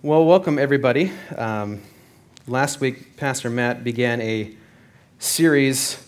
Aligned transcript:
Well, 0.00 0.24
welcome 0.26 0.60
everybody. 0.60 1.10
Um, 1.36 1.82
last 2.46 2.80
week, 2.80 3.16
Pastor 3.16 3.50
Matt 3.50 3.82
began 3.82 4.20
a 4.20 4.54
series 5.18 6.06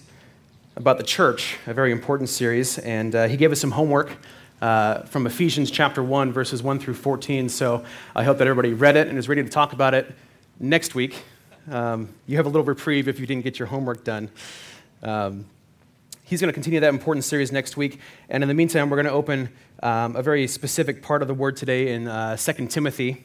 about 0.77 0.97
the 0.99 1.03
church, 1.03 1.59
a 1.67 1.75
very 1.75 1.91
important 1.91 2.29
series, 2.29 2.79
and 2.79 3.13
uh, 3.17 3.27
he 3.27 3.37
gave 3.37 3.51
us 3.51 3.61
some 3.61 3.73
homework 3.73 4.13
uh, 4.63 5.01
from 5.07 5.27
Ephesians 5.27 5.73
chapter 5.73 6.05
1, 6.05 6.33
verses 6.33 6.63
1 6.63 6.79
through 6.79 6.95
14. 6.95 7.49
So 7.49 7.85
I 8.15 8.23
hope 8.23 8.39
that 8.39 8.47
everybody 8.47 8.75
read 8.75 8.95
it 8.95 9.09
and 9.09 9.19
is 9.19 9.29
ready 9.29 9.43
to 9.43 9.49
talk 9.49 9.73
about 9.73 9.93
it 9.93 10.15
next 10.61 10.95
week. 10.95 11.25
Um, 11.69 12.11
you 12.29 12.37
have 12.37 12.47
a 12.47 12.49
little 12.49 12.63
reprieve 12.63 13.09
if 13.09 13.19
you 13.19 13.27
didn't 13.27 13.43
get 13.43 13.59
your 13.59 13.67
homework 13.67 14.05
done. 14.05 14.31
Um, 15.03 15.47
he's 16.23 16.41
going 16.41 16.49
to 16.49 16.55
continue 16.55 16.79
that 16.79 16.91
important 16.91 17.25
series 17.25 17.51
next 17.51 17.77
week. 17.77 17.99
And 18.29 18.45
in 18.45 18.49
the 18.49 18.55
meantime, 18.55 18.89
we're 18.89 18.99
going 18.99 19.07
to 19.07 19.13
open 19.13 19.49
um, 19.83 20.15
a 20.15 20.23
very 20.23 20.47
specific 20.47 21.03
part 21.03 21.23
of 21.23 21.29
the 21.29 21.35
word 21.35 21.57
today 21.57 21.93
in 21.93 22.07
uh, 22.07 22.37
2 22.37 22.69
Timothy 22.69 23.25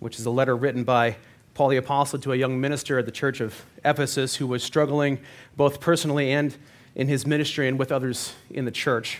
which 0.00 0.18
is 0.18 0.26
a 0.26 0.30
letter 0.30 0.56
written 0.56 0.84
by 0.84 1.16
Paul 1.54 1.68
the 1.68 1.76
Apostle 1.76 2.18
to 2.20 2.32
a 2.32 2.36
young 2.36 2.60
minister 2.60 2.98
at 2.98 3.06
the 3.06 3.12
church 3.12 3.40
of 3.40 3.64
Ephesus 3.84 4.36
who 4.36 4.46
was 4.46 4.62
struggling 4.62 5.18
both 5.56 5.80
personally 5.80 6.30
and 6.30 6.56
in 6.94 7.08
his 7.08 7.26
ministry 7.26 7.68
and 7.68 7.78
with 7.78 7.90
others 7.90 8.34
in 8.50 8.64
the 8.64 8.70
church. 8.70 9.18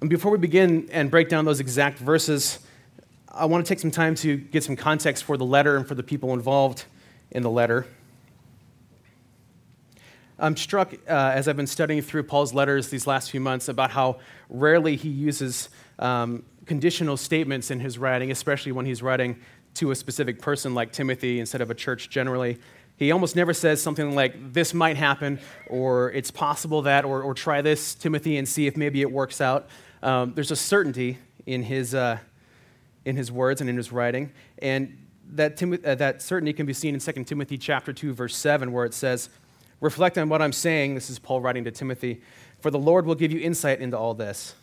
And 0.00 0.08
before 0.08 0.30
we 0.30 0.38
begin 0.38 0.88
and 0.92 1.10
break 1.10 1.28
down 1.28 1.44
those 1.44 1.60
exact 1.60 1.98
verses, 1.98 2.60
I 3.28 3.46
want 3.46 3.64
to 3.64 3.68
take 3.68 3.80
some 3.80 3.90
time 3.90 4.14
to 4.16 4.36
get 4.36 4.64
some 4.64 4.76
context 4.76 5.24
for 5.24 5.36
the 5.36 5.44
letter 5.44 5.76
and 5.76 5.86
for 5.86 5.94
the 5.94 6.02
people 6.02 6.32
involved 6.32 6.84
in 7.30 7.42
the 7.42 7.50
letter. 7.50 7.86
I'm 10.38 10.56
struck 10.56 10.94
uh, 10.94 10.98
as 11.08 11.48
I've 11.48 11.56
been 11.56 11.66
studying 11.66 12.00
through 12.00 12.22
Paul's 12.22 12.54
letters 12.54 12.90
these 12.90 13.06
last 13.08 13.30
few 13.30 13.40
months 13.40 13.68
about 13.68 13.90
how 13.90 14.20
rarely 14.48 14.94
he 14.94 15.08
uses 15.08 15.68
um, 15.98 16.44
conditional 16.68 17.16
statements 17.16 17.70
in 17.70 17.80
his 17.80 17.98
writing, 17.98 18.30
especially 18.30 18.72
when 18.72 18.86
he's 18.86 19.02
writing 19.02 19.40
to 19.74 19.90
a 19.90 19.94
specific 19.94 20.40
person 20.40 20.74
like 20.74 20.92
Timothy 20.92 21.40
instead 21.40 21.60
of 21.60 21.70
a 21.70 21.74
church 21.74 22.10
generally. 22.10 22.58
He 22.96 23.12
almost 23.12 23.36
never 23.36 23.54
says 23.54 23.80
something 23.80 24.14
like, 24.14 24.52
this 24.52 24.74
might 24.74 24.96
happen, 24.96 25.38
or 25.68 26.10
it's 26.12 26.30
possible 26.30 26.82
that, 26.82 27.04
or, 27.04 27.22
or 27.22 27.32
try 27.32 27.62
this, 27.62 27.94
Timothy, 27.94 28.36
and 28.36 28.48
see 28.48 28.66
if 28.66 28.76
maybe 28.76 29.02
it 29.02 29.10
works 29.10 29.40
out. 29.40 29.68
Um, 30.02 30.32
there's 30.34 30.50
a 30.50 30.56
certainty 30.56 31.18
in 31.46 31.62
his, 31.62 31.94
uh, 31.94 32.18
in 33.04 33.16
his 33.16 33.30
words 33.32 33.60
and 33.60 33.70
in 33.70 33.76
his 33.76 33.92
writing. 33.92 34.32
And 34.58 35.06
that, 35.30 35.56
Tim- 35.56 35.78
uh, 35.84 35.94
that 35.94 36.22
certainty 36.22 36.52
can 36.52 36.66
be 36.66 36.72
seen 36.72 36.94
in 36.94 37.00
2 37.00 37.24
Timothy 37.24 37.56
chapter 37.56 37.92
2, 37.92 38.12
verse 38.12 38.36
7, 38.36 38.72
where 38.72 38.84
it 38.84 38.94
says, 38.94 39.30
Reflect 39.80 40.18
on 40.18 40.28
what 40.28 40.42
I'm 40.42 40.52
saying. 40.52 40.96
This 40.96 41.08
is 41.08 41.20
Paul 41.20 41.40
writing 41.40 41.62
to 41.64 41.70
Timothy. 41.70 42.20
For 42.60 42.72
the 42.72 42.78
Lord 42.78 43.06
will 43.06 43.14
give 43.14 43.30
you 43.30 43.38
insight 43.38 43.80
into 43.80 43.96
all 43.96 44.12
this. 44.12 44.54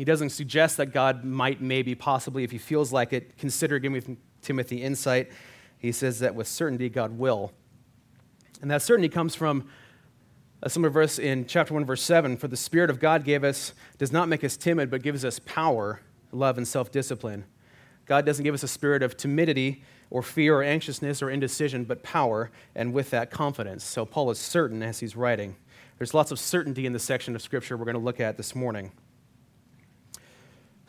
He 0.00 0.04
doesn't 0.04 0.30
suggest 0.30 0.78
that 0.78 0.94
God 0.94 1.24
might, 1.24 1.60
maybe, 1.60 1.94
possibly, 1.94 2.42
if 2.42 2.50
he 2.50 2.56
feels 2.56 2.90
like 2.90 3.12
it, 3.12 3.36
consider 3.36 3.78
giving 3.78 4.16
Timothy 4.40 4.82
insight. 4.82 5.30
He 5.76 5.92
says 5.92 6.20
that 6.20 6.34
with 6.34 6.48
certainty, 6.48 6.88
God 6.88 7.18
will. 7.18 7.52
And 8.62 8.70
that 8.70 8.80
certainty 8.80 9.10
comes 9.10 9.34
from 9.34 9.68
a 10.62 10.70
similar 10.70 10.88
verse 10.88 11.18
in 11.18 11.44
chapter 11.44 11.74
1, 11.74 11.84
verse 11.84 12.00
7 12.00 12.38
For 12.38 12.48
the 12.48 12.56
Spirit 12.56 12.88
of 12.88 12.98
God 12.98 13.24
gave 13.24 13.44
us, 13.44 13.74
does 13.98 14.10
not 14.10 14.26
make 14.26 14.42
us 14.42 14.56
timid, 14.56 14.90
but 14.90 15.02
gives 15.02 15.22
us 15.22 15.38
power, 15.40 16.00
love, 16.32 16.56
and 16.56 16.66
self 16.66 16.90
discipline. 16.90 17.44
God 18.06 18.24
doesn't 18.24 18.42
give 18.42 18.54
us 18.54 18.62
a 18.62 18.68
spirit 18.68 19.02
of 19.02 19.18
timidity 19.18 19.84
or 20.08 20.22
fear 20.22 20.56
or 20.56 20.62
anxiousness 20.62 21.20
or 21.20 21.28
indecision, 21.28 21.84
but 21.84 22.02
power, 22.02 22.50
and 22.74 22.94
with 22.94 23.10
that, 23.10 23.30
confidence. 23.30 23.84
So 23.84 24.06
Paul 24.06 24.30
is 24.30 24.38
certain 24.38 24.82
as 24.82 25.00
he's 25.00 25.14
writing. 25.14 25.56
There's 25.98 26.14
lots 26.14 26.30
of 26.30 26.38
certainty 26.38 26.86
in 26.86 26.94
the 26.94 26.98
section 26.98 27.34
of 27.34 27.42
Scripture 27.42 27.76
we're 27.76 27.84
going 27.84 27.92
to 27.96 28.00
look 28.00 28.18
at 28.18 28.38
this 28.38 28.54
morning. 28.54 28.92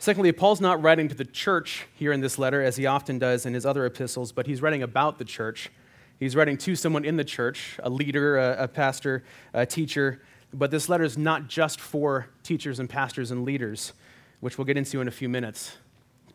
Secondly, 0.02 0.32
Paul's 0.32 0.60
not 0.60 0.82
writing 0.82 1.06
to 1.06 1.14
the 1.14 1.24
church 1.24 1.86
here 1.94 2.10
in 2.10 2.20
this 2.20 2.36
letter, 2.36 2.60
as 2.60 2.74
he 2.74 2.86
often 2.86 3.20
does 3.20 3.46
in 3.46 3.54
his 3.54 3.64
other 3.64 3.86
epistles, 3.86 4.32
but 4.32 4.48
he's 4.48 4.60
writing 4.60 4.82
about 4.82 5.20
the 5.20 5.24
church. 5.24 5.70
He's 6.18 6.34
writing 6.34 6.58
to 6.58 6.74
someone 6.74 7.04
in 7.04 7.14
the 7.14 7.24
church, 7.24 7.78
a 7.80 7.88
leader, 7.88 8.36
a, 8.36 8.64
a 8.64 8.66
pastor, 8.66 9.22
a 9.54 9.64
teacher. 9.64 10.20
But 10.52 10.72
this 10.72 10.88
letter 10.88 11.04
is 11.04 11.16
not 11.16 11.46
just 11.46 11.80
for 11.80 12.26
teachers 12.42 12.80
and 12.80 12.90
pastors 12.90 13.30
and 13.30 13.44
leaders, 13.44 13.92
which 14.40 14.58
we'll 14.58 14.64
get 14.64 14.76
into 14.76 15.00
in 15.00 15.06
a 15.06 15.12
few 15.12 15.28
minutes. 15.28 15.76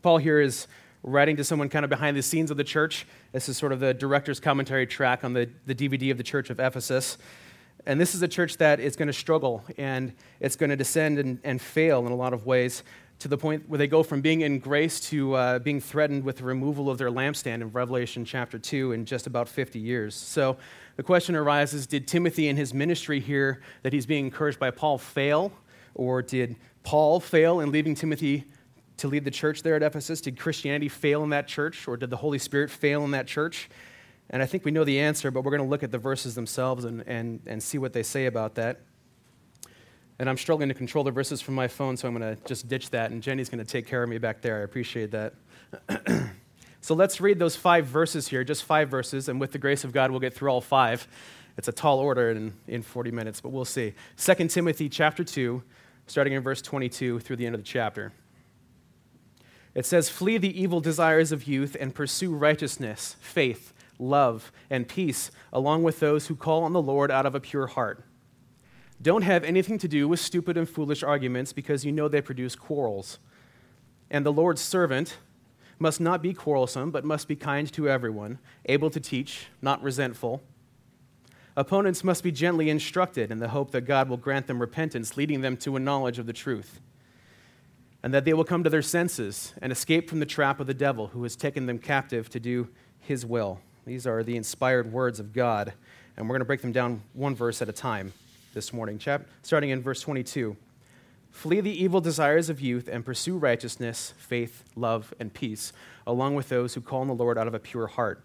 Paul 0.00 0.16
here 0.16 0.40
is 0.40 0.66
writing 1.02 1.36
to 1.36 1.44
someone 1.44 1.68
kind 1.68 1.84
of 1.84 1.90
behind 1.90 2.16
the 2.16 2.22
scenes 2.22 2.50
of 2.50 2.56
the 2.56 2.64
church. 2.64 3.06
This 3.32 3.50
is 3.50 3.58
sort 3.58 3.72
of 3.72 3.80
the 3.80 3.92
director's 3.92 4.40
commentary 4.40 4.86
track 4.86 5.24
on 5.24 5.34
the, 5.34 5.46
the 5.66 5.74
DVD 5.74 6.10
of 6.10 6.16
the 6.16 6.24
church 6.24 6.48
of 6.48 6.58
Ephesus. 6.58 7.18
And 7.84 8.00
this 8.00 8.14
is 8.14 8.22
a 8.22 8.28
church 8.28 8.56
that 8.56 8.80
is 8.80 8.96
going 8.96 9.08
to 9.08 9.12
struggle 9.12 9.62
and 9.76 10.14
it's 10.40 10.56
going 10.56 10.70
to 10.70 10.76
descend 10.76 11.18
and, 11.18 11.38
and 11.44 11.60
fail 11.60 12.06
in 12.06 12.12
a 12.12 12.16
lot 12.16 12.32
of 12.32 12.46
ways 12.46 12.82
to 13.18 13.28
the 13.28 13.36
point 13.36 13.68
where 13.68 13.78
they 13.78 13.88
go 13.88 14.02
from 14.02 14.20
being 14.20 14.42
in 14.42 14.58
grace 14.58 15.00
to 15.00 15.34
uh, 15.34 15.58
being 15.58 15.80
threatened 15.80 16.22
with 16.24 16.36
the 16.36 16.44
removal 16.44 16.88
of 16.88 16.98
their 16.98 17.10
lampstand 17.10 17.56
in 17.56 17.72
Revelation 17.72 18.24
chapter 18.24 18.58
2 18.58 18.92
in 18.92 19.04
just 19.04 19.26
about 19.26 19.48
50 19.48 19.78
years. 19.78 20.14
So 20.14 20.56
the 20.96 21.02
question 21.02 21.34
arises 21.34 21.86
did 21.86 22.06
Timothy 22.06 22.48
in 22.48 22.56
his 22.56 22.72
ministry 22.72 23.18
here 23.18 23.60
that 23.82 23.92
he's 23.92 24.06
being 24.06 24.26
encouraged 24.26 24.60
by 24.60 24.70
Paul 24.70 24.98
fail? 24.98 25.52
Or 25.94 26.22
did 26.22 26.56
Paul 26.84 27.18
fail 27.18 27.60
in 27.60 27.72
leaving 27.72 27.96
Timothy 27.96 28.44
to 28.98 29.08
lead 29.08 29.24
the 29.24 29.32
church 29.32 29.62
there 29.62 29.74
at 29.74 29.82
Ephesus? 29.82 30.20
Did 30.20 30.38
Christianity 30.38 30.88
fail 30.88 31.24
in 31.24 31.30
that 31.30 31.48
church? 31.48 31.88
Or 31.88 31.96
did 31.96 32.10
the 32.10 32.16
Holy 32.16 32.38
Spirit 32.38 32.70
fail 32.70 33.04
in 33.04 33.10
that 33.10 33.26
church? 33.26 33.68
And 34.30 34.42
I 34.42 34.46
think 34.46 34.64
we 34.64 34.70
know 34.70 34.84
the 34.84 35.00
answer, 35.00 35.30
but 35.32 35.42
we're 35.42 35.50
going 35.50 35.62
to 35.62 35.68
look 35.68 35.82
at 35.82 35.90
the 35.90 35.98
verses 35.98 36.34
themselves 36.34 36.84
and, 36.84 37.02
and, 37.06 37.40
and 37.46 37.60
see 37.60 37.78
what 37.78 37.92
they 37.92 38.02
say 38.02 38.26
about 38.26 38.54
that. 38.56 38.80
And 40.18 40.28
I'm 40.28 40.36
struggling 40.36 40.68
to 40.68 40.74
control 40.74 41.04
the 41.04 41.10
verses 41.10 41.40
from 41.40 41.54
my 41.54 41.68
phone, 41.68 41.96
so 41.96 42.08
I'm 42.08 42.18
going 42.18 42.36
to 42.36 42.42
just 42.44 42.68
ditch 42.68 42.90
that, 42.90 43.12
and 43.12 43.22
Jenny's 43.22 43.48
going 43.48 43.64
to 43.64 43.70
take 43.70 43.86
care 43.86 44.02
of 44.02 44.08
me 44.08 44.18
back 44.18 44.40
there. 44.40 44.58
I 44.58 44.62
appreciate 44.62 45.12
that. 45.12 45.34
so 46.80 46.94
let's 46.94 47.20
read 47.20 47.38
those 47.38 47.54
five 47.54 47.86
verses 47.86 48.26
here, 48.26 48.42
just 48.42 48.64
five 48.64 48.88
verses, 48.88 49.28
and 49.28 49.40
with 49.40 49.52
the 49.52 49.58
grace 49.58 49.84
of 49.84 49.92
God, 49.92 50.10
we'll 50.10 50.20
get 50.20 50.34
through 50.34 50.50
all 50.50 50.60
five. 50.60 51.06
It's 51.56 51.68
a 51.68 51.72
tall 51.72 51.98
order 51.98 52.30
in, 52.30 52.52
in 52.66 52.82
40 52.82 53.10
minutes, 53.12 53.40
but 53.40 53.50
we'll 53.50 53.64
see. 53.64 53.94
2 54.16 54.48
Timothy 54.48 54.88
chapter 54.88 55.22
2, 55.22 55.62
starting 56.08 56.32
in 56.32 56.42
verse 56.42 56.62
22 56.62 57.20
through 57.20 57.36
the 57.36 57.46
end 57.46 57.54
of 57.54 57.60
the 57.60 57.66
chapter. 57.66 58.12
It 59.74 59.86
says, 59.86 60.08
Flee 60.08 60.38
the 60.38 60.60
evil 60.60 60.80
desires 60.80 61.30
of 61.30 61.46
youth 61.46 61.76
and 61.78 61.94
pursue 61.94 62.34
righteousness, 62.34 63.14
faith, 63.20 63.72
love, 63.98 64.50
and 64.70 64.88
peace, 64.88 65.30
along 65.52 65.84
with 65.84 66.00
those 66.00 66.26
who 66.26 66.34
call 66.34 66.64
on 66.64 66.72
the 66.72 66.82
Lord 66.82 67.10
out 67.10 67.26
of 67.26 67.34
a 67.34 67.40
pure 67.40 67.68
heart. 67.68 68.04
Don't 69.00 69.22
have 69.22 69.44
anything 69.44 69.78
to 69.78 69.88
do 69.88 70.08
with 70.08 70.18
stupid 70.18 70.56
and 70.56 70.68
foolish 70.68 71.04
arguments 71.04 71.52
because 71.52 71.84
you 71.84 71.92
know 71.92 72.08
they 72.08 72.20
produce 72.20 72.56
quarrels. 72.56 73.20
And 74.10 74.26
the 74.26 74.32
Lord's 74.32 74.60
servant 74.60 75.18
must 75.78 76.00
not 76.00 76.20
be 76.20 76.34
quarrelsome, 76.34 76.90
but 76.90 77.04
must 77.04 77.28
be 77.28 77.36
kind 77.36 77.72
to 77.74 77.88
everyone, 77.88 78.40
able 78.64 78.90
to 78.90 78.98
teach, 78.98 79.46
not 79.62 79.80
resentful. 79.82 80.42
Opponents 81.56 82.02
must 82.02 82.24
be 82.24 82.32
gently 82.32 82.70
instructed 82.70 83.30
in 83.30 83.38
the 83.38 83.48
hope 83.48 83.70
that 83.70 83.82
God 83.82 84.08
will 84.08 84.16
grant 84.16 84.48
them 84.48 84.60
repentance, 84.60 85.16
leading 85.16 85.42
them 85.42 85.56
to 85.58 85.76
a 85.76 85.80
knowledge 85.80 86.18
of 86.18 86.26
the 86.26 86.32
truth, 86.32 86.80
and 88.02 88.12
that 88.12 88.24
they 88.24 88.34
will 88.34 88.44
come 88.44 88.64
to 88.64 88.70
their 88.70 88.82
senses 88.82 89.54
and 89.62 89.70
escape 89.70 90.10
from 90.10 90.18
the 90.18 90.26
trap 90.26 90.58
of 90.58 90.66
the 90.66 90.74
devil 90.74 91.08
who 91.08 91.22
has 91.22 91.36
taken 91.36 91.66
them 91.66 91.78
captive 91.78 92.28
to 92.30 92.40
do 92.40 92.68
his 93.00 93.24
will. 93.24 93.60
These 93.86 94.08
are 94.08 94.24
the 94.24 94.36
inspired 94.36 94.92
words 94.92 95.20
of 95.20 95.32
God, 95.32 95.72
and 96.16 96.26
we're 96.28 96.34
going 96.34 96.40
to 96.40 96.46
break 96.46 96.62
them 96.62 96.72
down 96.72 97.02
one 97.12 97.36
verse 97.36 97.62
at 97.62 97.68
a 97.68 97.72
time 97.72 98.12
this 98.58 98.72
morning, 98.72 98.98
chap- 98.98 99.24
starting 99.42 99.70
in 99.70 99.80
verse 99.80 100.00
22. 100.00 100.56
Flee 101.30 101.60
the 101.60 101.70
evil 101.70 102.00
desires 102.00 102.50
of 102.50 102.60
youth 102.60 102.88
and 102.90 103.06
pursue 103.06 103.38
righteousness, 103.38 104.14
faith, 104.18 104.64
love, 104.74 105.14
and 105.20 105.32
peace, 105.32 105.72
along 106.08 106.34
with 106.34 106.48
those 106.48 106.74
who 106.74 106.80
call 106.80 107.02
on 107.02 107.06
the 107.06 107.14
Lord 107.14 107.38
out 107.38 107.46
of 107.46 107.54
a 107.54 107.60
pure 107.60 107.86
heart. 107.86 108.24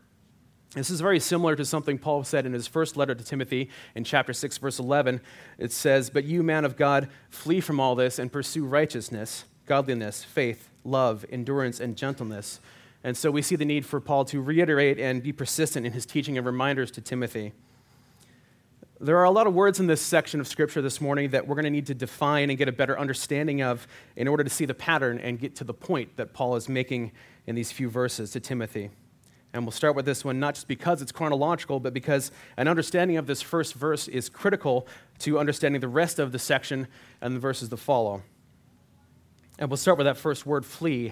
This 0.73 0.89
is 0.89 1.01
very 1.01 1.19
similar 1.19 1.55
to 1.55 1.63
something 1.63 1.99
Paul 1.99 2.23
said 2.23 2.47
in 2.47 2.53
his 2.53 2.66
first 2.66 2.97
letter 2.97 3.13
to 3.13 3.23
Timothy 3.23 3.69
in 3.94 4.03
chapter 4.03 4.33
6, 4.33 4.57
verse 4.57 4.79
11. 4.79 5.21
It 5.59 5.71
says, 5.71 6.09
But 6.09 6.23
you, 6.23 6.41
man 6.41 6.65
of 6.65 6.77
God, 6.77 7.09
flee 7.29 7.59
from 7.59 7.79
all 7.79 7.94
this 7.94 8.17
and 8.17 8.31
pursue 8.31 8.65
righteousness, 8.65 9.45
godliness, 9.67 10.23
faith, 10.23 10.71
love, 10.83 11.27
endurance, 11.29 11.79
and 11.79 11.95
gentleness. 11.95 12.59
And 13.03 13.15
so 13.15 13.30
we 13.30 13.44
see 13.44 13.56
the 13.56 13.65
need 13.65 13.85
for 13.85 14.00
Paul 14.00 14.25
to 14.25 14.41
reiterate 14.41 15.00
and 15.00 15.21
be 15.21 15.31
persistent 15.31 15.85
in 15.85 15.94
his 15.94 16.07
teaching 16.07 16.39
and 16.39 16.47
reminders 16.47 16.89
to 16.91 17.01
Timothy. 17.01 17.53
There 19.03 19.17
are 19.17 19.25
a 19.25 19.31
lot 19.31 19.47
of 19.47 19.53
words 19.53 19.81
in 19.81 19.88
this 19.88 20.01
section 20.01 20.39
of 20.39 20.47
Scripture 20.47 20.81
this 20.81 21.01
morning 21.01 21.31
that 21.31 21.45
we're 21.45 21.55
going 21.55 21.65
to 21.65 21.69
need 21.69 21.88
to 21.88 21.94
define 21.94 22.50
and 22.50 22.57
get 22.57 22.69
a 22.69 22.71
better 22.71 22.97
understanding 22.97 23.61
of 23.61 23.85
in 24.15 24.29
order 24.29 24.45
to 24.45 24.50
see 24.50 24.63
the 24.63 24.73
pattern 24.73 25.19
and 25.19 25.38
get 25.38 25.57
to 25.57 25.65
the 25.65 25.73
point 25.73 26.15
that 26.15 26.31
Paul 26.31 26.55
is 26.55 26.69
making 26.69 27.11
in 27.45 27.53
these 27.53 27.69
few 27.69 27.89
verses 27.89 28.31
to 28.31 28.39
Timothy. 28.39 28.91
And 29.51 29.65
we'll 29.65 29.73
start 29.73 29.97
with 29.97 30.05
this 30.05 30.23
one 30.23 30.39
not 30.39 30.55
just 30.55 30.69
because 30.69 31.01
it's 31.01 31.11
chronological, 31.11 31.81
but 31.81 31.94
because 31.94 32.31
an 32.55 32.69
understanding 32.69 33.17
of 33.17 33.27
this 33.27 33.41
first 33.41 33.73
verse 33.73 34.07
is 34.07 34.29
critical 34.29 34.88
to 35.19 35.38
understanding 35.38 35.81
the 35.81 35.89
rest 35.89 36.17
of 36.17 36.31
the 36.31 36.39
section 36.39 36.88
and 37.19 37.35
the 37.35 37.41
verses 37.41 37.67
that 37.67 37.77
follow. 37.77 38.23
And 39.59 39.69
we'll 39.69 39.75
start 39.75 39.97
with 39.97 40.06
that 40.06 40.15
first 40.15 40.45
word, 40.45 40.65
flee. 40.65 41.11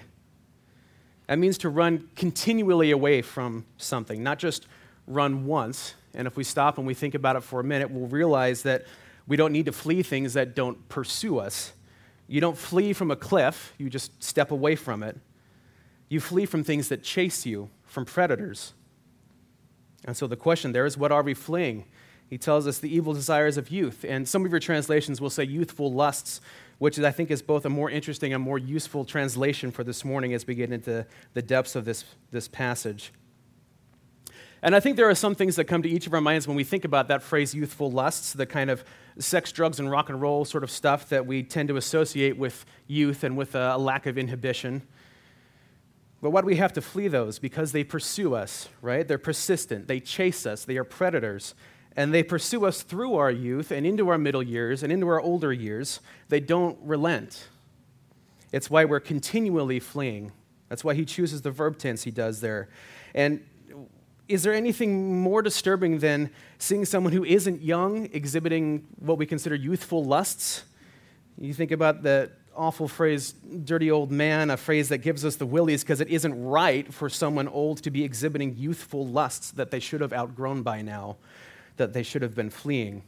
That 1.28 1.40
means 1.40 1.58
to 1.58 1.68
run 1.68 2.08
continually 2.16 2.92
away 2.92 3.22
from 3.22 3.66
something, 3.76 4.24
not 4.24 4.40
just 4.40 4.66
run 5.08 5.46
once, 5.46 5.96
and 6.14 6.28
if 6.28 6.36
we 6.36 6.44
stop 6.44 6.78
and 6.78 6.86
we 6.86 6.94
think 6.94 7.16
about 7.16 7.36
it 7.36 7.44
for 7.44 7.60
a 7.60 7.64
minute, 7.64 7.92
we'll 7.92 8.08
realize 8.08 8.64
that 8.64 8.86
we 9.28 9.38
don't 9.38 9.52
need 9.52 9.66
to 9.66 9.72
flee 9.72 10.04
things 10.04 10.34
that 10.34 10.56
don't 10.56 10.90
pursue 10.90 11.40
us. 11.40 11.74
You 12.28 12.42
don't 12.42 12.58
flee 12.58 12.94
from 12.94 13.12
a 13.12 13.16
cliff, 13.16 13.74
you 13.78 13.90
just 13.90 14.24
step 14.24 14.52
away 14.52 14.76
from 14.76 15.04
it. 15.04 15.18
You 16.10 16.20
flee 16.20 16.46
from 16.46 16.64
things 16.64 16.90
that 16.90 17.04
chase 17.04 17.46
you, 17.46 17.70
from 17.86 18.06
predators. 18.06 18.74
And 20.06 20.18
so 20.18 20.28
the 20.28 20.36
question 20.36 20.72
there 20.72 20.86
is 20.86 20.98
what 20.98 21.12
are 21.12 21.24
we 21.24 21.34
fleeing? 21.34 21.86
He 22.28 22.38
tells 22.38 22.66
us 22.66 22.80
the 22.80 22.94
evil 22.94 23.14
desires 23.14 23.58
of 23.58 23.70
youth. 23.70 24.06
And 24.08 24.28
some 24.28 24.46
of 24.46 24.52
your 24.52 24.62
translations 24.62 25.20
will 25.20 25.30
say 25.30 25.44
youthful 25.44 25.92
lusts, 25.92 26.40
which 26.80 26.98
I 26.98 27.12
think 27.12 27.30
is 27.30 27.42
both 27.42 27.66
a 27.66 27.70
more 27.70 27.90
interesting 27.90 28.34
and 28.34 28.42
more 28.42 28.58
useful 28.58 29.04
translation 29.04 29.70
for 29.70 29.84
this 29.84 30.06
morning 30.06 30.34
as 30.34 30.48
we 30.48 30.56
get 30.56 30.72
into 30.72 31.06
the 31.34 31.42
depths 31.42 31.76
of 31.76 31.84
this, 31.84 32.06
this 32.32 32.48
passage. 32.48 33.12
And 34.64 34.76
I 34.76 34.80
think 34.80 34.96
there 34.96 35.10
are 35.10 35.16
some 35.16 35.34
things 35.34 35.56
that 35.56 35.66
come 35.66 35.82
to 35.82 35.90
each 35.90 36.06
of 36.06 36.14
our 36.14 36.22
minds 36.22 36.48
when 36.48 36.56
we 36.56 36.64
think 36.64 36.86
about 36.86 37.08
that 37.08 37.24
phrase 37.24 37.56
youthful 37.56 37.92
lusts, 37.92 38.34
the 38.34 38.46
kind 38.46 38.70
of 38.70 38.84
sex, 39.18 39.52
drugs, 39.52 39.80
and 39.80 39.90
rock 39.90 40.10
and 40.10 40.22
roll 40.22 40.46
sort 40.46 40.64
of 40.64 40.70
stuff 40.70 41.10
that 41.10 41.26
we 41.26 41.42
tend 41.42 41.70
to 41.70 41.78
associate 41.78 42.38
with 42.38 42.66
youth 42.88 43.24
and 43.24 43.36
with 43.36 43.56
a 43.56 43.78
lack 43.78 44.06
of 44.06 44.18
inhibition. 44.18 44.84
But 46.22 46.30
why 46.30 46.42
do 46.42 46.48
we 46.48 46.58
have 46.58 46.74
to 46.74 46.82
flee 46.82 47.08
those? 47.08 47.40
Because 47.40 47.72
they 47.72 47.84
pursue 47.84 48.36
us, 48.36 48.70
right? 48.82 49.08
They're 49.08 49.18
persistent, 49.18 49.88
they 49.88 50.00
chase 50.00 50.46
us, 50.46 50.66
they 50.66 50.78
are 50.78 50.84
predators. 50.84 51.56
And 51.98 52.14
they 52.14 52.24
pursue 52.24 52.66
us 52.66 52.84
through 52.84 53.16
our 53.16 53.32
youth 53.32 53.70
and 53.70 53.86
into 53.86 54.08
our 54.10 54.18
middle 54.18 54.44
years 54.44 54.82
and 54.82 54.94
into 54.94 55.10
our 55.10 55.20
older 55.20 55.52
years. 55.52 56.00
They 56.30 56.40
don't 56.40 56.78
relent. 56.84 57.50
It's 58.54 58.70
why 58.70 58.86
we're 58.86 59.02
continually 59.02 59.80
fleeing. 59.80 60.32
That's 60.70 60.86
why 60.86 60.94
he 60.94 61.04
chooses 61.04 61.42
the 61.42 61.52
verb 61.52 61.78
tense 61.78 62.04
he 62.04 62.12
does 62.12 62.40
there. 62.40 62.70
And 63.14 63.44
is 64.32 64.44
there 64.44 64.54
anything 64.54 65.20
more 65.20 65.42
disturbing 65.42 66.00
than 66.00 66.30
seeing 66.58 66.86
someone 66.86 67.14
who 67.14 67.26
isn't 67.26 67.62
young 67.62 68.10
exhibiting 68.14 68.88
what 69.00 69.18
we 69.18 69.26
consider 69.26 69.56
youthful 69.56 70.06
lusts? 70.06 70.64
You 71.38 71.54
think 71.54 71.72
about 71.72 72.04
the 72.04 72.32
awful 72.56 72.88
phrase, 72.88 73.34
dirty 73.64 73.92
old 73.92 74.12
man, 74.12 74.50
a 74.50 74.58
phrase 74.58 74.90
that 74.90 75.00
gives 75.00 75.26
us 75.26 75.36
the 75.36 75.46
willies 75.46 75.84
because 75.84 76.02
it 76.02 76.08
isn't 76.10 76.44
right 76.44 76.94
for 76.94 77.10
someone 77.10 77.48
old 77.48 77.84
to 77.84 77.92
be 77.92 78.04
exhibiting 78.04 78.56
youthful 78.58 79.06
lusts 79.06 79.52
that 79.52 79.72
they 79.72 79.80
should 79.80 80.02
have 80.02 80.14
outgrown 80.14 80.62
by 80.62 80.82
now 80.82 81.18
that 81.78 81.94
they 81.94 82.04
should 82.04 82.22
have 82.22 82.36
been 82.36 82.50
fleeing. 82.50 83.04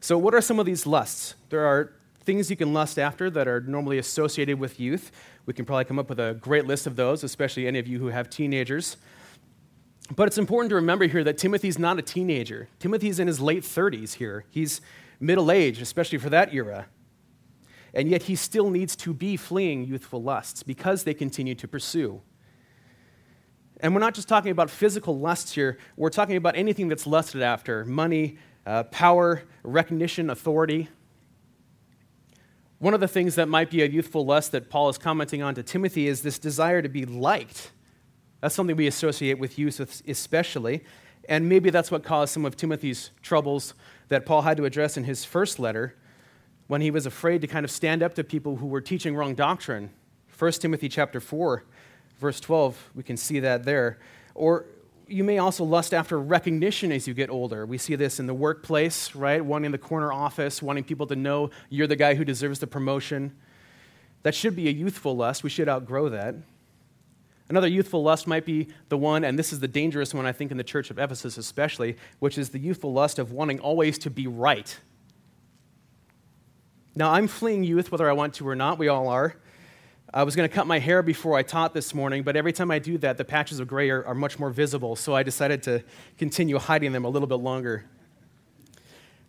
So, 0.00 0.18
what 0.18 0.34
are 0.34 0.40
some 0.40 0.58
of 0.58 0.66
these 0.66 0.86
lusts? 0.86 1.34
There 1.48 1.64
are 1.64 1.92
things 2.24 2.50
you 2.50 2.56
can 2.56 2.72
lust 2.72 2.98
after 2.98 3.30
that 3.30 3.46
are 3.46 3.60
normally 3.60 3.98
associated 3.98 4.58
with 4.58 4.80
youth. 4.80 5.12
We 5.46 5.54
can 5.54 5.64
probably 5.64 5.84
come 5.84 5.98
up 5.98 6.08
with 6.08 6.18
a 6.18 6.34
great 6.34 6.66
list 6.66 6.86
of 6.86 6.96
those, 6.96 7.22
especially 7.22 7.66
any 7.66 7.78
of 7.78 7.86
you 7.86 7.98
who 7.98 8.08
have 8.08 8.28
teenagers. 8.28 8.96
But 10.14 10.28
it's 10.28 10.38
important 10.38 10.70
to 10.70 10.76
remember 10.76 11.06
here 11.06 11.24
that 11.24 11.36
Timothy's 11.36 11.78
not 11.78 11.98
a 11.98 12.02
teenager. 12.02 12.68
Timothy's 12.78 13.18
in 13.18 13.26
his 13.26 13.40
late 13.40 13.62
30s 13.62 14.14
here. 14.14 14.44
He's 14.50 14.80
middle 15.18 15.50
aged, 15.50 15.82
especially 15.82 16.18
for 16.18 16.30
that 16.30 16.54
era. 16.54 16.86
And 17.92 18.08
yet 18.08 18.24
he 18.24 18.36
still 18.36 18.70
needs 18.70 18.94
to 18.96 19.14
be 19.14 19.36
fleeing 19.36 19.84
youthful 19.84 20.22
lusts 20.22 20.62
because 20.62 21.04
they 21.04 21.14
continue 21.14 21.54
to 21.56 21.66
pursue. 21.66 22.20
And 23.80 23.94
we're 23.94 24.00
not 24.00 24.14
just 24.14 24.28
talking 24.28 24.50
about 24.50 24.70
physical 24.70 25.18
lusts 25.18 25.52
here, 25.52 25.78
we're 25.96 26.10
talking 26.10 26.36
about 26.36 26.56
anything 26.56 26.88
that's 26.88 27.06
lusted 27.06 27.42
after 27.42 27.84
money, 27.84 28.38
uh, 28.64 28.84
power, 28.84 29.42
recognition, 29.62 30.30
authority. 30.30 30.88
One 32.78 32.94
of 32.94 33.00
the 33.00 33.08
things 33.08 33.34
that 33.36 33.48
might 33.48 33.70
be 33.70 33.82
a 33.82 33.86
youthful 33.86 34.24
lust 34.24 34.52
that 34.52 34.68
Paul 34.68 34.88
is 34.88 34.98
commenting 34.98 35.42
on 35.42 35.54
to 35.54 35.62
Timothy 35.62 36.06
is 36.06 36.22
this 36.22 36.38
desire 36.38 36.82
to 36.82 36.88
be 36.88 37.04
liked. 37.06 37.70
That's 38.46 38.54
something 38.54 38.76
we 38.76 38.86
associate 38.86 39.40
with 39.40 39.58
youth, 39.58 39.80
especially. 40.06 40.84
And 41.28 41.48
maybe 41.48 41.70
that's 41.70 41.90
what 41.90 42.04
caused 42.04 42.32
some 42.32 42.44
of 42.44 42.56
Timothy's 42.56 43.10
troubles 43.20 43.74
that 44.06 44.24
Paul 44.24 44.42
had 44.42 44.56
to 44.58 44.64
address 44.64 44.96
in 44.96 45.02
his 45.02 45.24
first 45.24 45.58
letter 45.58 45.96
when 46.68 46.80
he 46.80 46.92
was 46.92 47.06
afraid 47.06 47.40
to 47.40 47.48
kind 47.48 47.64
of 47.64 47.72
stand 47.72 48.04
up 48.04 48.14
to 48.14 48.22
people 48.22 48.54
who 48.54 48.66
were 48.66 48.80
teaching 48.80 49.16
wrong 49.16 49.34
doctrine. 49.34 49.90
1 50.38 50.52
Timothy 50.52 50.88
chapter 50.88 51.18
4 51.18 51.64
verse 52.20 52.38
12, 52.38 52.90
we 52.94 53.02
can 53.02 53.16
see 53.16 53.40
that 53.40 53.64
there. 53.64 53.98
Or 54.36 54.66
you 55.08 55.24
may 55.24 55.38
also 55.38 55.64
lust 55.64 55.92
after 55.92 56.16
recognition 56.16 56.92
as 56.92 57.08
you 57.08 57.14
get 57.14 57.30
older. 57.30 57.66
We 57.66 57.78
see 57.78 57.96
this 57.96 58.20
in 58.20 58.28
the 58.28 58.34
workplace, 58.34 59.16
right? 59.16 59.44
Wanting 59.44 59.72
the 59.72 59.78
corner 59.78 60.12
office, 60.12 60.62
wanting 60.62 60.84
people 60.84 61.08
to 61.08 61.16
know 61.16 61.50
you're 61.68 61.88
the 61.88 61.96
guy 61.96 62.14
who 62.14 62.24
deserves 62.24 62.60
the 62.60 62.68
promotion. 62.68 63.36
That 64.22 64.36
should 64.36 64.54
be 64.54 64.68
a 64.68 64.70
youthful 64.70 65.16
lust. 65.16 65.42
We 65.42 65.50
should 65.50 65.68
outgrow 65.68 66.10
that. 66.10 66.36
Another 67.48 67.68
youthful 67.68 68.02
lust 68.02 68.26
might 68.26 68.44
be 68.44 68.68
the 68.88 68.98
one, 68.98 69.22
and 69.22 69.38
this 69.38 69.52
is 69.52 69.60
the 69.60 69.68
dangerous 69.68 70.12
one, 70.12 70.26
I 70.26 70.32
think, 70.32 70.50
in 70.50 70.56
the 70.56 70.64
church 70.64 70.90
of 70.90 70.98
Ephesus 70.98 71.38
especially, 71.38 71.96
which 72.18 72.38
is 72.38 72.50
the 72.50 72.58
youthful 72.58 72.92
lust 72.92 73.18
of 73.18 73.30
wanting 73.30 73.60
always 73.60 73.98
to 73.98 74.10
be 74.10 74.26
right. 74.26 74.78
Now, 76.96 77.12
I'm 77.12 77.28
fleeing 77.28 77.62
youth 77.62 77.92
whether 77.92 78.08
I 78.08 78.14
want 78.14 78.34
to 78.34 78.48
or 78.48 78.56
not. 78.56 78.78
We 78.78 78.88
all 78.88 79.08
are. 79.08 79.36
I 80.12 80.22
was 80.22 80.34
going 80.34 80.48
to 80.48 80.54
cut 80.54 80.66
my 80.66 80.78
hair 80.78 81.02
before 81.02 81.36
I 81.36 81.42
taught 81.42 81.74
this 81.74 81.92
morning, 81.92 82.22
but 82.22 82.36
every 82.36 82.52
time 82.52 82.70
I 82.70 82.78
do 82.78 82.96
that, 82.98 83.16
the 83.18 83.24
patches 83.24 83.60
of 83.60 83.68
gray 83.68 83.90
are, 83.90 84.04
are, 84.06 84.14
much 84.14 84.38
more 84.38 84.50
visible, 84.50 84.96
so 84.96 85.14
I 85.14 85.22
decided 85.22 85.62
to 85.64 85.84
continue 86.16 86.58
hiding 86.58 86.92
them 86.92 87.04
a 87.04 87.08
little 87.08 87.28
bit 87.28 87.36
longer. 87.36 87.84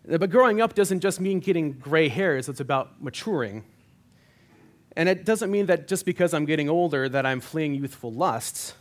But 0.06 0.30
growing 0.30 0.60
up 0.60 0.74
doesn't 0.74 1.00
just 1.00 1.20
mean 1.20 1.40
getting 1.40 1.72
gray 1.72 2.08
hairs, 2.08 2.48
it's 2.48 2.60
about 2.60 3.02
maturing. 3.02 3.64
And 4.98 5.08
it 5.08 5.24
doesn't 5.24 5.52
mean 5.52 5.66
that 5.66 5.86
just 5.86 6.04
because 6.04 6.34
I'm 6.34 6.44
getting 6.44 6.68
older 6.68 7.08
that 7.08 7.24
I'm 7.24 7.38
fleeing 7.38 7.72
youthful 7.72 8.12
lusts, 8.12 8.74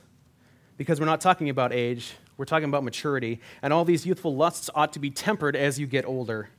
because 0.75 0.99
we're 0.99 1.05
not 1.05 1.21
talking 1.21 1.47
about 1.47 1.71
age, 1.71 2.15
we're 2.37 2.45
talking 2.45 2.67
about 2.67 2.83
maturity. 2.83 3.39
And 3.61 3.71
all 3.71 3.85
these 3.85 4.03
youthful 4.03 4.35
lusts 4.35 4.67
ought 4.73 4.91
to 4.93 4.99
be 4.99 5.11
tempered 5.11 5.55
as 5.55 5.79
you 5.79 5.85
get 5.85 6.05
older. 6.05 6.49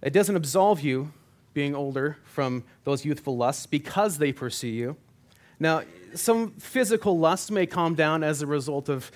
It 0.00 0.14
doesn't 0.14 0.34
absolve 0.34 0.80
you 0.80 1.12
being 1.52 1.74
older 1.74 2.16
from 2.24 2.64
those 2.84 3.04
youthful 3.04 3.36
lusts 3.36 3.66
because 3.66 4.16
they 4.16 4.32
pursue 4.32 4.68
you. 4.68 4.96
Now, 5.60 5.82
some 6.14 6.52
physical 6.52 7.18
lusts 7.18 7.50
may 7.50 7.66
calm 7.66 7.94
down 7.94 8.24
as 8.24 8.40
a 8.40 8.46
result 8.46 8.88
of 8.88 9.12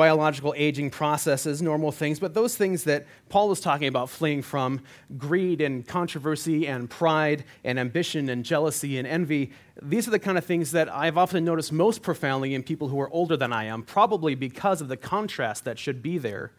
biological 0.00 0.54
aging 0.56 0.88
processes, 0.88 1.60
normal 1.60 1.92
things, 1.92 2.18
but 2.18 2.32
those 2.32 2.56
things 2.56 2.84
that 2.84 3.06
Paul 3.28 3.50
was 3.50 3.60
talking 3.60 3.86
about 3.86 4.08
fleeing 4.08 4.40
from 4.40 4.80
greed 5.18 5.60
and 5.60 5.86
controversy 5.86 6.66
and 6.66 6.88
pride 6.88 7.44
and 7.64 7.78
ambition 7.78 8.30
and 8.30 8.42
jealousy 8.42 8.96
and 8.96 9.06
envy 9.06 9.52
these 9.82 10.08
are 10.08 10.10
the 10.10 10.18
kind 10.18 10.38
of 10.38 10.44
things 10.44 10.72
that 10.72 10.90
I've 10.90 11.18
often 11.18 11.44
noticed 11.44 11.70
most 11.70 12.00
profoundly 12.00 12.54
in 12.54 12.62
people 12.62 12.88
who 12.88 12.98
are 12.98 13.10
older 13.10 13.36
than 13.36 13.52
I 13.52 13.64
am, 13.64 13.82
probably 13.82 14.34
because 14.34 14.80
of 14.80 14.88
the 14.88 14.96
contrast 14.96 15.64
that 15.66 15.78
should 15.78 16.02
be 16.02 16.16
there 16.16 16.52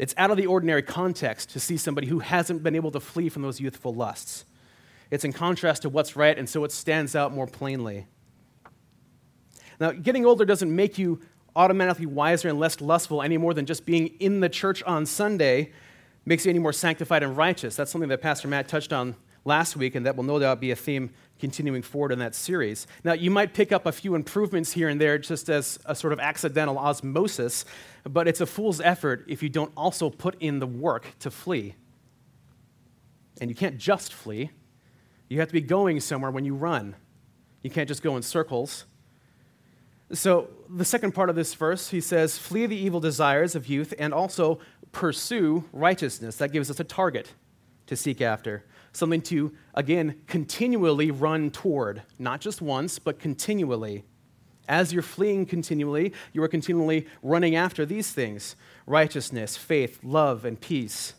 it's 0.00 0.14
out 0.16 0.32
of 0.32 0.36
the 0.36 0.46
ordinary 0.46 0.82
context 0.82 1.50
to 1.50 1.60
see 1.60 1.76
somebody 1.76 2.08
who 2.08 2.20
hasn't 2.20 2.64
been 2.64 2.74
able 2.74 2.90
to 2.90 3.00
flee 3.00 3.28
from 3.28 3.42
those 3.42 3.60
youthful 3.60 3.94
lusts. 3.94 4.46
It's 5.12 5.24
in 5.24 5.32
contrast 5.32 5.82
to 5.82 5.90
what's 5.90 6.16
right, 6.16 6.36
and 6.36 6.48
so 6.48 6.64
it 6.64 6.72
stands 6.72 7.14
out 7.14 7.32
more 7.34 7.46
plainly. 7.46 8.06
Now, 9.80 9.92
getting 9.92 10.26
older 10.26 10.44
doesn't 10.44 10.74
make 10.74 10.98
you 10.98 11.20
automatically 11.56 12.06
wiser 12.06 12.48
and 12.48 12.60
less 12.60 12.80
lustful 12.80 13.22
any 13.22 13.38
more 13.38 13.54
than 13.54 13.66
just 13.66 13.86
being 13.86 14.08
in 14.20 14.40
the 14.40 14.48
church 14.48 14.82
on 14.84 15.06
Sunday 15.06 15.72
makes 16.26 16.44
you 16.44 16.50
any 16.50 16.58
more 16.58 16.72
sanctified 16.72 17.22
and 17.22 17.36
righteous. 17.36 17.74
That's 17.74 17.90
something 17.90 18.10
that 18.10 18.20
Pastor 18.20 18.46
Matt 18.46 18.68
touched 18.68 18.92
on 18.92 19.16
last 19.44 19.74
week, 19.74 19.94
and 19.94 20.04
that 20.04 20.16
will 20.16 20.24
no 20.24 20.38
doubt 20.38 20.60
be 20.60 20.70
a 20.70 20.76
theme 20.76 21.10
continuing 21.38 21.80
forward 21.80 22.12
in 22.12 22.18
that 22.18 22.34
series. 22.34 22.86
Now, 23.04 23.14
you 23.14 23.30
might 23.30 23.54
pick 23.54 23.72
up 23.72 23.86
a 23.86 23.92
few 23.92 24.14
improvements 24.14 24.72
here 24.72 24.90
and 24.90 25.00
there 25.00 25.18
just 25.18 25.48
as 25.48 25.78
a 25.86 25.94
sort 25.94 26.12
of 26.12 26.20
accidental 26.20 26.78
osmosis, 26.78 27.64
but 28.04 28.28
it's 28.28 28.42
a 28.42 28.46
fool's 28.46 28.82
effort 28.82 29.24
if 29.28 29.42
you 29.42 29.48
don't 29.48 29.72
also 29.76 30.10
put 30.10 30.36
in 30.40 30.58
the 30.58 30.66
work 30.66 31.06
to 31.20 31.30
flee. 31.30 31.74
And 33.40 33.48
you 33.48 33.56
can't 33.56 33.78
just 33.78 34.12
flee, 34.12 34.50
you 35.30 35.38
have 35.38 35.48
to 35.48 35.54
be 35.54 35.62
going 35.62 36.00
somewhere 36.00 36.30
when 36.30 36.44
you 36.44 36.54
run. 36.54 36.94
You 37.62 37.70
can't 37.70 37.88
just 37.88 38.02
go 38.02 38.16
in 38.16 38.22
circles. 38.22 38.84
So, 40.12 40.48
the 40.68 40.84
second 40.84 41.12
part 41.12 41.30
of 41.30 41.36
this 41.36 41.54
verse, 41.54 41.90
he 41.90 42.00
says, 42.00 42.36
Flee 42.36 42.66
the 42.66 42.76
evil 42.76 43.00
desires 43.00 43.54
of 43.54 43.68
youth 43.68 43.94
and 43.98 44.12
also 44.12 44.58
pursue 44.92 45.64
righteousness. 45.72 46.36
That 46.36 46.52
gives 46.52 46.70
us 46.70 46.80
a 46.80 46.84
target 46.84 47.32
to 47.86 47.96
seek 47.96 48.20
after 48.20 48.64
something 48.92 49.22
to, 49.22 49.52
again, 49.74 50.20
continually 50.26 51.10
run 51.10 51.50
toward, 51.50 52.02
not 52.18 52.40
just 52.40 52.60
once, 52.60 52.98
but 52.98 53.18
continually. 53.18 54.04
As 54.68 54.92
you're 54.92 55.02
fleeing 55.02 55.46
continually, 55.46 56.12
you 56.32 56.42
are 56.42 56.48
continually 56.48 57.06
running 57.22 57.56
after 57.56 57.84
these 57.84 58.10
things 58.10 58.56
righteousness, 58.86 59.56
faith, 59.56 60.00
love, 60.02 60.44
and 60.44 60.60
peace. 60.60 61.14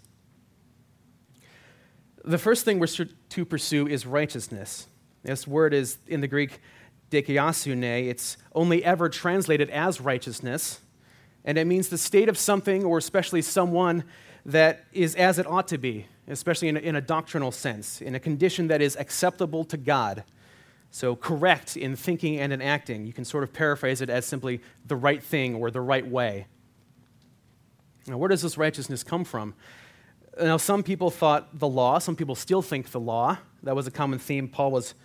The 2.23 2.37
first 2.37 2.65
thing 2.65 2.79
we're 2.79 2.87
to 2.87 3.45
pursue 3.45 3.87
is 3.87 4.05
righteousness. 4.05 4.87
This 5.23 5.47
word 5.47 5.73
is 5.73 5.97
in 6.07 6.21
the 6.21 6.27
Greek 6.27 6.59
dikaiosune. 7.11 8.07
It's 8.07 8.37
only 8.55 8.83
ever 8.83 9.09
translated 9.09 9.69
as 9.69 10.01
righteousness, 10.01 10.79
and 11.45 11.57
it 11.57 11.65
means 11.67 11.89
the 11.89 11.97
state 11.97 12.29
of 12.29 12.37
something 12.37 12.83
or 12.83 12.97
especially 12.97 13.43
someone 13.43 14.03
that 14.45 14.85
is 14.91 15.13
as 15.15 15.37
it 15.37 15.45
ought 15.45 15.67
to 15.67 15.77
be 15.77 16.07
especially 16.31 16.69
in 16.69 16.77
a, 16.77 16.79
in 16.79 16.95
a 16.95 17.01
doctrinal 17.01 17.51
sense, 17.51 18.01
in 18.01 18.15
a 18.15 18.19
condition 18.19 18.67
that 18.67 18.81
is 18.81 18.95
acceptable 18.95 19.63
to 19.65 19.77
God. 19.77 20.23
So, 20.89 21.15
correct 21.15 21.77
in 21.77 21.95
thinking 21.95 22.39
and 22.39 22.51
in 22.51 22.61
acting. 22.61 23.05
You 23.05 23.13
can 23.13 23.23
sort 23.23 23.43
of 23.43 23.53
paraphrase 23.53 24.01
it 24.01 24.09
as 24.09 24.25
simply 24.25 24.61
the 24.85 24.95
right 24.95 25.23
thing 25.23 25.55
or 25.55 25.71
the 25.71 25.81
right 25.81 26.05
way. 26.05 26.47
Now, 28.07 28.17
where 28.17 28.27
does 28.27 28.41
this 28.41 28.57
righteousness 28.57 29.03
come 29.03 29.23
from? 29.23 29.53
Now, 30.41 30.57
some 30.57 30.83
people 30.83 31.09
thought 31.09 31.59
the 31.59 31.67
law, 31.67 31.99
some 31.99 32.15
people 32.15 32.35
still 32.35 32.61
think 32.61 32.91
the 32.91 32.99
law. 32.99 33.37
That 33.63 33.75
was 33.75 33.87
a 33.87 33.91
common 33.91 34.19
theme 34.19 34.47
Paul 34.47 34.71
was 34.71 34.95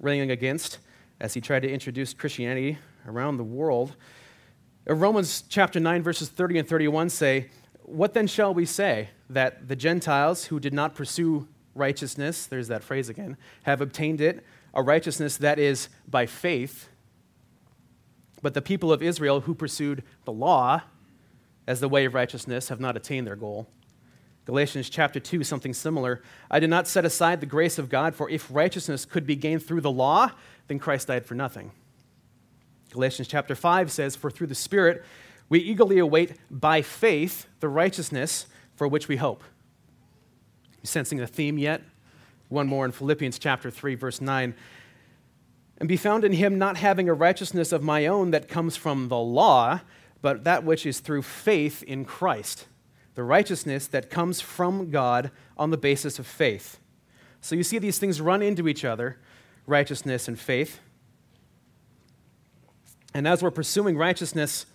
railing 0.00 0.30
against 0.30 0.78
as 1.24 1.32
he 1.32 1.40
tried 1.40 1.62
to 1.62 1.72
introduce 1.72 2.12
Christianity 2.12 2.76
around 3.06 3.38
the 3.38 3.44
world. 3.44 3.96
Uh, 4.86 4.92
Romans 4.92 5.42
chapter 5.48 5.80
9, 5.80 6.02
verses 6.02 6.28
30 6.28 6.58
and 6.58 6.68
31 6.68 7.08
say, 7.08 7.48
What 7.80 8.12
then 8.12 8.26
shall 8.26 8.52
we 8.52 8.66
say? 8.66 9.08
That 9.30 9.66
the 9.66 9.74
Gentiles 9.74 10.44
who 10.44 10.60
did 10.60 10.74
not 10.74 10.94
pursue 10.94 11.48
righteousness, 11.74 12.44
there's 12.44 12.68
that 12.68 12.84
phrase 12.84 13.08
again, 13.08 13.38
have 13.62 13.80
obtained 13.80 14.20
it, 14.20 14.44
a 14.74 14.82
righteousness 14.82 15.38
that 15.38 15.58
is 15.58 15.88
by 16.06 16.26
faith. 16.26 16.90
But 18.42 18.52
the 18.52 18.60
people 18.60 18.92
of 18.92 19.02
Israel 19.02 19.40
who 19.40 19.54
pursued 19.54 20.02
the 20.26 20.32
law 20.32 20.82
as 21.66 21.80
the 21.80 21.88
way 21.88 22.04
of 22.04 22.12
righteousness 22.12 22.68
have 22.68 22.80
not 22.80 22.98
attained 22.98 23.26
their 23.26 23.34
goal. 23.34 23.66
Galatians 24.44 24.90
chapter 24.90 25.18
2, 25.18 25.42
something 25.42 25.72
similar. 25.72 26.20
I 26.50 26.60
did 26.60 26.68
not 26.68 26.86
set 26.86 27.06
aside 27.06 27.40
the 27.40 27.46
grace 27.46 27.78
of 27.78 27.88
God, 27.88 28.14
for 28.14 28.28
if 28.28 28.46
righteousness 28.50 29.06
could 29.06 29.26
be 29.26 29.36
gained 29.36 29.64
through 29.64 29.80
the 29.80 29.90
law, 29.90 30.32
then 30.68 30.78
Christ 30.78 31.08
died 31.08 31.26
for 31.26 31.34
nothing. 31.34 31.72
Galatians 32.90 33.28
chapter 33.28 33.54
5 33.54 33.90
says, 33.90 34.16
For 34.16 34.30
through 34.30 34.46
the 34.46 34.54
Spirit 34.54 35.04
we 35.48 35.58
eagerly 35.58 35.98
await 35.98 36.34
by 36.50 36.82
faith 36.82 37.46
the 37.60 37.68
righteousness 37.68 38.46
for 38.76 38.88
which 38.88 39.08
we 39.08 39.16
hope. 39.16 39.42
You 40.82 40.86
sensing 40.86 41.20
a 41.20 41.26
theme 41.26 41.58
yet? 41.58 41.82
One 42.48 42.66
more 42.66 42.84
in 42.84 42.92
Philippians 42.92 43.38
chapter 43.38 43.70
3, 43.70 43.94
verse 43.94 44.20
9. 44.20 44.54
And 45.78 45.88
be 45.88 45.96
found 45.96 46.24
in 46.24 46.32
him 46.32 46.58
not 46.58 46.76
having 46.76 47.08
a 47.08 47.14
righteousness 47.14 47.72
of 47.72 47.82
my 47.82 48.06
own 48.06 48.30
that 48.30 48.48
comes 48.48 48.76
from 48.76 49.08
the 49.08 49.18
law, 49.18 49.80
but 50.22 50.44
that 50.44 50.64
which 50.64 50.86
is 50.86 51.00
through 51.00 51.22
faith 51.22 51.82
in 51.82 52.04
Christ 52.04 52.66
the 53.14 53.22
righteousness 53.22 53.86
that 53.88 54.10
comes 54.10 54.40
from 54.40 54.90
God 54.90 55.30
on 55.56 55.70
the 55.70 55.76
basis 55.76 56.18
of 56.18 56.26
faith. 56.26 56.78
So 57.40 57.54
you 57.54 57.62
see 57.62 57.78
these 57.78 57.98
things 57.98 58.20
run 58.20 58.42
into 58.42 58.68
each 58.68 58.84
other 58.84 59.18
righteousness 59.66 60.28
and 60.28 60.38
faith. 60.38 60.80
And 63.14 63.28
as 63.28 63.42
we're 63.42 63.50
pursuing 63.50 63.96
righteousness, 63.96 64.66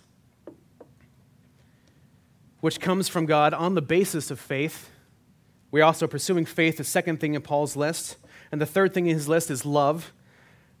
which 2.60 2.80
comes 2.80 3.08
from 3.08 3.26
God 3.26 3.54
on 3.54 3.74
the 3.74 3.82
basis 3.82 4.30
of 4.30 4.40
faith, 4.40 4.90
we're 5.70 5.84
also 5.84 6.06
pursuing 6.06 6.44
faith, 6.44 6.78
the 6.78 6.84
second 6.84 7.20
thing 7.20 7.34
in 7.34 7.42
Paul's 7.42 7.76
list. 7.76 8.16
And 8.50 8.60
the 8.60 8.66
third 8.66 8.92
thing 8.92 9.06
in 9.06 9.14
his 9.14 9.28
list 9.28 9.50
is 9.50 9.64
love. 9.64 10.12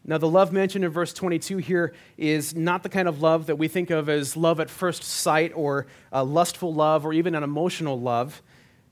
Now, 0.04 0.18
the 0.18 0.28
love 0.28 0.52
mentioned 0.52 0.84
in 0.84 0.90
verse 0.90 1.12
22 1.12 1.58
here 1.58 1.94
is 2.16 2.56
not 2.56 2.82
the 2.82 2.88
kind 2.88 3.06
of 3.06 3.20
love 3.20 3.46
that 3.46 3.56
we 3.56 3.68
think 3.68 3.90
of 3.90 4.08
as 4.08 4.36
love 4.36 4.58
at 4.58 4.70
first 4.70 5.04
sight 5.04 5.52
or 5.54 5.86
lustful 6.12 6.74
love 6.74 7.04
or 7.04 7.12
even 7.12 7.34
an 7.34 7.42
emotional 7.42 8.00
love. 8.00 8.42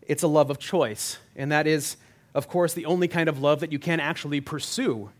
It's 0.02 0.22
a 0.22 0.28
love 0.28 0.50
of 0.50 0.58
choice. 0.58 1.18
And 1.34 1.50
that 1.50 1.66
is, 1.66 1.96
of 2.38 2.46
course, 2.46 2.72
the 2.72 2.86
only 2.86 3.08
kind 3.08 3.28
of 3.28 3.40
love 3.40 3.58
that 3.58 3.72
you 3.72 3.80
can 3.80 3.98
actually 3.98 4.40
pursue. 4.40 5.10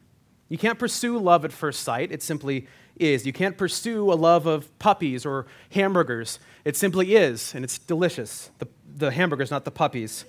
You 0.48 0.56
can't 0.56 0.78
pursue 0.78 1.18
love 1.18 1.44
at 1.44 1.50
first 1.52 1.82
sight, 1.82 2.12
it 2.12 2.22
simply 2.22 2.68
is. 2.96 3.26
You 3.26 3.32
can't 3.32 3.58
pursue 3.58 4.12
a 4.12 4.14
love 4.14 4.46
of 4.46 4.78
puppies 4.78 5.26
or 5.26 5.46
hamburgers. 5.72 6.38
It 6.64 6.76
simply 6.76 7.16
is, 7.16 7.56
and 7.56 7.64
it's 7.64 7.76
delicious. 7.76 8.52
The, 8.60 8.68
the 8.96 9.10
hamburgers, 9.10 9.50
not 9.50 9.64
the 9.64 9.72
puppies. 9.72 10.26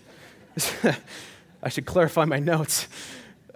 I 1.62 1.70
should 1.70 1.86
clarify 1.86 2.26
my 2.26 2.40
notes. 2.40 2.88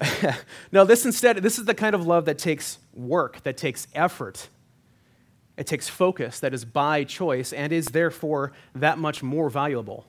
no, 0.72 0.86
this 0.86 1.04
instead, 1.04 1.38
this 1.38 1.58
is 1.58 1.66
the 1.66 1.74
kind 1.74 1.96
of 1.96 2.06
love 2.06 2.26
that 2.26 2.38
takes 2.38 2.78
work, 2.94 3.42
that 3.42 3.58
takes 3.58 3.88
effort. 3.96 4.48
It 5.58 5.66
takes 5.66 5.90
focus, 5.90 6.40
that 6.40 6.54
is 6.54 6.66
by 6.66 7.04
choice, 7.04 7.52
and 7.52 7.74
is 7.74 7.88
therefore 7.88 8.52
that 8.76 9.00
much 9.00 9.24
more 9.24 9.50
valuable. 9.50 10.06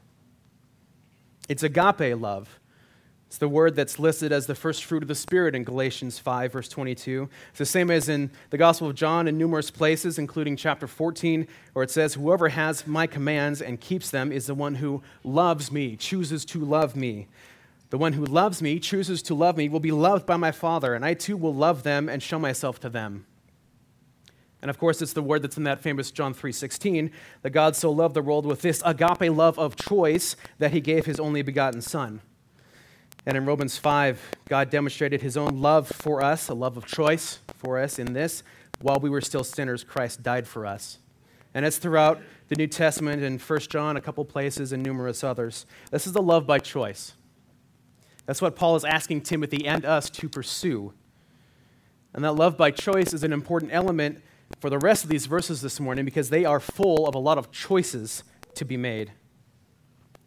It's 1.49 1.63
agape 1.63 2.21
love. 2.21 2.61
It's 3.35 3.39
the 3.41 3.49
word 3.49 3.75
that's 3.75 3.99
listed 3.99 4.31
as 4.31 4.47
the 4.47 4.55
first 4.55 4.85
fruit 4.85 5.03
of 5.03 5.09
the 5.09 5.15
Spirit 5.17 5.57
in 5.57 5.65
Galatians 5.65 6.21
5, 6.21 6.53
verse 6.53 6.69
22. 6.69 7.29
It's 7.49 7.59
the 7.59 7.67
same 7.67 7.91
as 7.91 8.09
in 8.09 8.31
the 8.51 8.57
Gospel 8.57 8.87
of 8.87 8.95
John 8.95 9.27
in 9.27 9.37
numerous 9.37 9.73
places, 9.73 10.21
including 10.21 10.55
chapter 10.55 10.87
14, 10.87 11.49
where 11.73 11.83
it 11.83 11.91
says, 11.91 12.15
Whoever 12.15 12.51
has 12.51 12.87
my 12.87 13.09
commands 13.09 13.61
and 13.61 13.81
keeps 13.81 14.09
them 14.09 14.31
is 14.31 14.47
the 14.47 14.55
one 14.55 14.77
who 14.77 15.03
loves 15.25 15.73
me, 15.73 15.97
chooses 15.97 16.45
to 16.45 16.65
love 16.65 16.95
me. 16.95 17.27
The 17.91 17.99
one 17.99 18.13
who 18.13 18.25
loves 18.25 18.63
me, 18.63 18.79
chooses 18.79 19.21
to 19.23 19.35
love 19.35 19.57
me, 19.57 19.69
will 19.69 19.81
be 19.81 19.91
loved 19.91 20.27
by 20.27 20.37
my 20.37 20.53
Father, 20.53 20.95
and 20.95 21.05
I 21.05 21.15
too 21.15 21.37
will 21.37 21.53
love 21.53 21.83
them 21.83 22.09
and 22.09 22.23
show 22.23 22.39
myself 22.39 22.79
to 22.83 22.89
them. 22.89 23.27
And 24.63 24.71
of 24.71 24.79
course, 24.79 25.03
it's 25.03 25.13
the 25.13 25.23
word 25.23 25.43
that's 25.43 25.57
in 25.57 25.65
that 25.65 25.81
famous 25.81 26.13
John 26.13 26.35
3:16, 26.35 27.11
that 27.43 27.51
God 27.51 27.75
so 27.75 27.91
loved 27.91 28.15
the 28.15 28.23
world 28.23 28.47
with 28.47 28.63
this 28.63 28.81
agape 28.87 29.29
love 29.37 29.59
of 29.59 29.75
choice 29.75 30.37
that 30.59 30.71
he 30.71 30.81
gave 30.81 31.07
his 31.07 31.19
only 31.19 31.43
begotten 31.43 31.83
son. 31.83 32.21
And 33.27 33.37
in 33.37 33.47
Romans 33.47 33.79
5, 33.79 34.21
God 34.49 34.71
demonstrated 34.71 35.23
his 35.23 35.37
own 35.37 35.63
love 35.63 35.89
for 35.89 36.23
us, 36.23 36.49
a 36.49 36.55
love 36.55 36.77
of 36.77 36.87
choice 36.87 37.39
for 37.57 37.79
us 37.79 37.99
in 37.99 38.13
this, 38.13 38.43
while 38.81 38.99
we 39.01 39.09
were 39.09 39.21
still 39.21 39.45
sinners, 39.45 39.83
Christ 39.83 40.23
died 40.23 40.47
for 40.47 40.67
us. 40.67 40.99
And 41.55 41.65
it's 41.65 41.79
throughout 41.79 42.21
the 42.49 42.57
New 42.57 42.67
Testament 42.67 43.23
in 43.23 43.39
1 43.39 43.61
John, 43.61 43.97
a 43.97 44.01
couple 44.01 44.25
places, 44.25 44.73
and 44.73 44.83
numerous 44.83 45.25
others. 45.25 45.65
This 45.91 46.07
is 46.07 46.13
the 46.13 46.23
love 46.23 46.47
by 46.47 46.59
choice. 46.59 47.15
That's 48.27 48.43
what 48.43 48.57
Paul 48.57 48.77
is 48.77 48.85
asking 48.85 49.23
Timothy 49.23 49.67
and 49.67 49.85
us 49.85 50.11
to 50.11 50.29
pursue. 50.29 50.93
And 52.13 52.25
that 52.25 52.33
love 52.33 52.57
by 52.57 52.71
choice 52.71 53.13
is 53.13 53.25
an 53.25 53.33
important 53.33 53.73
element 53.73 54.23
for 54.61 54.69
the 54.69 54.79
rest 54.79 55.05
of 55.05 55.11
these 55.11 55.27
verses 55.27 55.63
this 55.63 55.81
morning 55.81 56.05
because 56.05 56.31
they 56.31 56.45
are 56.45 56.61
full 56.61 57.07
of 57.07 57.15
a 57.15 57.19
lot 57.19 57.39
of 57.39 57.51
choices 57.51 58.23
to 58.55 58.65
be 58.65 58.77
made. 58.77 59.13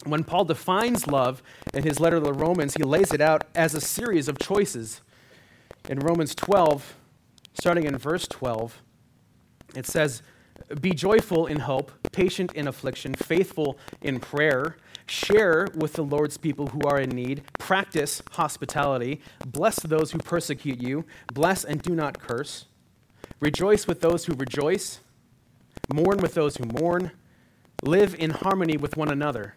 When 0.10 0.24
Paul 0.24 0.46
defines 0.46 1.08
love 1.08 1.42
in 1.74 1.84
his 1.84 2.00
letter 2.00 2.20
to 2.20 2.26
the 2.26 2.34
Romans, 2.34 2.74
he 2.76 2.84
lays 2.84 3.12
it 3.12 3.22
out 3.22 3.46
as 3.56 3.74
a 3.74 3.82
series 3.82 4.28
of 4.28 4.40
choices. 4.40 5.02
In 5.90 6.00
Romans 6.00 6.36
12, 6.36 6.96
starting 7.54 7.86
in 7.86 7.98
verse 7.98 8.28
12, 8.28 8.82
it 9.76 9.86
says, 9.86 10.22
Be 10.80 10.92
joyful 10.92 11.46
in 11.46 11.60
hope, 11.60 11.92
patient 12.12 12.54
in 12.54 12.68
affliction, 12.68 13.14
faithful 13.14 13.78
in 14.02 14.20
prayer 14.20 14.78
Share 15.08 15.70
with 15.74 15.94
the 15.94 16.04
Lord's 16.04 16.36
people 16.38 16.68
who 16.68 16.82
are 16.82 17.00
in 17.00 17.10
need. 17.10 17.44
Practice 17.58 18.22
hospitality. 18.32 19.22
Bless 19.46 19.78
those 19.78 20.12
who 20.12 20.20
persecute 20.20 20.82
you. 20.82 21.06
Bless 21.34 21.64
and 21.64 21.82
do 21.82 21.96
not 21.96 22.20
curse. 22.20 22.66
Rejoice 23.40 23.88
with 23.88 24.02
those 24.02 24.26
who 24.26 24.34
rejoice. 24.34 25.00
Mourn 25.94 26.18
with 26.18 26.34
those 26.34 26.58
who 26.58 26.66
mourn. 26.66 27.12
Live 27.84 28.16
in 28.16 28.32
harmony 28.32 28.76
with 28.76 28.98
one 28.98 29.10
another. 29.10 29.56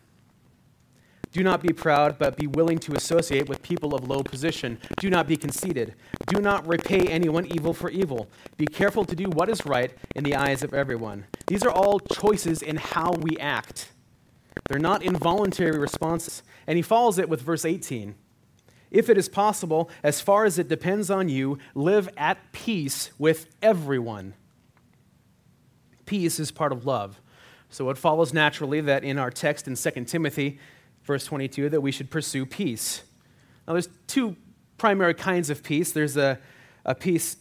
Do 1.32 1.44
not 1.44 1.62
be 1.62 1.72
proud, 1.72 2.18
but 2.18 2.36
be 2.36 2.48
willing 2.48 2.78
to 2.80 2.94
associate 2.94 3.48
with 3.48 3.62
people 3.62 3.94
of 3.94 4.08
low 4.08 4.22
position. 4.22 4.78
Do 4.98 5.08
not 5.08 5.28
be 5.28 5.36
conceited. 5.36 5.94
Do 6.26 6.40
not 6.40 6.66
repay 6.66 7.06
anyone 7.06 7.46
evil 7.46 7.72
for 7.72 7.88
evil. 7.88 8.28
Be 8.56 8.66
careful 8.66 9.04
to 9.04 9.14
do 9.14 9.26
what 9.26 9.48
is 9.48 9.64
right 9.64 9.92
in 10.16 10.24
the 10.24 10.34
eyes 10.34 10.64
of 10.64 10.74
everyone. 10.74 11.26
These 11.46 11.62
are 11.62 11.70
all 11.70 12.00
choices 12.00 12.62
in 12.62 12.76
how 12.76 13.12
we 13.12 13.36
act. 13.38 13.92
They're 14.68 14.80
not 14.80 15.04
involuntary 15.04 15.78
responses. 15.78 16.42
And 16.66 16.76
he 16.76 16.82
follows 16.82 17.18
it 17.18 17.28
with 17.28 17.42
verse 17.42 17.64
18. 17.64 18.16
If 18.90 19.08
it 19.08 19.16
is 19.16 19.28
possible, 19.28 19.88
as 20.02 20.20
far 20.20 20.44
as 20.44 20.58
it 20.58 20.68
depends 20.68 21.10
on 21.10 21.28
you, 21.28 21.58
live 21.76 22.08
at 22.16 22.50
peace 22.50 23.12
with 23.18 23.46
everyone. 23.62 24.34
Peace 26.06 26.40
is 26.40 26.50
part 26.50 26.72
of 26.72 26.84
love. 26.84 27.20
So 27.68 27.88
it 27.90 27.98
follows 27.98 28.32
naturally 28.32 28.80
that 28.80 29.04
in 29.04 29.16
our 29.16 29.30
text 29.30 29.68
in 29.68 29.76
2 29.76 30.04
Timothy, 30.06 30.58
verse 31.10 31.24
22, 31.24 31.70
that 31.70 31.80
we 31.80 31.90
should 31.90 32.08
pursue 32.08 32.46
peace. 32.46 33.02
Now, 33.66 33.72
there's 33.72 33.88
two 34.06 34.36
primary 34.78 35.12
kinds 35.12 35.50
of 35.50 35.60
peace. 35.60 35.90
There's 35.90 36.16
a, 36.16 36.38
a 36.84 36.94
peace 36.94 37.36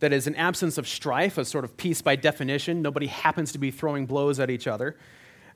that 0.00 0.12
is 0.12 0.26
an 0.26 0.34
absence 0.34 0.76
of 0.76 0.88
strife, 0.88 1.38
a 1.38 1.44
sort 1.44 1.64
of 1.64 1.76
peace 1.76 2.02
by 2.02 2.16
definition. 2.16 2.82
Nobody 2.82 3.06
happens 3.06 3.52
to 3.52 3.58
be 3.58 3.70
throwing 3.70 4.06
blows 4.06 4.40
at 4.40 4.50
each 4.50 4.66
other. 4.66 4.96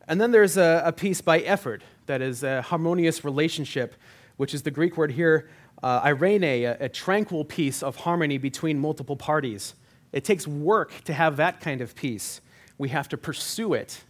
And 0.06 0.20
then 0.20 0.30
there's 0.30 0.56
a, 0.56 0.80
a 0.84 0.92
peace 0.92 1.20
by 1.20 1.40
effort, 1.40 1.82
that 2.06 2.22
is 2.22 2.44
a 2.44 2.62
harmonious 2.62 3.24
relationship, 3.24 3.96
which 4.36 4.54
is 4.54 4.62
the 4.62 4.70
Greek 4.70 4.96
word 4.96 5.10
here, 5.10 5.50
uh, 5.82 6.02
irene, 6.04 6.44
a, 6.44 6.64
a 6.66 6.88
tranquil 6.88 7.44
peace 7.44 7.82
of 7.82 7.96
harmony 7.96 8.38
between 8.38 8.78
multiple 8.78 9.16
parties. 9.16 9.74
It 10.12 10.24
takes 10.24 10.46
work 10.46 11.02
to 11.02 11.12
have 11.12 11.36
that 11.38 11.60
kind 11.60 11.80
of 11.80 11.96
peace. 11.96 12.42
We 12.78 12.90
have 12.90 13.08
to 13.08 13.16
pursue 13.16 13.74
it. 13.74 14.04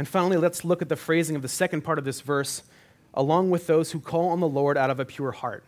And 0.00 0.08
finally, 0.08 0.38
let's 0.38 0.64
look 0.64 0.80
at 0.80 0.88
the 0.88 0.96
phrasing 0.96 1.36
of 1.36 1.42
the 1.42 1.48
second 1.48 1.82
part 1.82 1.98
of 1.98 2.06
this 2.06 2.22
verse 2.22 2.62
along 3.12 3.50
with 3.50 3.66
those 3.66 3.92
who 3.92 4.00
call 4.00 4.30
on 4.30 4.40
the 4.40 4.48
Lord 4.48 4.78
out 4.78 4.88
of 4.88 4.98
a 4.98 5.04
pure 5.04 5.30
heart. 5.30 5.62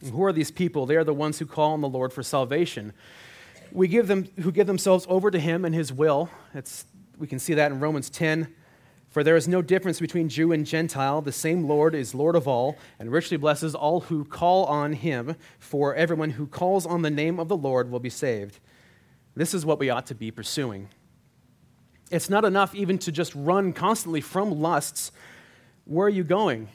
And 0.00 0.12
who 0.12 0.24
are 0.24 0.32
these 0.32 0.50
people? 0.50 0.86
They 0.86 0.96
are 0.96 1.04
the 1.04 1.12
ones 1.12 1.38
who 1.38 1.44
call 1.44 1.74
on 1.74 1.82
the 1.82 1.90
Lord 1.90 2.10
for 2.10 2.22
salvation. 2.22 2.94
We 3.70 3.86
give 3.86 4.06
them 4.06 4.30
who 4.40 4.50
give 4.50 4.66
themselves 4.66 5.04
over 5.10 5.30
to 5.30 5.38
him 5.38 5.66
and 5.66 5.74
his 5.74 5.92
will. 5.92 6.30
It's 6.54 6.86
we 7.18 7.26
can 7.26 7.38
see 7.38 7.52
that 7.52 7.70
in 7.70 7.80
Romans 7.80 8.08
10. 8.08 8.48
For 9.10 9.22
there 9.22 9.36
is 9.36 9.46
no 9.46 9.60
difference 9.60 10.00
between 10.00 10.30
Jew 10.30 10.50
and 10.50 10.64
Gentile. 10.64 11.20
The 11.20 11.30
same 11.30 11.68
Lord 11.68 11.94
is 11.94 12.14
Lord 12.14 12.34
of 12.34 12.48
all, 12.48 12.78
and 12.98 13.12
richly 13.12 13.36
blesses 13.36 13.74
all 13.74 14.00
who 14.00 14.24
call 14.24 14.64
on 14.64 14.94
him. 14.94 15.36
For 15.58 15.94
everyone 15.94 16.30
who 16.30 16.46
calls 16.46 16.86
on 16.86 17.02
the 17.02 17.10
name 17.10 17.38
of 17.38 17.48
the 17.48 17.58
Lord 17.58 17.90
will 17.90 18.00
be 18.00 18.08
saved. 18.08 18.58
This 19.36 19.52
is 19.52 19.66
what 19.66 19.78
we 19.78 19.90
ought 19.90 20.06
to 20.06 20.14
be 20.14 20.30
pursuing. 20.30 20.88
It's 22.10 22.30
not 22.30 22.44
enough 22.44 22.74
even 22.74 22.98
to 22.98 23.12
just 23.12 23.34
run 23.34 23.72
constantly 23.72 24.20
from 24.20 24.60
lusts. 24.60 25.12
Where 25.84 26.06
are 26.06 26.10
you 26.10 26.24
going? 26.24 26.68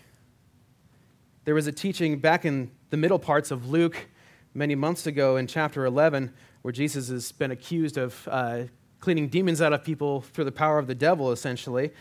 There 1.45 1.55
was 1.55 1.65
a 1.65 1.71
teaching 1.71 2.19
back 2.19 2.45
in 2.45 2.71
the 2.91 2.97
middle 2.97 3.19
parts 3.19 3.49
of 3.49 3.69
Luke 3.69 4.07
many 4.53 4.75
months 4.75 5.07
ago 5.07 5.37
in 5.37 5.47
chapter 5.47 5.85
11, 5.85 6.31
where 6.61 6.71
Jesus 6.71 7.09
has 7.09 7.31
been 7.31 7.49
accused 7.49 7.97
of 7.97 8.27
uh, 8.31 8.63
cleaning 8.99 9.27
demons 9.27 9.61
out 9.61 9.73
of 9.73 9.83
people 9.83 10.21
through 10.21 10.45
the 10.45 10.51
power 10.51 10.77
of 10.77 10.85
the 10.85 10.95
devil, 10.95 11.31
essentially. 11.31 11.91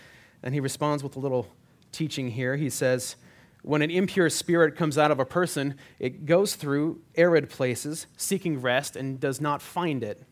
And 0.43 0.53
he 0.53 0.61
responds 0.61 1.03
with 1.03 1.17
a 1.17 1.19
little 1.19 1.49
teaching 1.91 2.29
here. 2.29 2.57
He 2.57 2.69
says, 2.69 3.17
When 3.63 3.81
an 3.81 3.91
impure 3.91 4.29
spirit 4.29 4.77
comes 4.77 4.99
out 4.99 5.11
of 5.11 5.19
a 5.19 5.25
person, 5.25 5.77
it 5.99 6.27
goes 6.27 6.55
through 6.55 7.01
arid 7.15 7.49
places, 7.49 8.07
seeking 8.19 8.61
rest, 8.61 8.95
and 8.95 9.19
does 9.19 9.41
not 9.41 9.63
find 9.63 10.05
it. 10.05 10.23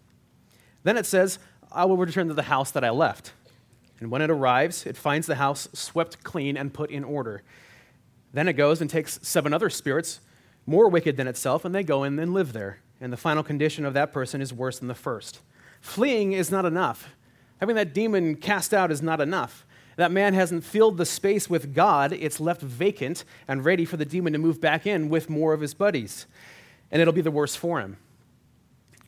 Then 0.82 0.96
it 0.96 1.06
says, 1.06 1.38
I 1.72 1.84
will 1.84 1.96
return 1.96 2.28
to 2.28 2.34
the 2.34 2.42
house 2.42 2.70
that 2.72 2.84
I 2.84 2.90
left. 2.90 3.32
And 4.00 4.10
when 4.10 4.22
it 4.22 4.30
arrives, 4.30 4.86
it 4.86 4.96
finds 4.96 5.26
the 5.26 5.36
house 5.36 5.68
swept 5.72 6.24
clean 6.24 6.56
and 6.56 6.72
put 6.72 6.90
in 6.90 7.04
order. 7.04 7.42
Then 8.32 8.48
it 8.48 8.54
goes 8.54 8.80
and 8.80 8.88
takes 8.88 9.18
seven 9.22 9.52
other 9.52 9.70
spirits, 9.70 10.20
more 10.66 10.88
wicked 10.88 11.16
than 11.16 11.28
itself, 11.28 11.64
and 11.64 11.74
they 11.74 11.82
go 11.82 12.04
in 12.04 12.18
and 12.18 12.32
live 12.32 12.52
there. 12.52 12.78
And 13.00 13.12
the 13.12 13.16
final 13.16 13.42
condition 13.42 13.84
of 13.84 13.94
that 13.94 14.12
person 14.12 14.40
is 14.40 14.52
worse 14.52 14.78
than 14.78 14.88
the 14.88 14.94
first. 14.94 15.40
Fleeing 15.80 16.32
is 16.32 16.50
not 16.50 16.64
enough. 16.64 17.08
Having 17.58 17.76
that 17.76 17.94
demon 17.94 18.36
cast 18.36 18.72
out 18.72 18.90
is 18.90 19.02
not 19.02 19.20
enough. 19.20 19.66
That 19.96 20.12
man 20.12 20.34
hasn't 20.34 20.64
filled 20.64 20.96
the 20.96 21.04
space 21.04 21.50
with 21.50 21.74
God, 21.74 22.12
it's 22.12 22.40
left 22.40 22.62
vacant 22.62 23.24
and 23.46 23.64
ready 23.64 23.84
for 23.84 23.96
the 23.98 24.04
demon 24.04 24.32
to 24.32 24.38
move 24.38 24.60
back 24.60 24.86
in 24.86 25.08
with 25.10 25.28
more 25.28 25.52
of 25.52 25.60
his 25.60 25.74
buddies. 25.74 26.26
And 26.90 27.02
it'll 27.02 27.12
be 27.12 27.20
the 27.20 27.30
worse 27.30 27.54
for 27.54 27.80
him. 27.80 27.98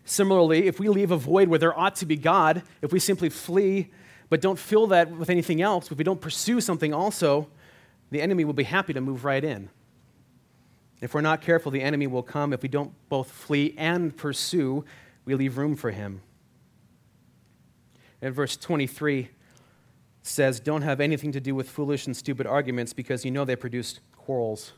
Similarly, 0.05 0.67
if 0.67 0.81
we 0.81 0.89
leave 0.89 1.11
a 1.11 1.17
void 1.17 1.49
where 1.49 1.59
there 1.59 1.79
ought 1.79 1.97
to 1.97 2.07
be 2.07 2.17
God, 2.17 2.63
if 2.81 2.93
we 2.93 2.99
simply 2.99 3.29
flee 3.29 3.91
but 4.33 4.41
don't 4.41 4.59
fill 4.59 4.87
that 4.87 5.11
with 5.11 5.29
anything 5.29 5.61
else, 5.61 5.91
if 5.91 5.99
we 5.99 6.05
don't 6.05 6.21
pursue 6.21 6.59
something 6.63 6.95
also, 6.95 7.49
the 8.11 8.23
enemy 8.23 8.47
will 8.47 8.55
be 8.55 8.65
happy 8.65 8.95
to 8.95 9.01
move 9.03 9.27
right 9.27 9.45
in. 9.45 9.69
If 11.03 11.13
we're 11.13 11.21
not 11.21 11.43
careful, 11.43 11.71
the 11.71 11.83
enemy 11.83 12.07
will 12.07 12.23
come. 12.23 12.55
If 12.55 12.63
we 12.63 12.71
don't 12.71 12.95
both 13.11 13.31
flee 13.31 13.75
and 13.77 14.17
pursue, 14.17 14.87
we 15.27 15.35
leave 15.35 15.59
room 15.59 15.77
for 15.77 15.91
him. 15.91 16.23
And 18.23 18.35
verse 18.35 18.57
23 18.57 19.29
says, 20.23 20.61
Don't 20.61 20.81
have 20.81 20.99
anything 20.99 21.33
to 21.33 21.41
do 21.41 21.55
with 21.55 21.69
foolish 21.69 22.07
and 22.07 22.17
stupid 22.17 22.47
arguments 22.47 22.95
because 22.95 23.27
you 23.27 23.31
know 23.31 23.45
they 23.45 23.57
produce 23.57 24.01
quarrels. 24.17 24.73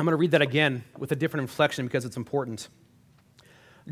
I'm 0.00 0.06
going 0.06 0.14
to 0.14 0.16
read 0.16 0.32
that 0.32 0.42
again 0.42 0.82
with 0.98 1.12
a 1.12 1.16
different 1.16 1.42
inflection 1.42 1.86
because 1.86 2.04
it's 2.04 2.16
important. 2.16 2.68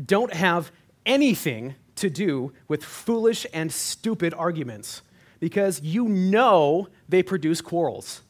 Don't 0.05 0.33
have 0.33 0.71
anything 1.05 1.75
to 1.95 2.09
do 2.09 2.53
with 2.67 2.83
foolish 2.83 3.45
and 3.53 3.71
stupid 3.71 4.33
arguments 4.33 5.01
because 5.39 5.81
you 5.81 6.07
know 6.07 6.87
they 7.07 7.23
produce 7.23 7.61
quarrels. 7.61 8.21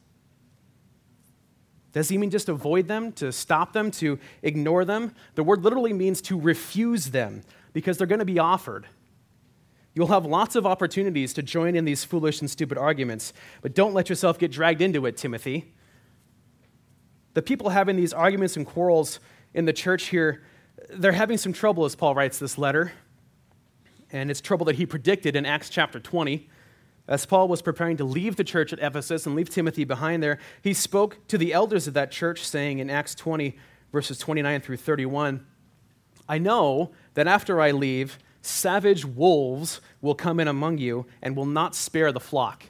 Does 1.91 2.09
he 2.09 2.17
mean 2.17 2.29
just 2.29 2.49
avoid 2.49 2.87
them, 2.87 3.11
to 3.13 3.31
stop 3.31 3.73
them, 3.73 3.89
to 3.91 4.19
ignore 4.43 4.85
them? 4.85 5.13
The 5.35 5.43
word 5.43 5.63
literally 5.63 5.93
means 5.93 6.21
to 6.21 6.39
refuse 6.39 7.07
them 7.07 7.41
because 7.73 7.97
they're 7.97 8.07
going 8.07 8.19
to 8.19 8.25
be 8.25 8.39
offered. 8.39 8.85
You'll 9.95 10.07
have 10.07 10.25
lots 10.25 10.55
of 10.55 10.67
opportunities 10.67 11.33
to 11.33 11.43
join 11.43 11.75
in 11.75 11.85
these 11.85 12.03
foolish 12.03 12.41
and 12.41 12.49
stupid 12.49 12.77
arguments, 12.77 13.33
but 13.61 13.73
don't 13.73 13.93
let 13.93 14.07
yourself 14.07 14.37
get 14.37 14.51
dragged 14.51 14.81
into 14.81 15.05
it, 15.07 15.17
Timothy. 15.17 15.73
The 17.33 17.41
people 17.41 17.69
having 17.69 17.95
these 17.95 18.13
arguments 18.13 18.55
and 18.55 18.65
quarrels 18.65 19.19
in 19.53 19.65
the 19.65 19.73
church 19.73 20.05
here, 20.05 20.43
they're 20.89 21.12
having 21.12 21.38
some 21.38 21.53
trouble 21.53 21.86
as 21.86 21.96
Paul 21.96 22.15
writes 22.15 22.39
this 22.39 22.58
letter 22.58 22.91
and 24.12 24.31
it's 24.31 24.41
trouble 24.41 24.65
that 24.65 24.75
he 24.75 24.86
predicted 24.86 25.36
in 25.36 25.46
Acts 25.46 25.69
chapter 25.69 26.00
20. 26.00 26.50
As 27.08 27.25
Paul 27.25 27.48
was 27.48 27.62
preparing 27.62 27.98
to 27.98 28.03
leave 28.03 28.36
the 28.36 28.43
church 28.43 28.74
at 28.74 28.79
Ephesus 28.79 29.25
and 29.25 29.36
leave 29.36 29.50
Timothy 29.50 29.84
behind 29.84 30.22
there, 30.22 30.39
he 30.62 30.74
spoke 30.74 31.27
to 31.27 31.38
the 31.38 31.53
elders 31.53 31.88
of 31.88 31.93
that 31.96 32.12
church, 32.12 32.46
saying 32.46 32.79
in 32.79 32.89
Acts 32.89 33.15
20, 33.15 33.58
verses 33.91 34.17
29 34.19 34.62
through 34.62 34.77
31, 34.77 35.46
I 36.27 36.38
know 36.38 36.91
that 37.15 37.27
after 37.27 37.59
I 37.59 37.72
leave, 37.72 38.20
savage 38.42 39.05
wolves 39.05 39.81
will 40.01 40.16
come 40.16 40.40
in 40.40 40.48
among 40.48 40.77
you 40.77 41.07
and 41.22 41.35
will 41.35 41.46
not 41.46 41.75
spare 41.75 42.11
the 42.11 42.20
flock. 42.20 42.66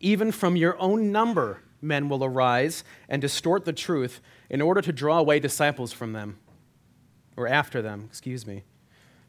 Even 0.00 0.32
from 0.32 0.56
your 0.56 0.78
own 0.78 1.12
number, 1.12 1.62
men 1.82 2.08
will 2.08 2.24
arise 2.24 2.84
and 3.08 3.20
distort 3.20 3.66
the 3.66 3.72
truth 3.72 4.20
in 4.48 4.62
order 4.62 4.80
to 4.80 4.92
draw 4.92 5.18
away 5.18 5.38
disciples 5.38 5.92
from 5.92 6.14
them, 6.14 6.38
or 7.40 7.48
after 7.48 7.80
them, 7.80 8.04
excuse 8.08 8.46
me. 8.46 8.62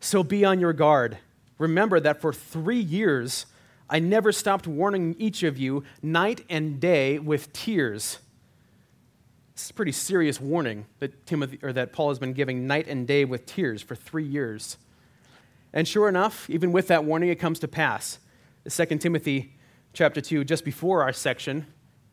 So 0.02 0.24
be 0.24 0.43
on 0.43 0.60
your 0.60 0.74
guard. 0.74 1.17
Remember 1.58 2.00
that 2.00 2.19
for 2.19 2.34
three 2.34 2.80
years 2.80 3.45
I 3.89 4.00
never 4.00 4.32
stopped 4.32 4.67
warning 4.67 5.15
each 5.17 5.43
of 5.43 5.58
you 5.58 5.84
night 6.02 6.45
and 6.50 6.80
day 6.80 7.19
with 7.19 7.52
tears. 7.52 8.19
It's 9.54 9.69
a 9.69 9.74
pretty 9.74 9.91
serious 9.91 10.39
warning 10.39 10.86
that 11.00 11.26
Timothy 11.26 11.60
or 11.62 11.74
that 11.74 11.91
Paul 11.91 12.10
has 12.10 12.19
been 12.19 12.34
giving 12.34 12.67
night 12.67 12.88
and 12.88 13.06
day 13.06 13.26
with 13.26 13.45
tears 13.45 13.82
for 13.82 13.95
three 13.95 14.24
years. 14.26 14.78
And 15.74 15.88
sure 15.88 16.10
enough, 16.10 16.50
even 16.50 16.71
with 16.71 16.88
that 16.88 17.04
warning, 17.04 17.30
it 17.30 17.36
comes 17.36 17.60
to 17.60 17.67
pass. 17.67 18.19
2 18.69 18.86
Timothy 18.97 19.56
chapter 19.93 20.21
2, 20.21 20.45
just 20.45 20.65
before 20.65 21.04
our 21.04 21.13
section, 21.13 21.67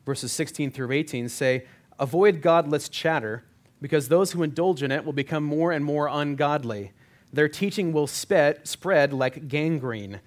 verses 0.04 0.32
16 0.32 0.72
through 0.72 0.92
18, 0.92 1.28
say, 1.28 1.66
Avoid 1.98 2.42
godless 2.42 2.88
chatter, 2.88 3.44
because 3.80 4.08
those 4.08 4.32
who 4.32 4.42
indulge 4.42 4.82
in 4.82 4.92
it 4.92 5.04
will 5.04 5.12
become 5.12 5.44
more 5.44 5.72
and 5.72 5.84
more 5.84 6.08
ungodly 6.08 6.92
their 7.32 7.48
teaching 7.48 7.92
will 7.92 8.06
sped, 8.06 8.66
spread 8.66 9.12
like 9.12 9.48
gangrene. 9.48 10.20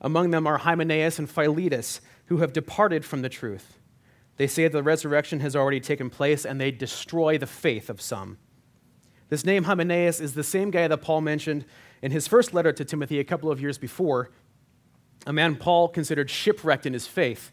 Among 0.00 0.30
them 0.30 0.46
are 0.46 0.58
Hymenaeus 0.58 1.18
and 1.18 1.28
Philetus, 1.28 2.00
who 2.26 2.38
have 2.38 2.52
departed 2.52 3.04
from 3.04 3.22
the 3.22 3.28
truth. 3.28 3.78
They 4.36 4.46
say 4.46 4.68
the 4.68 4.82
resurrection 4.82 5.40
has 5.40 5.56
already 5.56 5.80
taken 5.80 6.10
place, 6.10 6.46
and 6.46 6.60
they 6.60 6.70
destroy 6.70 7.38
the 7.38 7.46
faith 7.46 7.90
of 7.90 8.00
some. 8.00 8.38
This 9.28 9.44
name, 9.44 9.64
Hymenaeus, 9.64 10.20
is 10.20 10.34
the 10.34 10.44
same 10.44 10.70
guy 10.70 10.88
that 10.88 11.02
Paul 11.02 11.20
mentioned 11.20 11.64
in 12.00 12.12
his 12.12 12.28
first 12.28 12.54
letter 12.54 12.72
to 12.72 12.84
Timothy 12.84 13.18
a 13.18 13.24
couple 13.24 13.50
of 13.50 13.60
years 13.60 13.76
before, 13.76 14.30
a 15.26 15.32
man 15.32 15.56
Paul 15.56 15.88
considered 15.88 16.30
shipwrecked 16.30 16.86
in 16.86 16.92
his 16.92 17.06
faith, 17.06 17.50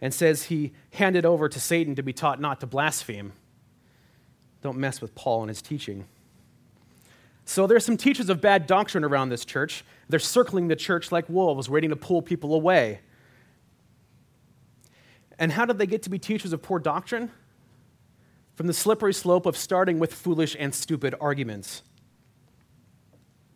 and 0.00 0.12
says 0.12 0.44
he 0.44 0.72
handed 0.92 1.24
over 1.24 1.48
to 1.48 1.58
Satan 1.58 1.94
to 1.94 2.02
be 2.02 2.12
taught 2.12 2.40
not 2.40 2.60
to 2.60 2.66
blaspheme. 2.66 3.32
Don't 4.62 4.78
mess 4.78 5.00
with 5.00 5.14
Paul 5.14 5.42
and 5.42 5.48
his 5.48 5.60
teaching. 5.60 6.06
So 7.44 7.66
there's 7.66 7.84
some 7.84 7.96
teachers 7.96 8.28
of 8.28 8.40
bad 8.40 8.66
doctrine 8.66 9.04
around 9.04 9.28
this 9.28 9.44
church. 9.44 9.84
They're 10.08 10.20
circling 10.20 10.68
the 10.68 10.76
church 10.76 11.10
like 11.10 11.28
wolves, 11.28 11.68
waiting 11.68 11.90
to 11.90 11.96
pull 11.96 12.22
people 12.22 12.54
away. 12.54 13.00
And 15.38 15.50
how 15.52 15.64
did 15.64 15.78
they 15.78 15.86
get 15.86 16.04
to 16.04 16.10
be 16.10 16.18
teachers 16.18 16.52
of 16.52 16.62
poor 16.62 16.78
doctrine? 16.78 17.30
From 18.54 18.68
the 18.68 18.72
slippery 18.72 19.14
slope 19.14 19.46
of 19.46 19.56
starting 19.56 19.98
with 19.98 20.14
foolish 20.14 20.54
and 20.58 20.74
stupid 20.74 21.14
arguments. 21.20 21.82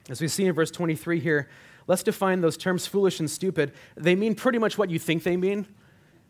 As 0.09 0.21
we 0.21 0.29
see 0.29 0.47
in 0.47 0.53
verse 0.53 0.71
23 0.71 1.21
here, 1.21 1.49
let's 1.87 2.03
define 2.03 2.41
those 2.41 2.57
terms 2.57 2.87
foolish 2.87 3.21
and 3.21 3.31
stupid. 3.31 3.73
They 3.97 4.17
mean 4.17 4.35
pretty 4.35 4.59
much 4.59 4.79
what 4.79 4.91
you 4.91 4.99
think 4.99 5.23
they 5.23 5.37
mean. 5.37 5.67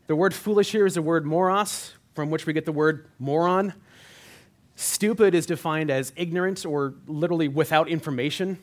The 0.09 0.17
word 0.17 0.35
foolish 0.35 0.73
here 0.73 0.85
is 0.85 0.95
the 0.95 1.03
word 1.03 1.25
moros, 1.25 1.95
from 2.15 2.31
which 2.31 2.47
we 2.47 2.53
get 2.53 2.65
the 2.65 2.73
word 2.73 3.09
moron. 3.19 3.75
Stupid 4.77 5.35
is 5.35 5.47
defined 5.47 5.91
as 5.91 6.13
ignorant 6.17 6.67
or 6.67 6.95
literally 7.07 7.49
without 7.49 7.89
information. 7.89 8.59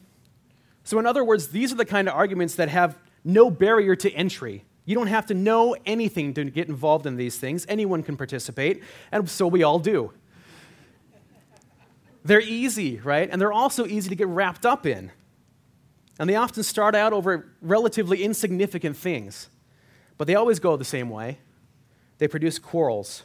So, 0.83 0.99
in 0.99 1.07
other 1.07 1.23
words, 1.23 1.47
these 1.47 1.73
are 1.73 1.75
the 1.75 1.85
kind 1.85 2.07
of 2.07 2.13
arguments 2.13 2.55
that 2.55 2.69
have 2.69 2.97
no 3.23 3.49
barrier 3.49 3.95
to 3.95 4.11
entry. 4.11 4.63
You 4.85 4.95
don't 4.95 5.07
have 5.07 5.25
to 5.27 5.33
know 5.33 5.75
anything 5.85 6.33
to 6.35 6.43
get 6.45 6.67
involved 6.67 7.07
in 7.07 7.15
these 7.15 7.37
things. 7.37 7.65
Anyone 7.67 8.03
can 8.03 8.15
participate, 8.15 8.83
and 9.11 9.27
so 9.27 9.47
we 9.47 9.63
all 9.63 9.79
do. 9.79 10.13
They're 12.23 12.41
easy, 12.41 12.99
right? 12.99 13.27
And 13.29 13.41
they're 13.41 13.51
also 13.51 13.85
easy 13.87 14.09
to 14.09 14.15
get 14.15 14.27
wrapped 14.27 14.65
up 14.65 14.85
in. 14.85 15.11
And 16.19 16.29
they 16.29 16.35
often 16.35 16.61
start 16.61 16.95
out 16.95 17.11
over 17.11 17.49
relatively 17.61 18.23
insignificant 18.23 18.95
things, 18.95 19.49
but 20.17 20.27
they 20.27 20.35
always 20.35 20.59
go 20.59 20.77
the 20.77 20.85
same 20.85 21.09
way. 21.09 21.39
They 22.19 22.27
produce 22.27 22.59
quarrels 22.59 23.23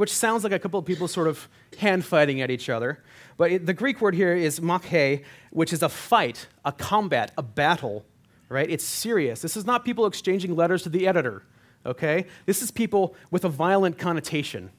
which 0.00 0.16
sounds 0.16 0.44
like 0.44 0.52
a 0.54 0.58
couple 0.58 0.80
of 0.80 0.86
people 0.86 1.06
sort 1.06 1.28
of 1.28 1.46
hand 1.78 2.02
fighting 2.02 2.40
at 2.40 2.50
each 2.50 2.70
other. 2.70 3.04
But 3.36 3.52
it, 3.52 3.66
the 3.66 3.74
Greek 3.74 4.00
word 4.00 4.14
here 4.14 4.34
is 4.34 4.58
makhe, 4.58 5.22
which 5.50 5.74
is 5.74 5.82
a 5.82 5.90
fight, 5.90 6.46
a 6.64 6.72
combat, 6.72 7.32
a 7.36 7.42
battle, 7.42 8.06
right? 8.48 8.70
It's 8.70 8.82
serious. 8.82 9.42
This 9.42 9.58
is 9.58 9.66
not 9.66 9.84
people 9.84 10.06
exchanging 10.06 10.56
letters 10.56 10.84
to 10.84 10.88
the 10.88 11.06
editor, 11.06 11.42
okay? 11.84 12.24
This 12.46 12.62
is 12.62 12.70
people 12.70 13.14
with 13.30 13.44
a 13.44 13.50
violent 13.50 13.98
connotation. 13.98 14.70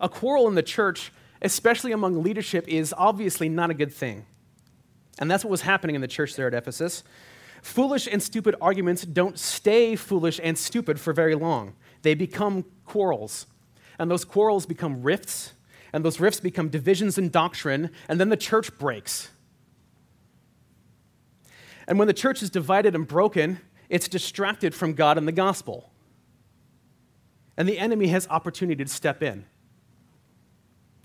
A 0.00 0.08
quarrel 0.08 0.48
in 0.48 0.54
the 0.54 0.62
church, 0.62 1.12
especially 1.42 1.92
among 1.92 2.22
leadership, 2.22 2.66
is 2.66 2.94
obviously 2.96 3.50
not 3.50 3.68
a 3.68 3.74
good 3.74 3.92
thing. 3.92 4.24
And 5.18 5.30
that's 5.30 5.44
what 5.44 5.50
was 5.50 5.60
happening 5.60 5.94
in 5.96 6.00
the 6.00 6.08
church 6.08 6.34
there 6.34 6.46
at 6.46 6.54
Ephesus. 6.54 7.04
Foolish 7.60 8.08
and 8.10 8.22
stupid 8.22 8.54
arguments 8.58 9.02
don't 9.02 9.38
stay 9.38 9.96
foolish 9.96 10.40
and 10.42 10.56
stupid 10.56 10.98
for 10.98 11.12
very 11.12 11.34
long. 11.34 11.74
They 12.02 12.14
become 12.14 12.64
quarrels. 12.84 13.46
And 13.98 14.10
those 14.10 14.24
quarrels 14.24 14.66
become 14.66 15.02
rifts, 15.02 15.52
and 15.92 16.04
those 16.04 16.20
rifts 16.20 16.40
become 16.40 16.68
divisions 16.68 17.18
in 17.18 17.28
doctrine, 17.28 17.90
and 18.08 18.18
then 18.18 18.28
the 18.28 18.36
church 18.36 18.76
breaks. 18.78 19.30
And 21.86 21.98
when 21.98 22.08
the 22.08 22.14
church 22.14 22.42
is 22.42 22.50
divided 22.50 22.94
and 22.94 23.06
broken, 23.06 23.60
it's 23.88 24.08
distracted 24.08 24.74
from 24.74 24.94
God 24.94 25.18
and 25.18 25.26
the 25.26 25.32
gospel. 25.32 25.90
And 27.56 27.68
the 27.68 27.78
enemy 27.78 28.06
has 28.06 28.26
opportunity 28.28 28.84
to 28.84 28.90
step 28.90 29.22
in. 29.22 29.44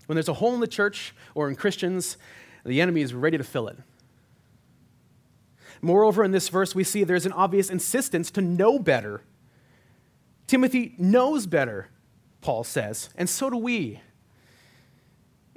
When 0.06 0.14
there's 0.14 0.28
a 0.28 0.34
hole 0.34 0.54
in 0.54 0.60
the 0.60 0.68
church 0.68 1.14
or 1.34 1.48
in 1.48 1.56
Christians, 1.56 2.16
the 2.64 2.80
enemy 2.80 3.02
is 3.02 3.12
ready 3.12 3.36
to 3.36 3.44
fill 3.44 3.68
it. 3.68 3.76
Moreover, 5.82 6.24
in 6.24 6.30
this 6.30 6.48
verse, 6.48 6.74
we 6.74 6.84
see 6.84 7.04
there's 7.04 7.26
an 7.26 7.32
obvious 7.32 7.68
insistence 7.68 8.30
to 8.30 8.40
know 8.40 8.78
better. 8.78 9.22
Timothy 10.46 10.94
knows 10.98 11.46
better, 11.46 11.88
Paul 12.40 12.64
says, 12.64 13.10
and 13.16 13.28
so 13.28 13.50
do 13.50 13.56
we. 13.56 14.00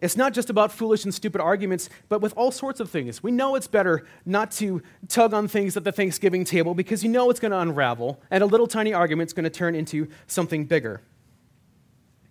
It's 0.02 0.16
not 0.16 0.34
just 0.34 0.50
about 0.50 0.72
foolish 0.72 1.04
and 1.04 1.14
stupid 1.14 1.42
arguments, 1.42 1.90
but 2.08 2.22
with 2.22 2.34
all 2.38 2.52
sorts 2.52 2.80
of 2.80 2.90
things. 2.90 3.22
We 3.22 3.32
know 3.32 3.56
it's 3.56 3.68
better 3.68 4.08
not 4.26 4.50
to 4.52 4.82
tug 5.10 5.34
on 5.34 5.50
things 5.50 5.76
at 5.76 5.84
the 5.84 5.92
Thanksgiving 5.92 6.46
table 6.46 6.74
because 6.74 7.04
you 7.04 7.10
know 7.10 7.30
it's 7.30 7.40
going 7.40 7.52
to 7.52 7.60
unravel, 7.60 8.22
and 8.32 8.42
a 8.42 8.46
little 8.46 8.68
tiny 8.68 8.94
argument 8.94 9.30
is 9.30 9.34
going 9.34 9.44
to 9.44 9.50
turn 9.50 9.76
into 9.76 10.08
something 10.26 10.66
bigger. 10.66 11.02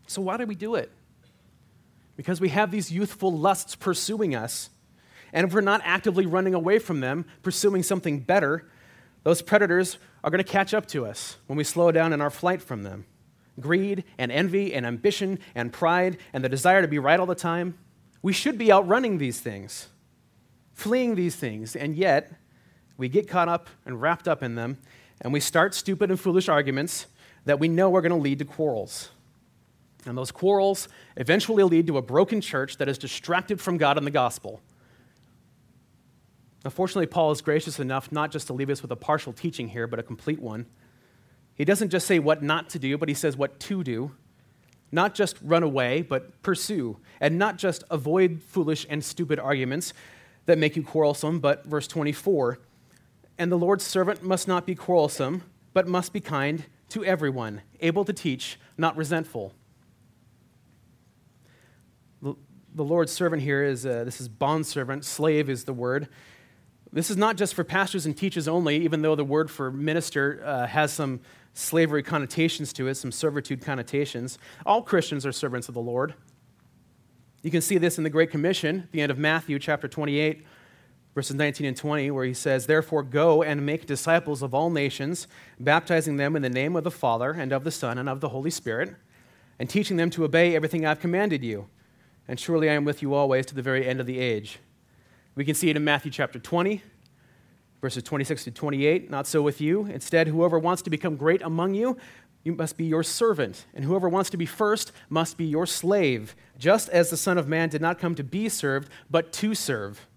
So, 0.07 0.23
why 0.23 0.39
do 0.39 0.47
we 0.47 0.55
do 0.55 0.77
it? 0.77 0.91
Because 2.17 2.41
we 2.41 2.49
have 2.49 2.71
these 2.71 2.91
youthful 2.91 3.37
lusts 3.37 3.77
pursuing 3.77 4.35
us. 4.35 4.71
And 5.35 5.47
if 5.47 5.53
we're 5.53 5.61
not 5.61 5.83
actively 5.85 6.25
running 6.25 6.55
away 6.55 6.79
from 6.79 7.01
them, 7.01 7.27
pursuing 7.43 7.83
something 7.83 8.21
better, 8.21 8.67
those 9.25 9.43
predators 9.43 9.99
are 10.23 10.31
going 10.31 10.43
to 10.43 10.51
catch 10.51 10.75
up 10.75 10.87
to 10.87 11.07
us 11.07 11.37
when 11.47 11.57
we 11.57 11.65
slow 11.65 11.93
down 11.93 12.13
in 12.13 12.21
our 12.21 12.31
flight 12.31 12.61
from 12.63 12.83
them 12.83 13.07
greed 13.61 14.05
and 14.19 14.31
envy 14.31 14.75
and 14.75 14.87
ambition 14.87 15.39
and 15.55 15.73
pride 15.73 16.17
and 16.33 16.45
the 16.45 16.49
desire 16.49 16.83
to 16.83 16.89
be 16.89 16.99
right 16.99 17.19
all 17.19 17.27
the 17.27 17.35
time. 17.35 17.79
We 18.23 18.33
should 18.33 18.59
be 18.59 18.73
outrunning 18.73 19.19
these 19.19 19.41
things, 19.41 19.89
fleeing 20.75 21.15
these 21.15 21.37
things, 21.37 21.77
and 21.77 21.97
yet 21.97 22.33
we 22.97 23.09
get 23.09 23.29
caught 23.29 23.49
up 23.49 23.69
and 23.85 24.01
wrapped 24.01 24.27
up 24.27 24.43
in 24.43 24.55
them, 24.55 24.79
and 25.21 25.33
we 25.33 25.41
start 25.41 25.75
stupid 25.75 26.11
and 26.11 26.19
foolish 26.19 26.49
arguments 26.49 27.07
that 27.45 27.61
we 27.61 27.69
know 27.69 27.95
are 27.95 28.03
going 28.03 28.13
to 28.13 28.19
lead 28.19 28.39
to 28.41 28.45
quarrels. 28.45 29.11
And 30.05 30.17
those 30.17 30.31
quarrels 30.31 30.89
eventually 31.17 31.63
lead 31.63 31.87
to 31.89 31.99
a 31.99 32.03
broken 32.03 32.41
church 32.41 32.77
that 32.79 32.89
is 32.89 32.99
distracted 32.99 33.61
from 33.61 33.77
God 33.77 33.99
and 33.99 34.07
the 34.07 34.11
gospel. 34.11 34.61
Unfortunately, 36.65 37.07
Paul 37.07 37.31
is 37.31 37.41
gracious 37.41 37.79
enough 37.79 38.11
not 38.11 38.31
just 38.31 38.47
to 38.49 38.53
leave 38.53 38.71
us 38.71 38.83
with 38.83 38.91
a 38.91 38.97
partial 38.97 39.33
teaching 39.33 39.69
here, 39.69 39.87
but 39.87 39.99
a 39.99 40.03
complete 40.03 40.41
one. 40.41 40.67
He 41.55 41.65
doesn't 41.65 41.91
just 41.91 42.07
say 42.07 42.19
what 42.19 42.43
not 42.43 42.71
to 42.71 42.79
do, 42.79 42.99
but 42.99 43.09
he 43.09 43.15
says 43.15 43.37
what 43.37 43.59
to 43.61 43.83
do. 43.83 44.13
Not 44.91 45.15
just 45.15 45.37
run 45.43 45.63
away, 45.63 46.03
but 46.03 46.41
pursue. 46.43 46.99
And 47.21 47.39
not 47.39 47.59
just 47.59 47.85
avoid 47.91 48.43
foolish 48.43 48.87
and 48.89 49.05
stupid 49.05 49.39
arguments 49.39 49.93
that 50.47 50.57
make 50.59 50.77
you 50.77 50.83
quarrelsome, 50.83 51.41
but 51.41 51.65
verse 51.67 51.87
24 51.87 52.59
And 53.39 53.53
the 53.53 53.59
Lord's 53.59 53.85
servant 53.85 54.23
must 54.23 54.49
not 54.49 54.67
be 54.67 54.75
quarrelsome, 54.75 55.43
but 55.75 55.87
must 55.87 56.13
be 56.13 56.21
kind 56.21 56.65
to 56.91 57.05
everyone, 57.05 57.63
able 57.81 58.05
to 58.05 58.13
teach, 58.13 58.59
not 58.79 58.97
resentful. 58.97 59.53
The 62.23 62.85
Lord's 62.85 63.13
servant 63.13 63.43
here 63.43 63.63
is 63.63 63.85
uh, 63.85 64.05
this 64.05 64.21
is 64.21 64.29
bond 64.29 64.67
servant, 64.67 65.05
slave 65.05 65.51
is 65.51 65.65
the 65.65 65.73
word. 65.73 66.09
This 66.99 67.11
is 67.11 67.17
not 67.17 67.37
just 67.37 67.55
for 67.55 67.63
pastors 67.63 68.07
and 68.07 68.17
teachers 68.17 68.49
only, 68.49 68.79
even 68.79 69.03
though 69.03 69.15
the 69.15 69.23
word 69.23 69.53
for 69.53 69.71
minister 69.71 70.43
uh, 70.45 70.67
has 70.67 70.93
some 70.93 71.21
slavery 71.55 72.03
connotations 72.03 72.73
to 72.73 72.89
it, 72.89 72.97
some 72.97 73.13
servitude 73.13 73.61
connotations. 73.61 74.37
All 74.67 74.83
Christians 74.83 75.25
are 75.25 75.31
servants 75.31 75.69
of 75.69 75.75
the 75.75 75.81
Lord. 75.81 76.15
You 77.45 77.53
can 77.53 77.61
see 77.61 77.79
this 77.79 77.99
in 77.99 78.05
the 78.05 78.11
Great 78.11 78.33
Commission, 78.33 78.89
the 78.91 79.01
end 79.01 79.13
of 79.13 79.19
Matthew 79.19 79.61
chapter 79.61 79.87
28, 79.87 80.45
verses 81.15 81.37
19 81.37 81.69
and 81.69 81.77
20, 81.77 82.11
where 82.11 82.25
he 82.25 82.35
says, 82.35 82.67
Therefore 82.67 83.05
go 83.05 83.45
and 83.45 83.65
make 83.65 83.87
disciples 83.87 84.43
of 84.43 84.53
all 84.53 84.69
nations, 84.69 85.29
baptizing 85.61 86.17
them 86.17 86.35
in 86.35 86.43
the 86.43 86.51
name 86.51 86.75
of 86.75 86.83
the 86.83 86.91
Father, 86.91 87.31
and 87.31 87.53
of 87.53 87.63
the 87.63 87.71
Son, 87.71 87.97
and 87.97 88.09
of 88.09 88.19
the 88.19 88.31
Holy 88.31 88.51
Spirit, 88.51 88.97
and 89.61 89.71
teaching 89.71 89.99
them 89.99 90.11
to 90.11 90.25
obey 90.25 90.57
everything 90.57 90.85
I've 90.85 90.99
commanded 90.99 91.45
you. 91.45 91.69
And 92.27 92.41
surely 92.41 92.69
I 92.69 92.73
am 92.73 92.85
with 92.85 93.03
you 93.03 93.15
always 93.15 93.47
to 93.47 93.55
the 93.55 93.63
very 93.63 93.87
end 93.87 94.01
of 94.01 94.07
the 94.07 94.19
age. 94.19 94.59
We 95.39 95.45
can 95.45 95.55
see 95.55 95.71
it 95.71 95.77
in 95.77 95.85
Matthew 95.85 96.11
chapter 96.11 96.41
20, 96.41 96.83
Verses 97.81 98.03
26 98.03 98.43
to 98.43 98.51
28, 98.51 99.09
not 99.09 99.25
so 99.25 99.41
with 99.41 99.61
you. 99.61 99.87
Instead, 99.87 100.27
whoever 100.27 100.59
wants 100.59 100.83
to 100.83 100.91
become 100.91 101.15
great 101.15 101.43
among 101.43 101.75
you, 101.75 101.97
you 102.43 102.57
must 102.57 102.77
be 102.77 102.87
your 102.87 103.05
servant, 103.05 103.67
and 103.73 103.85
whoever 103.85 104.09
wants 104.09 104.31
to 104.31 104.37
be 104.37 104.47
first 104.47 104.91
must 105.09 105.37
be 105.37 105.45
your 105.45 105.65
slave, 105.65 106.35
just 106.59 106.89
as 106.89 107.11
the 107.11 107.17
Son 107.17 107.39
of 107.39 107.47
Man 107.47 107.69
did 107.69 107.81
not 107.81 108.01
come 108.01 108.17
to 108.17 108.25
be 108.25 108.49
served, 108.49 108.91
but 109.09 109.33
to 109.35 109.55
serve, 109.55 110.09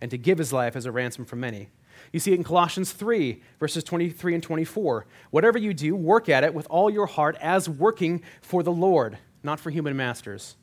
and 0.00 0.10
to 0.10 0.18
give 0.18 0.38
his 0.38 0.52
life 0.52 0.74
as 0.74 0.86
a 0.86 0.90
ransom 0.90 1.24
for 1.24 1.36
many. 1.36 1.68
You 2.10 2.18
see 2.18 2.32
it 2.32 2.38
in 2.38 2.42
Colossians 2.42 2.90
3, 2.90 3.40
verses 3.60 3.84
23 3.84 4.34
and 4.34 4.42
24. 4.42 5.06
Whatever 5.30 5.56
you 5.56 5.72
do, 5.72 5.94
work 5.94 6.28
at 6.28 6.42
it 6.42 6.52
with 6.52 6.66
all 6.68 6.90
your 6.90 7.06
heart 7.06 7.36
as 7.40 7.68
working 7.68 8.24
for 8.42 8.64
the 8.64 8.72
Lord, 8.72 9.18
not 9.44 9.60
for 9.60 9.70
human 9.70 9.96
masters. 9.96 10.56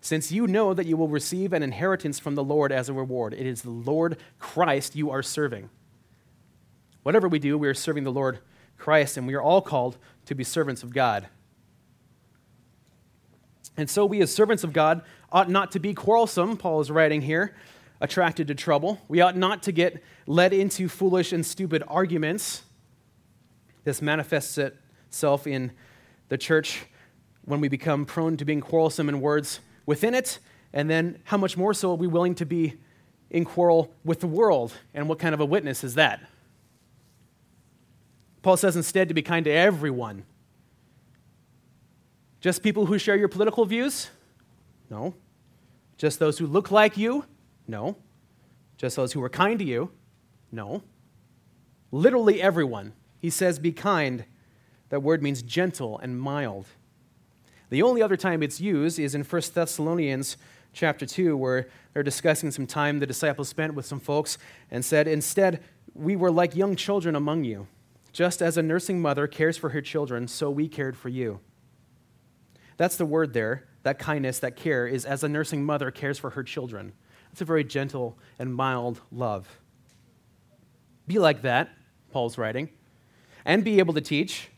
Since 0.00 0.32
you 0.32 0.46
know 0.46 0.72
that 0.72 0.86
you 0.86 0.96
will 0.96 1.08
receive 1.08 1.52
an 1.52 1.62
inheritance 1.62 2.18
from 2.18 2.34
the 2.34 2.44
Lord 2.44 2.72
as 2.72 2.88
a 2.88 2.94
reward, 2.94 3.34
it 3.34 3.46
is 3.46 3.62
the 3.62 3.70
Lord 3.70 4.16
Christ 4.38 4.96
you 4.96 5.10
are 5.10 5.22
serving. 5.22 5.68
Whatever 7.02 7.28
we 7.28 7.38
do, 7.38 7.58
we 7.58 7.68
are 7.68 7.74
serving 7.74 8.04
the 8.04 8.12
Lord 8.12 8.38
Christ, 8.78 9.16
and 9.16 9.26
we 9.26 9.34
are 9.34 9.42
all 9.42 9.60
called 9.60 9.98
to 10.24 10.34
be 10.34 10.42
servants 10.42 10.82
of 10.82 10.94
God. 10.94 11.28
And 13.76 13.88
so, 13.88 14.06
we 14.06 14.20
as 14.22 14.34
servants 14.34 14.64
of 14.64 14.72
God 14.72 15.02
ought 15.30 15.50
not 15.50 15.72
to 15.72 15.78
be 15.78 15.94
quarrelsome, 15.94 16.56
Paul 16.56 16.80
is 16.80 16.90
writing 16.90 17.22
here, 17.22 17.54
attracted 18.00 18.48
to 18.48 18.54
trouble. 18.54 19.00
We 19.06 19.20
ought 19.20 19.36
not 19.36 19.62
to 19.64 19.72
get 19.72 20.02
led 20.26 20.52
into 20.52 20.88
foolish 20.88 21.32
and 21.32 21.44
stupid 21.44 21.82
arguments. 21.86 22.62
This 23.84 24.02
manifests 24.02 24.58
itself 24.58 25.46
in 25.46 25.72
the 26.28 26.38
church 26.38 26.86
when 27.44 27.60
we 27.60 27.68
become 27.68 28.06
prone 28.06 28.36
to 28.38 28.44
being 28.44 28.60
quarrelsome 28.60 29.08
in 29.08 29.20
words 29.20 29.60
within 29.90 30.14
it, 30.14 30.38
and 30.72 30.88
then 30.88 31.18
how 31.24 31.36
much 31.36 31.56
more 31.56 31.74
so 31.74 31.90
are 31.90 31.96
we 31.96 32.06
willing 32.06 32.36
to 32.36 32.46
be 32.46 32.78
in 33.28 33.44
quarrel 33.44 33.92
with 34.04 34.20
the 34.20 34.26
world? 34.28 34.72
And 34.94 35.08
what 35.08 35.18
kind 35.18 35.34
of 35.34 35.40
a 35.40 35.44
witness 35.44 35.82
is 35.82 35.96
that? 35.96 36.20
Paul 38.40 38.56
says 38.56 38.76
instead 38.76 39.08
to 39.08 39.14
be 39.14 39.20
kind 39.20 39.44
to 39.46 39.50
everyone. 39.50 40.22
Just 42.40 42.62
people 42.62 42.86
who 42.86 42.98
share 42.98 43.16
your 43.16 43.26
political 43.26 43.64
views? 43.64 44.10
No. 44.88 45.16
Just 45.98 46.20
those 46.20 46.38
who 46.38 46.46
look 46.46 46.70
like 46.70 46.96
you? 46.96 47.24
No. 47.66 47.96
Just 48.76 48.94
those 48.94 49.12
who 49.12 49.22
are 49.24 49.28
kind 49.28 49.58
to 49.58 49.64
you? 49.64 49.90
No. 50.52 50.84
Literally 51.90 52.40
everyone. 52.40 52.92
He 53.18 53.28
says, 53.28 53.58
be 53.58 53.72
kind. 53.72 54.24
That 54.90 55.02
word 55.02 55.20
means 55.20 55.42
gentle 55.42 55.98
and 55.98 56.20
mild. 56.20 56.66
The 57.70 57.82
only 57.82 58.02
other 58.02 58.16
time 58.16 58.42
it's 58.42 58.60
used 58.60 58.98
is 58.98 59.14
in 59.14 59.24
1 59.24 59.42
Thessalonians 59.54 60.36
chapter 60.72 61.06
2, 61.06 61.36
where 61.36 61.68
they're 61.92 62.02
discussing 62.02 62.50
some 62.50 62.66
time 62.66 62.98
the 62.98 63.06
disciples 63.06 63.48
spent 63.48 63.74
with 63.74 63.86
some 63.86 64.00
folks 64.00 64.38
and 64.70 64.84
said, 64.84 65.08
Instead, 65.08 65.62
we 65.94 66.14
were 66.14 66.30
like 66.30 66.54
young 66.54 66.76
children 66.76 67.16
among 67.16 67.44
you 67.44 67.66
just 68.12 68.42
as 68.42 68.56
a 68.56 68.62
nursing 68.62 69.00
mother 69.00 69.26
cares 69.26 69.56
for 69.56 69.70
her 69.70 69.80
children, 69.80 70.26
so 70.26 70.50
we 70.50 70.68
cared 70.68 70.96
for 70.96 71.08
you. 71.08 71.40
That's 72.76 72.96
the 72.96 73.06
word 73.06 73.32
there. 73.32 73.66
That 73.82 73.98
kindness, 73.98 74.40
that 74.40 74.56
care, 74.56 74.86
is 74.86 75.04
as 75.04 75.22
a 75.22 75.28
nursing 75.28 75.64
mother 75.64 75.90
cares 75.90 76.18
for 76.18 76.30
her 76.30 76.42
children. 76.42 76.92
It's 77.32 77.40
a 77.40 77.44
very 77.44 77.64
gentle 77.64 78.18
and 78.38 78.54
mild 78.54 79.00
love. 79.12 79.60
Be 81.06 81.18
like 81.18 81.42
that, 81.42 81.70
Paul's 82.12 82.36
writing, 82.36 82.68
and 83.44 83.64
be 83.64 83.78
able 83.78 83.94
to 83.94 84.00
teach. 84.00 84.48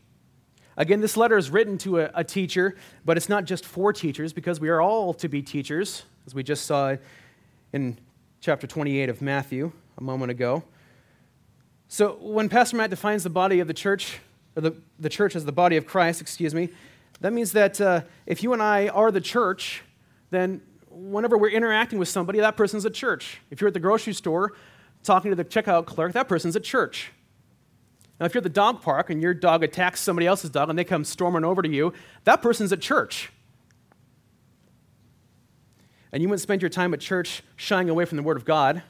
Again, 0.75 1.01
this 1.01 1.15
letter 1.15 1.37
is 1.37 1.49
written 1.49 1.77
to 1.79 1.99
a, 1.99 2.11
a, 2.15 2.23
teacher, 2.23 2.75
but 3.05 3.15
it's 3.15 3.29
not 3.29 3.45
just 3.45 3.65
for 3.65 3.93
teachers 3.93 4.33
because 4.33 4.59
we 4.59 4.69
are 4.69 4.81
all 4.81 5.13
to 5.15 5.29
be 5.29 5.41
teachers, 5.41 6.03
as 6.25 6.33
we 6.33 6.41
just 6.41 6.65
saw 6.65 6.95
in 7.71 7.97
chapter 8.41 8.65
28 8.65 9.09
of 9.09 9.21
Matthew 9.21 9.71
a 9.97 10.03
moment 10.03 10.31
ago. 10.31 10.63
So 11.87 12.17
when 12.19 12.49
Pastor 12.49 12.77
Matt 12.77 12.89
defines 12.89 13.23
the 13.23 13.29
body 13.29 13.59
of 13.59 13.67
the 13.67 13.73
church, 13.73 14.19
or 14.55 14.61
the, 14.61 14.75
the 14.99 15.09
church 15.09 15.35
as 15.35 15.45
the 15.45 15.51
body 15.51 15.77
of 15.77 15.85
Christ, 15.85 16.21
excuse 16.21 16.55
me, 16.55 16.69
that 17.21 17.33
means 17.33 17.51
that 17.51 17.79
uh, 17.79 18.01
if 18.25 18.41
you 18.41 18.53
and 18.53 18.61
I 18.61 18.87
are 18.87 19.11
the 19.11 19.21
church, 19.21 19.83
then 20.31 20.61
whenever 20.89 21.37
we're 21.37 21.49
interacting 21.49 21.99
with 21.99 22.07
somebody, 22.07 22.39
that 22.39 22.57
person's 22.57 22.85
a 22.85 22.89
church. 22.89 23.39
If 23.51 23.61
you're 23.61 23.67
at 23.67 23.73
the 23.73 23.79
grocery 23.79 24.13
store 24.13 24.53
talking 25.03 25.31
to 25.31 25.35
the 25.35 25.45
checkout 25.45 25.85
clerk, 25.85 26.13
that 26.13 26.27
person's 26.27 26.55
a 26.55 26.59
church. 26.59 27.11
Now, 28.19 28.25
if 28.25 28.33
you're 28.33 28.39
at 28.39 28.43
the 28.43 28.49
dog 28.49 28.81
park 28.81 29.09
and 29.09 29.21
your 29.21 29.33
dog 29.33 29.63
attacks 29.63 29.99
somebody 29.99 30.27
else's 30.27 30.49
dog 30.49 30.69
and 30.69 30.77
they 30.77 30.83
come 30.83 31.03
storming 31.03 31.43
over 31.43 31.61
to 31.61 31.69
you, 31.69 31.93
that 32.25 32.41
person's 32.41 32.71
at 32.71 32.79
church. 32.79 33.31
And 36.11 36.21
you 36.21 36.29
wouldn't 36.29 36.41
spend 36.41 36.61
your 36.61 36.69
time 36.69 36.93
at 36.93 36.99
church 36.99 37.41
shying 37.55 37.89
away 37.89 38.05
from 38.05 38.17
the 38.17 38.23
Word 38.23 38.37
of 38.37 38.45
God. 38.45 38.83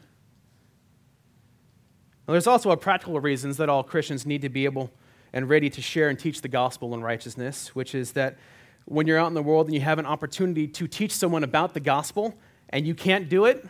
Now, 2.28 2.34
there's 2.34 2.48
also 2.48 2.76
practical 2.76 3.20
reasons 3.20 3.58
that 3.58 3.70
all 3.70 3.84
Christians 3.84 4.26
need 4.26 4.42
to 4.42 4.50
be 4.50 4.66
able 4.66 4.92
and 5.32 5.50
ready 5.50 5.70
to 5.70 5.82
share 5.82 6.10
and 6.10 6.20
teach 6.20 6.42
the 6.42 6.48
gospel 6.48 6.94
and 6.94 7.04
righteousness, 7.04 7.74
which 7.74 7.96
is 7.96 8.12
that 8.12 8.38
when 8.86 9.08
you're 9.08 9.18
out 9.18 9.28
in 9.28 9.34
the 9.34 9.42
world 9.42 9.68
and 9.68 9.74
you 9.74 9.82
have 9.82 10.00
an 10.00 10.06
opportunity 10.06 10.68
to 10.68 10.88
teach 10.88 11.12
someone 11.14 11.44
about 11.44 11.74
the 11.74 11.80
gospel 11.80 12.36
and 12.70 12.86
you 12.86 12.94
can't 12.94 13.30
do 13.30 13.46
it, 13.46 13.66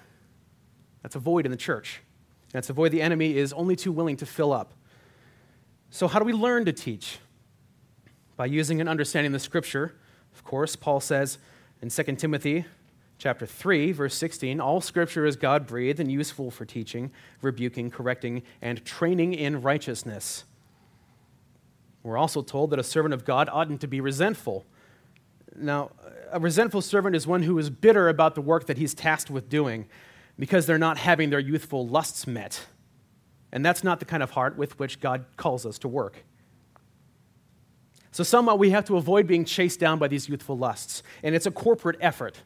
that's 1.02 1.16
a 1.16 1.20
void 1.20 1.46
in 1.46 1.52
the 1.52 1.58
church. 1.58 2.02
That's 2.52 2.70
a 2.70 2.74
void 2.74 2.92
the 2.92 3.02
enemy 3.02 3.38
is 3.38 3.54
only 3.54 3.76
too 3.76 3.92
willing 3.92 4.18
to 4.18 4.26
fill 4.26 4.52
up. 4.52 4.74
So, 5.94 6.08
how 6.08 6.18
do 6.18 6.26
we 6.26 6.34
learn 6.34 6.66
to 6.66 6.74
teach? 6.74 7.20
by 8.36 8.46
using 8.46 8.80
and 8.80 8.90
understanding 8.90 9.32
the 9.32 9.40
scripture. 9.40 9.94
Of 10.34 10.44
course, 10.44 10.76
Paul 10.76 11.00
says 11.00 11.38
in 11.82 11.90
2 11.90 12.04
Timothy 12.16 12.66
chapter 13.18 13.46
3 13.46 13.92
verse 13.92 14.16
16, 14.16 14.60
all 14.60 14.82
scripture 14.82 15.26
is 15.26 15.36
God-breathed 15.36 16.00
and 16.00 16.12
useful 16.12 16.52
for 16.52 16.66
teaching, 16.66 17.12
rebuking, 17.42 17.92
correcting, 17.92 18.44
and 18.62 18.84
training 18.84 19.34
in 19.34 19.62
righteousness. 19.62 20.46
We're 22.02 22.18
also 22.18 22.42
told 22.42 22.72
that 22.72 22.80
a 22.80 22.84
servant 22.84 23.14
of 23.14 23.24
God 23.24 23.48
oughtn't 23.50 23.82
to 23.82 23.88
be 23.88 24.02
resentful. 24.02 24.66
Now, 25.56 25.92
a 26.32 26.40
resentful 26.40 26.82
servant 26.82 27.16
is 27.16 27.28
one 27.28 27.44
who 27.44 27.58
is 27.60 27.70
bitter 27.70 28.10
about 28.10 28.36
the 28.36 28.42
work 28.42 28.66
that 28.66 28.78
he's 28.78 28.94
tasked 28.94 29.30
with 29.30 29.48
doing 29.48 29.88
because 30.38 30.66
they're 30.66 30.80
not 30.80 30.98
having 30.98 31.30
their 31.30 31.40
youthful 31.40 31.88
lusts 31.88 32.26
met. 32.26 32.66
And 33.54 33.64
that's 33.64 33.84
not 33.84 34.00
the 34.00 34.06
kind 34.06 34.24
of 34.24 34.32
heart 34.32 34.58
with 34.58 34.78
which 34.80 35.00
God 35.00 35.26
calls 35.38 35.66
us 35.66 35.78
to 35.80 35.88
work. 35.88 36.26
So, 38.12 38.24
somehow 38.24 38.56
we 38.56 38.72
have 38.72 38.86
to 38.86 38.98
avoid 38.98 39.28
being 39.28 39.46
chased 39.46 39.80
down 39.80 40.00
by 40.00 40.08
these 40.08 40.28
youthful 40.28 40.58
lusts. 40.58 41.04
And 41.22 41.34
it's 41.34 41.46
a 41.46 41.52
corporate 41.52 41.98
effort, 42.02 42.42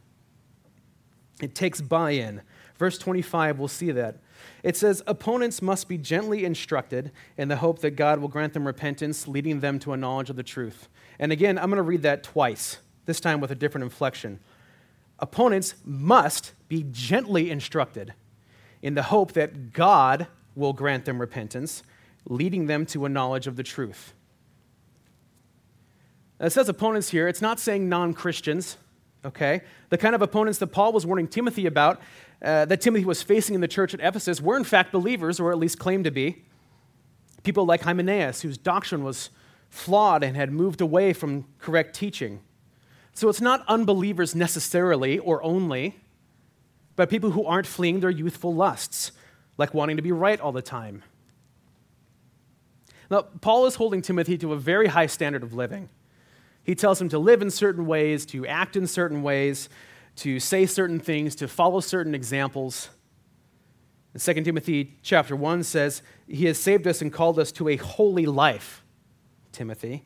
it 1.41 1.55
takes 1.55 1.81
buy 1.81 2.11
in. 2.11 2.41
Verse 2.77 2.99
25, 2.99 3.57
we'll 3.57 3.67
see 3.67 3.89
that. 3.91 4.19
It 4.61 4.77
says, 4.77 5.01
Opponents 5.07 5.63
must 5.63 5.87
be 5.87 5.97
gently 5.97 6.45
instructed 6.45 7.11
in 7.35 7.47
the 7.47 7.55
hope 7.55 7.79
that 7.79 7.91
God 7.91 8.19
will 8.19 8.27
grant 8.27 8.53
them 8.53 8.67
repentance, 8.67 9.27
leading 9.27 9.61
them 9.61 9.79
to 9.79 9.93
a 9.93 9.97
knowledge 9.97 10.29
of 10.29 10.35
the 10.35 10.43
truth. 10.43 10.87
And 11.17 11.31
again, 11.31 11.57
I'm 11.57 11.71
going 11.71 11.77
to 11.77 11.83
read 11.83 12.03
that 12.03 12.21
twice, 12.21 12.77
this 13.05 13.19
time 13.19 13.41
with 13.41 13.49
a 13.49 13.55
different 13.55 13.85
inflection. 13.85 14.39
Opponents 15.17 15.73
must 15.83 16.53
be 16.67 16.85
gently 16.91 17.49
instructed 17.49 18.13
in 18.83 18.93
the 18.93 19.03
hope 19.03 19.31
that 19.31 19.73
God 19.73 20.27
will 20.57 20.73
grant 20.73 21.05
them 21.05 21.19
repentance, 21.19 21.83
leading 22.27 22.65
them 22.65 22.85
to 22.87 23.05
a 23.05 23.09
knowledge 23.09 23.47
of 23.47 23.55
the 23.55 23.63
truth. 23.63 24.13
It 26.39 26.51
says 26.51 26.67
opponents 26.67 27.09
here, 27.09 27.27
it's 27.27 27.41
not 27.41 27.59
saying 27.59 27.87
non 27.87 28.13
Christians, 28.13 28.77
okay? 29.23 29.61
The 29.89 29.97
kind 29.97 30.13
of 30.15 30.21
opponents 30.21 30.59
that 30.59 30.67
Paul 30.67 30.93
was 30.93 31.05
warning 31.05 31.27
Timothy 31.27 31.65
about, 31.65 32.01
uh, 32.41 32.65
that 32.65 32.81
Timothy 32.81 33.05
was 33.05 33.23
facing 33.23 33.55
in 33.55 33.61
the 33.61 33.67
church 33.67 33.93
at 33.93 33.99
Ephesus, 33.99 34.41
were 34.41 34.57
in 34.57 34.63
fact 34.63 34.91
believers, 34.91 35.39
or 35.39 35.51
at 35.51 35.57
least 35.57 35.79
claimed 35.79 36.03
to 36.03 36.11
be. 36.11 36.43
People 37.43 37.65
like 37.65 37.81
Hymenaeus, 37.81 38.41
whose 38.41 38.57
doctrine 38.57 39.03
was 39.03 39.29
flawed 39.69 40.23
and 40.23 40.35
had 40.35 40.51
moved 40.51 40.81
away 40.81 41.13
from 41.13 41.45
correct 41.59 41.95
teaching. 41.95 42.41
So 43.13 43.29
it's 43.29 43.41
not 43.41 43.63
unbelievers 43.67 44.35
necessarily 44.35 45.17
or 45.17 45.41
only, 45.43 45.99
but 46.95 47.09
people 47.09 47.31
who 47.31 47.45
aren't 47.45 47.65
fleeing 47.65 47.99
their 47.99 48.09
youthful 48.09 48.53
lusts, 48.53 49.11
like 49.57 49.73
wanting 49.73 49.97
to 49.97 50.01
be 50.01 50.11
right 50.11 50.39
all 50.39 50.51
the 50.51 50.61
time. 50.61 51.03
Now, 53.09 53.21
Paul 53.21 53.65
is 53.65 53.75
holding 53.75 54.01
Timothy 54.01 54.37
to 54.39 54.53
a 54.53 54.57
very 54.57 54.87
high 54.87 55.07
standard 55.07 55.43
of 55.43 55.53
living. 55.53 55.89
He 56.63 56.75
tells 56.75 56.99
him 56.99 57.09
to 57.09 57.19
live 57.19 57.41
in 57.41 57.49
certain 57.49 57.85
ways, 57.85 58.25
to 58.27 58.45
act 58.45 58.75
in 58.75 58.87
certain 58.87 59.23
ways, 59.23 59.69
to 60.17 60.39
say 60.39 60.65
certain 60.65 60.99
things, 60.99 61.35
to 61.35 61.47
follow 61.47 61.79
certain 61.79 62.13
examples. 62.13 62.89
2 64.17 64.33
Timothy 64.43 64.97
chapter 65.01 65.35
1 65.35 65.63
says, 65.63 66.01
He 66.27 66.45
has 66.45 66.57
saved 66.57 66.85
us 66.87 67.01
and 67.01 67.13
called 67.13 67.39
us 67.39 67.51
to 67.53 67.69
a 67.69 67.77
holy 67.77 68.25
life, 68.25 68.83
Timothy. 69.51 70.05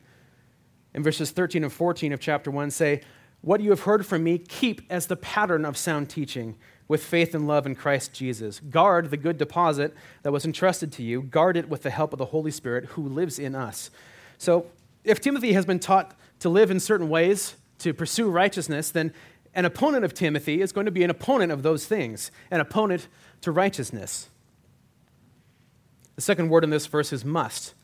In 0.94 1.02
verses 1.02 1.30
13 1.30 1.64
and 1.64 1.72
14 1.72 2.12
of 2.12 2.20
chapter 2.20 2.50
1 2.50 2.70
say, 2.70 3.00
What 3.40 3.60
you 3.60 3.70
have 3.70 3.80
heard 3.80 4.06
from 4.06 4.22
me, 4.22 4.38
keep 4.38 4.82
as 4.90 5.06
the 5.06 5.16
pattern 5.16 5.64
of 5.64 5.76
sound 5.76 6.10
teaching 6.10 6.56
with 6.88 7.02
faith 7.02 7.34
and 7.34 7.46
love 7.46 7.66
in 7.66 7.74
Christ 7.74 8.12
Jesus. 8.12 8.60
Guard 8.60 9.10
the 9.10 9.16
good 9.16 9.38
deposit 9.38 9.94
that 10.22 10.32
was 10.32 10.44
entrusted 10.44 10.92
to 10.92 11.02
you. 11.02 11.22
Guard 11.22 11.56
it 11.56 11.68
with 11.68 11.82
the 11.82 11.90
help 11.90 12.12
of 12.12 12.18
the 12.18 12.26
Holy 12.26 12.50
Spirit 12.50 12.86
who 12.86 13.08
lives 13.08 13.38
in 13.38 13.54
us. 13.54 13.90
So, 14.38 14.66
if 15.04 15.20
Timothy 15.20 15.52
has 15.54 15.66
been 15.66 15.80
taught 15.80 16.14
to 16.40 16.48
live 16.48 16.70
in 16.70 16.78
certain 16.78 17.08
ways, 17.08 17.56
to 17.82 17.92
pursue 17.92 18.30
righteousness, 18.30 18.90
then 18.90 19.12
an 19.54 19.64
opponent 19.64 20.04
of 20.04 20.14
Timothy 20.14 20.60
is 20.60 20.72
going 20.72 20.86
to 20.86 20.92
be 20.92 21.02
an 21.02 21.10
opponent 21.10 21.52
of 21.52 21.62
those 21.62 21.86
things, 21.86 22.30
an 22.50 22.60
opponent 22.60 23.08
to 23.42 23.50
righteousness. 23.50 24.28
The 26.16 26.22
second 26.22 26.48
word 26.48 26.64
in 26.64 26.70
this 26.70 26.86
verse 26.86 27.12
is 27.12 27.24
must. 27.24 27.74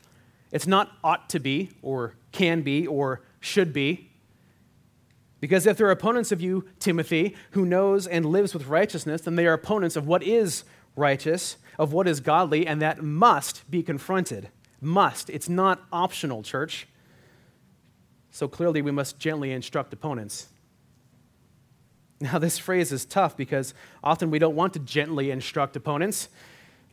It's 0.50 0.66
not 0.66 0.92
ought 1.04 1.28
to 1.30 1.40
be, 1.40 1.70
or 1.82 2.14
can 2.32 2.62
be, 2.62 2.86
or 2.86 3.22
should 3.40 3.72
be. 3.72 4.07
Because 5.40 5.66
if 5.66 5.76
they're 5.76 5.90
opponents 5.90 6.32
of 6.32 6.40
you, 6.40 6.64
Timothy, 6.80 7.36
who 7.52 7.64
knows 7.64 8.06
and 8.06 8.26
lives 8.26 8.54
with 8.54 8.66
righteousness, 8.66 9.22
then 9.22 9.36
they 9.36 9.46
are 9.46 9.52
opponents 9.52 9.94
of 9.94 10.06
what 10.06 10.22
is 10.22 10.64
righteous, 10.96 11.56
of 11.78 11.92
what 11.92 12.08
is 12.08 12.20
godly, 12.20 12.66
and 12.66 12.82
that 12.82 13.02
must 13.02 13.70
be 13.70 13.82
confronted. 13.82 14.48
Must. 14.80 15.30
It's 15.30 15.48
not 15.48 15.82
optional, 15.92 16.42
church. 16.42 16.88
So 18.30 18.48
clearly, 18.48 18.82
we 18.82 18.90
must 18.90 19.18
gently 19.18 19.52
instruct 19.52 19.92
opponents. 19.92 20.48
Now, 22.20 22.38
this 22.38 22.58
phrase 22.58 22.90
is 22.90 23.04
tough 23.04 23.36
because 23.36 23.74
often 24.02 24.30
we 24.30 24.40
don't 24.40 24.56
want 24.56 24.72
to 24.72 24.80
gently 24.80 25.30
instruct 25.30 25.76
opponents. 25.76 26.28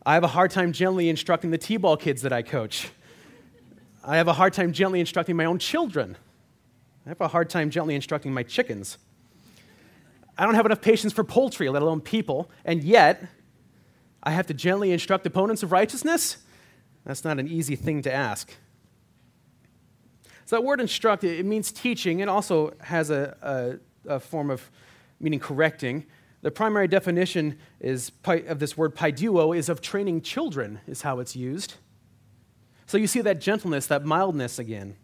I 0.05 0.13
have 0.13 0.23
a 0.23 0.27
hard 0.27 0.51
time 0.51 0.71
gently 0.71 1.09
instructing 1.09 1.49
the 1.49 1.57
T 1.57 1.77
ball 1.77 1.97
kids 1.97 2.21
that 2.21 2.31
I 2.31 2.43
coach. 2.43 2.89
I 4.03 4.17
have 4.17 4.27
a 4.27 4.33
hard 4.33 4.53
time 4.53 4.71
gently 4.71 4.99
instructing 4.99 5.35
my 5.35 5.45
own 5.45 5.57
children. 5.57 6.15
I 7.05 7.09
have 7.09 7.21
a 7.21 7.27
hard 7.27 7.49
time 7.49 7.69
gently 7.69 7.95
instructing 7.95 8.33
my 8.33 8.43
chickens. 8.43 8.97
I 10.37 10.45
don't 10.45 10.55
have 10.55 10.65
enough 10.65 10.81
patience 10.81 11.13
for 11.13 11.23
poultry, 11.23 11.69
let 11.69 11.81
alone 11.81 12.01
people, 12.01 12.49
and 12.65 12.83
yet 12.83 13.25
I 14.23 14.31
have 14.31 14.47
to 14.47 14.53
gently 14.53 14.91
instruct 14.91 15.25
opponents 15.25 15.61
of 15.63 15.71
righteousness? 15.71 16.37
That's 17.05 17.23
not 17.23 17.39
an 17.39 17.47
easy 17.47 17.75
thing 17.75 18.01
to 18.01 18.11
ask. 18.11 18.51
So 20.45 20.55
that 20.55 20.63
word 20.63 20.81
instruct, 20.81 21.23
it 21.23 21.45
means 21.45 21.71
teaching 21.71 22.19
It 22.19 22.29
also 22.29 22.73
has 22.81 23.09
a, 23.09 23.79
a, 24.07 24.15
a 24.15 24.19
form 24.19 24.49
of 24.49 24.69
meaning 25.19 25.39
correcting. 25.39 26.05
The 26.41 26.51
primary 26.51 26.87
definition 26.87 27.57
is, 27.79 28.11
of 28.25 28.59
this 28.59 28.75
word 28.75 28.95
paideuo 28.95 29.55
is 29.55 29.69
of 29.69 29.81
training 29.81 30.21
children, 30.21 30.79
is 30.87 31.03
how 31.03 31.19
it's 31.19 31.35
used. 31.35 31.75
So 32.87 32.97
you 32.97 33.07
see 33.07 33.21
that 33.21 33.39
gentleness, 33.39 33.87
that 33.87 34.05
mildness 34.05 34.59
again. 34.59 34.97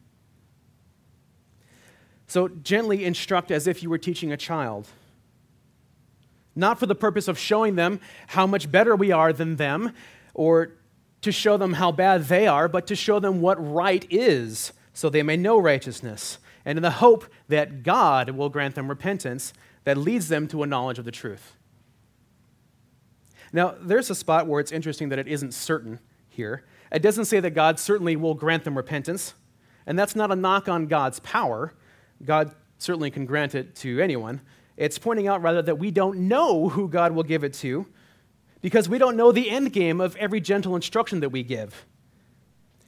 So 2.31 2.47
gently 2.47 3.03
instruct 3.03 3.51
as 3.51 3.67
if 3.67 3.83
you 3.83 3.89
were 3.89 3.97
teaching 3.97 4.31
a 4.31 4.37
child. 4.37 4.87
Not 6.55 6.79
for 6.79 6.85
the 6.85 6.95
purpose 6.95 7.27
of 7.27 7.37
showing 7.37 7.75
them 7.75 7.99
how 8.27 8.47
much 8.47 8.71
better 8.71 8.95
we 8.95 9.11
are 9.11 9.33
than 9.33 9.57
them 9.57 9.93
or 10.33 10.71
to 11.23 11.33
show 11.33 11.57
them 11.57 11.73
how 11.73 11.91
bad 11.91 12.29
they 12.29 12.47
are, 12.47 12.69
but 12.69 12.87
to 12.87 12.95
show 12.95 13.19
them 13.19 13.41
what 13.41 13.57
right 13.57 14.07
is 14.09 14.71
so 14.93 15.09
they 15.09 15.23
may 15.23 15.35
know 15.35 15.59
righteousness, 15.59 16.37
and 16.63 16.77
in 16.77 16.83
the 16.83 16.91
hope 16.91 17.25
that 17.49 17.83
God 17.83 18.29
will 18.29 18.47
grant 18.47 18.75
them 18.75 18.87
repentance 18.87 19.51
that 19.83 19.97
leads 19.97 20.29
them 20.29 20.47
to 20.47 20.63
a 20.63 20.67
knowledge 20.67 20.99
of 20.99 21.03
the 21.03 21.11
truth. 21.11 21.57
Now, 23.51 23.75
there's 23.77 24.09
a 24.09 24.15
spot 24.15 24.47
where 24.47 24.61
it's 24.61 24.71
interesting 24.71 25.09
that 25.09 25.19
it 25.19 25.27
isn't 25.27 25.53
certain 25.53 25.99
here. 26.29 26.63
It 26.93 27.01
doesn't 27.01 27.25
say 27.25 27.41
that 27.41 27.51
God 27.51 27.77
certainly 27.77 28.15
will 28.15 28.35
grant 28.35 28.63
them 28.63 28.77
repentance, 28.77 29.33
and 29.85 29.99
that's 29.99 30.15
not 30.15 30.31
a 30.31 30.35
knock 30.37 30.69
on 30.69 30.87
God's 30.87 31.19
power. 31.19 31.73
God 32.25 32.53
certainly 32.77 33.11
can 33.11 33.25
grant 33.25 33.55
it 33.55 33.75
to 33.77 33.99
anyone. 33.99 34.41
It's 34.77 34.97
pointing 34.97 35.27
out 35.27 35.41
rather 35.41 35.61
that 35.61 35.77
we 35.77 35.91
don't 35.91 36.27
know 36.27 36.69
who 36.69 36.87
God 36.87 37.11
will 37.11 37.23
give 37.23 37.43
it 37.43 37.53
to 37.55 37.85
because 38.61 38.87
we 38.87 38.97
don't 38.97 39.17
know 39.17 39.31
the 39.31 39.49
end 39.49 39.73
game 39.73 39.99
of 39.99 40.15
every 40.15 40.41
gentle 40.41 40.75
instruction 40.75 41.19
that 41.19 41.29
we 41.29 41.43
give. 41.43 41.85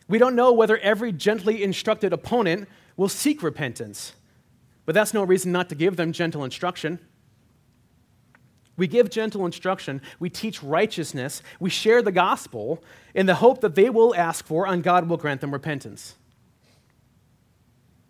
We 0.08 0.18
don't 0.18 0.36
know 0.36 0.52
whether 0.52 0.78
every 0.78 1.12
gently 1.12 1.64
instructed 1.64 2.14
opponent 2.14 2.68
will 2.98 3.10
seek 3.10 3.42
repentance, 3.42 4.14
but 4.86 4.94
that's 4.96 5.14
no 5.14 5.24
reason 5.24 5.52
not 5.52 5.70
to 5.70 5.76
give 5.76 5.96
them 5.96 6.12
gentle 6.12 6.44
instruction. 6.44 7.00
We 8.76 8.88
give 8.88 9.10
gentle 9.12 9.46
instruction, 9.46 10.02
we 10.20 10.30
teach 10.30 10.64
righteousness, 10.64 11.44
we 11.60 11.70
share 11.70 12.02
the 12.02 12.12
gospel 12.12 12.84
in 13.14 13.28
the 13.28 13.36
hope 13.36 13.62
that 13.62 13.76
they 13.76 13.90
will 13.90 14.16
ask 14.16 14.46
for 14.46 14.68
and 14.68 14.84
God 14.84 15.08
will 15.08 15.18
grant 15.18 15.42
them 15.42 15.52
repentance. 15.52 16.16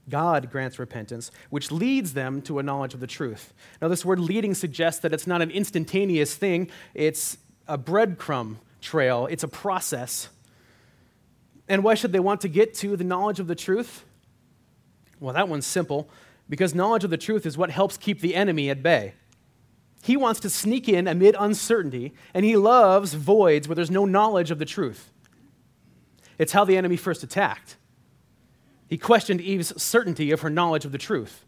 God 0.09 0.51
grants 0.51 0.79
repentance, 0.79 1.31
which 1.49 1.71
leads 1.71 2.13
them 2.13 2.41
to 2.43 2.59
a 2.59 2.63
knowledge 2.63 2.93
of 2.93 2.99
the 2.99 3.07
truth. 3.07 3.53
Now, 3.81 3.87
this 3.87 4.03
word 4.03 4.19
leading 4.19 4.53
suggests 4.53 5.01
that 5.01 5.13
it's 5.13 5.27
not 5.27 5.41
an 5.41 5.51
instantaneous 5.51 6.35
thing, 6.35 6.69
it's 6.93 7.37
a 7.67 7.77
breadcrumb 7.77 8.57
trail, 8.81 9.27
it's 9.27 9.43
a 9.43 9.47
process. 9.47 10.29
And 11.69 11.83
why 11.83 11.95
should 11.95 12.11
they 12.11 12.19
want 12.19 12.41
to 12.41 12.49
get 12.49 12.73
to 12.75 12.97
the 12.97 13.05
knowledge 13.05 13.39
of 13.39 13.47
the 13.47 13.55
truth? 13.55 14.03
Well, 15.19 15.33
that 15.33 15.47
one's 15.47 15.65
simple 15.65 16.09
because 16.49 16.75
knowledge 16.75 17.05
of 17.05 17.09
the 17.09 17.17
truth 17.17 17.45
is 17.45 17.57
what 17.57 17.69
helps 17.69 17.95
keep 17.95 18.19
the 18.19 18.35
enemy 18.35 18.69
at 18.69 18.83
bay. 18.83 19.13
He 20.03 20.17
wants 20.17 20.41
to 20.41 20.49
sneak 20.49 20.89
in 20.89 21.07
amid 21.07 21.33
uncertainty, 21.39 22.13
and 22.33 22.43
he 22.43 22.57
loves 22.57 23.13
voids 23.13 23.69
where 23.69 23.75
there's 23.75 23.89
no 23.89 24.03
knowledge 24.03 24.51
of 24.51 24.59
the 24.59 24.65
truth. 24.65 25.09
It's 26.37 26.51
how 26.51 26.65
the 26.65 26.75
enemy 26.75 26.97
first 26.97 27.23
attacked. 27.23 27.77
He 28.87 28.97
questioned 28.97 29.41
Eve's 29.41 29.81
certainty 29.81 30.31
of 30.31 30.41
her 30.41 30.49
knowledge 30.49 30.85
of 30.85 30.91
the 30.91 30.97
truth. 30.97 31.45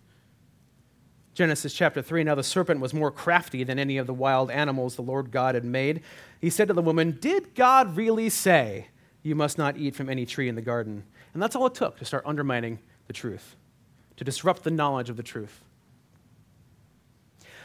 Genesis 1.35 1.73
chapter 1.73 2.01
3 2.01 2.23
Now 2.23 2.35
the 2.35 2.43
serpent 2.43 2.79
was 2.79 2.93
more 2.93 3.11
crafty 3.11 3.63
than 3.63 3.77
any 3.77 3.97
of 3.97 4.07
the 4.07 4.13
wild 4.13 4.49
animals 4.49 4.95
the 4.95 5.01
Lord 5.01 5.31
God 5.31 5.53
had 5.53 5.65
made. 5.65 6.01
He 6.39 6.49
said 6.49 6.69
to 6.69 6.73
the 6.73 6.81
woman, 6.81 7.17
Did 7.19 7.53
God 7.53 7.95
really 7.97 8.29
say, 8.29 8.87
You 9.21 9.35
must 9.35 9.57
not 9.57 9.77
eat 9.77 9.95
from 9.95 10.09
any 10.09 10.25
tree 10.25 10.47
in 10.47 10.55
the 10.55 10.61
garden? 10.61 11.03
And 11.33 11.43
that's 11.43 11.55
all 11.55 11.65
it 11.65 11.75
took 11.75 11.99
to 11.99 12.05
start 12.05 12.23
undermining 12.25 12.79
the 13.07 13.13
truth, 13.13 13.55
to 14.15 14.23
disrupt 14.23 14.63
the 14.63 14.71
knowledge 14.71 15.09
of 15.09 15.17
the 15.17 15.23
truth. 15.23 15.61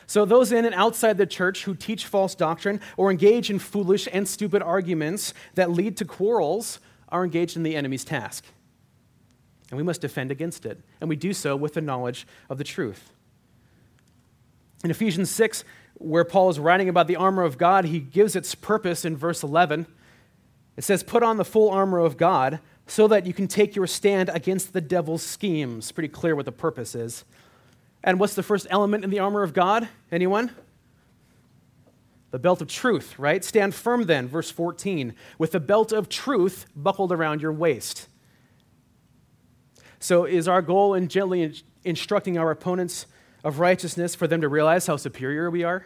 So, 0.08 0.24
those 0.24 0.50
in 0.50 0.64
and 0.64 0.74
outside 0.74 1.18
the 1.18 1.26
church 1.26 1.62
who 1.62 1.76
teach 1.76 2.04
false 2.04 2.34
doctrine 2.34 2.80
or 2.96 3.12
engage 3.12 3.48
in 3.48 3.60
foolish 3.60 4.08
and 4.12 4.26
stupid 4.26 4.60
arguments 4.60 5.32
that 5.54 5.70
lead 5.70 5.96
to 5.98 6.04
quarrels 6.04 6.80
are 7.10 7.22
engaged 7.22 7.56
in 7.56 7.62
the 7.62 7.76
enemy's 7.76 8.02
task. 8.02 8.44
And 9.70 9.76
we 9.76 9.82
must 9.82 10.00
defend 10.00 10.30
against 10.30 10.66
it. 10.66 10.80
And 11.00 11.08
we 11.08 11.16
do 11.16 11.32
so 11.32 11.54
with 11.56 11.74
the 11.74 11.80
knowledge 11.80 12.26
of 12.48 12.58
the 12.58 12.64
truth. 12.64 13.12
In 14.82 14.90
Ephesians 14.90 15.30
6, 15.30 15.64
where 15.94 16.24
Paul 16.24 16.50
is 16.50 16.58
writing 16.58 16.88
about 16.88 17.06
the 17.06 17.16
armor 17.16 17.42
of 17.42 17.58
God, 17.58 17.84
he 17.84 18.00
gives 18.00 18.34
its 18.34 18.54
purpose 18.54 19.04
in 19.04 19.16
verse 19.16 19.42
11. 19.42 19.86
It 20.76 20.84
says, 20.84 21.02
Put 21.02 21.22
on 21.22 21.36
the 21.36 21.44
full 21.44 21.70
armor 21.70 21.98
of 21.98 22.16
God 22.16 22.60
so 22.86 23.06
that 23.08 23.26
you 23.26 23.32
can 23.32 23.46
take 23.46 23.76
your 23.76 23.86
stand 23.86 24.30
against 24.30 24.72
the 24.72 24.80
devil's 24.80 25.22
schemes. 25.22 25.92
Pretty 25.92 26.08
clear 26.08 26.34
what 26.34 26.46
the 26.46 26.52
purpose 26.52 26.94
is. 26.94 27.24
And 28.02 28.18
what's 28.18 28.34
the 28.34 28.42
first 28.42 28.66
element 28.70 29.04
in 29.04 29.10
the 29.10 29.18
armor 29.18 29.42
of 29.42 29.52
God? 29.52 29.88
Anyone? 30.10 30.50
The 32.30 32.38
belt 32.38 32.62
of 32.62 32.68
truth, 32.68 33.18
right? 33.18 33.44
Stand 33.44 33.74
firm 33.74 34.06
then, 34.06 34.26
verse 34.26 34.50
14, 34.50 35.14
with 35.38 35.52
the 35.52 35.60
belt 35.60 35.92
of 35.92 36.08
truth 36.08 36.66
buckled 36.74 37.12
around 37.12 37.42
your 37.42 37.52
waist. 37.52 38.08
So, 40.00 40.24
is 40.24 40.48
our 40.48 40.62
goal 40.62 40.94
in 40.94 41.08
gently 41.08 41.62
instructing 41.84 42.38
our 42.38 42.50
opponents 42.50 43.06
of 43.44 43.58
righteousness 43.58 44.14
for 44.14 44.26
them 44.26 44.40
to 44.40 44.48
realize 44.48 44.86
how 44.86 44.96
superior 44.96 45.50
we 45.50 45.62
are? 45.62 45.84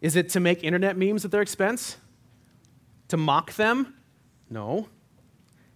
Is 0.00 0.16
it 0.16 0.30
to 0.30 0.40
make 0.40 0.64
internet 0.64 0.96
memes 0.96 1.24
at 1.24 1.30
their 1.30 1.42
expense? 1.42 1.98
To 3.08 3.18
mock 3.18 3.52
them? 3.54 3.94
No. 4.50 4.88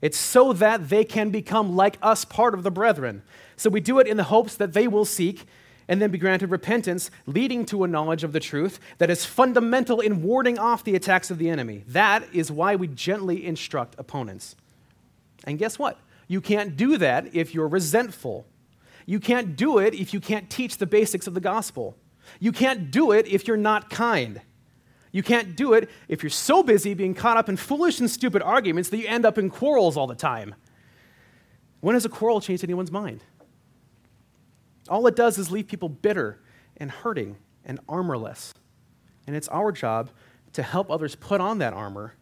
It's 0.01 0.19
so 0.19 0.53
that 0.55 0.89
they 0.89 1.05
can 1.05 1.31
become 1.31 1.77
like 1.77 1.99
us, 2.01 2.25
part 2.25 2.55
of 2.55 2.63
the 2.63 2.71
brethren. 2.71 3.23
So 3.57 3.69
we 3.69 3.81
do 3.81 3.99
it 3.99 4.07
in 4.07 4.17
the 4.17 4.25
hopes 4.25 4.55
that 4.57 4.73
they 4.73 4.89
will 4.89 5.05
seek 5.05 5.45
and 5.89 6.01
then 6.01 6.11
be 6.11 6.19
granted 6.19 6.51
repentance, 6.51 7.11
leading 7.27 7.65
to 7.67 7.85
a 7.85 7.89
knowledge 7.89 8.23
of 8.23 8.33
the 8.33 8.41
truth 8.41 8.79
that 8.99 9.11
is 9.11 9.25
fundamental 9.25 10.01
in 10.01 10.23
warding 10.23 10.59
off 10.59 10.85
the 10.85 10.95
attacks 10.95 11.31
of 11.31 11.39
the 11.39 11.49
enemy. 11.49 11.85
That 11.89 12.23
is 12.33 12.53
why 12.53 12.77
we 12.77 12.89
gently 12.89 13.45
instruct 13.45 13.97
opponents. 13.99 14.55
And 15.45 15.59
guess 15.59 15.79
what? 15.79 15.99
You 16.29 16.41
can't 16.41 16.77
do 16.77 16.99
that 16.99 17.35
if 17.35 17.55
you're 17.55 17.67
resentful. 17.67 18.47
You 19.07 19.19
can't 19.19 19.57
do 19.57 19.79
it 19.79 19.95
if 19.95 20.13
you 20.13 20.21
can't 20.21 20.49
teach 20.51 20.77
the 20.77 20.87
basics 20.87 21.27
of 21.27 21.35
the 21.35 21.41
gospel. 21.41 21.97
You 22.39 22.53
can't 22.53 22.91
do 22.91 23.13
it 23.13 23.27
if 23.27 23.49
you're 23.49 23.57
not 23.57 23.89
kind. 23.89 24.43
You 25.11 25.23
can't 25.23 25.57
do 25.57 25.73
it 25.73 25.89
if 26.07 26.23
you're 26.23 26.31
so 26.31 26.63
busy 26.63 26.93
being 26.93 27.15
caught 27.15 27.39
up 27.39 27.49
in 27.49 27.57
foolish 27.57 27.99
and 27.99 28.11
stupid 28.11 28.43
arguments 28.43 28.91
that 28.91 28.99
you 28.99 29.09
end 29.09 29.25
up 29.25 29.39
in 29.39 29.49
quarrels 29.49 29.97
all 29.97 30.07
the 30.07 30.15
time. 30.15 30.55
When 31.81 31.95
has 31.95 32.05
a 32.05 32.11
quarrel 32.11 32.43
changed 32.43 32.63
anyone's 32.63 32.93
mind? 32.93 33.25
All 34.89 35.07
it 35.07 35.17
does 35.17 35.39
is 35.39 35.51
leave 35.51 35.69
people 35.69 35.89
bitter 35.89 36.41
and 36.77 36.91
hurting 36.91 37.37
and 37.65 37.81
armorless. 37.89 38.53
And 39.27 39.35
it's 39.35 39.49
our 39.49 39.73
job 39.73 40.11
to 40.53 40.63
help 40.63 40.91
others 40.91 41.15
put 41.15 41.41
on 41.41 41.59
that 41.59 41.73
armor 41.73 42.15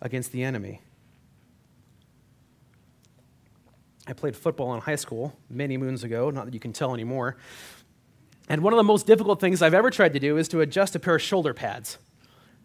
against 0.00 0.32
the 0.32 0.42
enemy. 0.42 0.80
I 4.10 4.12
played 4.12 4.34
football 4.34 4.74
in 4.74 4.80
high 4.80 4.96
school 4.96 5.38
many 5.48 5.76
moons 5.76 6.02
ago, 6.02 6.30
not 6.30 6.44
that 6.46 6.52
you 6.52 6.58
can 6.58 6.72
tell 6.72 6.92
anymore. 6.92 7.36
And 8.48 8.62
one 8.62 8.72
of 8.72 8.76
the 8.76 8.82
most 8.82 9.06
difficult 9.06 9.40
things 9.40 9.62
I've 9.62 9.72
ever 9.74 9.88
tried 9.88 10.14
to 10.14 10.18
do 10.18 10.36
is 10.36 10.48
to 10.48 10.60
adjust 10.60 10.96
a 10.96 10.98
pair 10.98 11.14
of 11.14 11.22
shoulder 11.22 11.54
pads. 11.54 11.96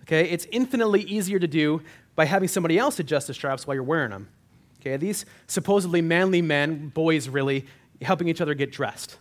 Okay, 0.02 0.28
it's 0.30 0.48
infinitely 0.52 1.02
easier 1.04 1.38
to 1.38 1.48
do 1.48 1.84
by 2.16 2.26
having 2.26 2.48
somebody 2.48 2.80
else 2.80 3.00
adjust 3.00 3.28
the 3.28 3.34
straps 3.36 3.68
while 3.68 3.76
you're 3.76 3.84
wearing 3.84 4.10
them. 4.10 4.28
Okay, 4.82 4.98
these 4.98 5.26
supposedly 5.46 6.02
manly 6.02 6.42
men, 6.42 6.90
boys 6.90 7.30
really, 7.30 7.68
helping 8.02 8.28
each 8.28 8.42
other 8.42 8.56
get 8.56 8.72
dressed. 8.72 9.18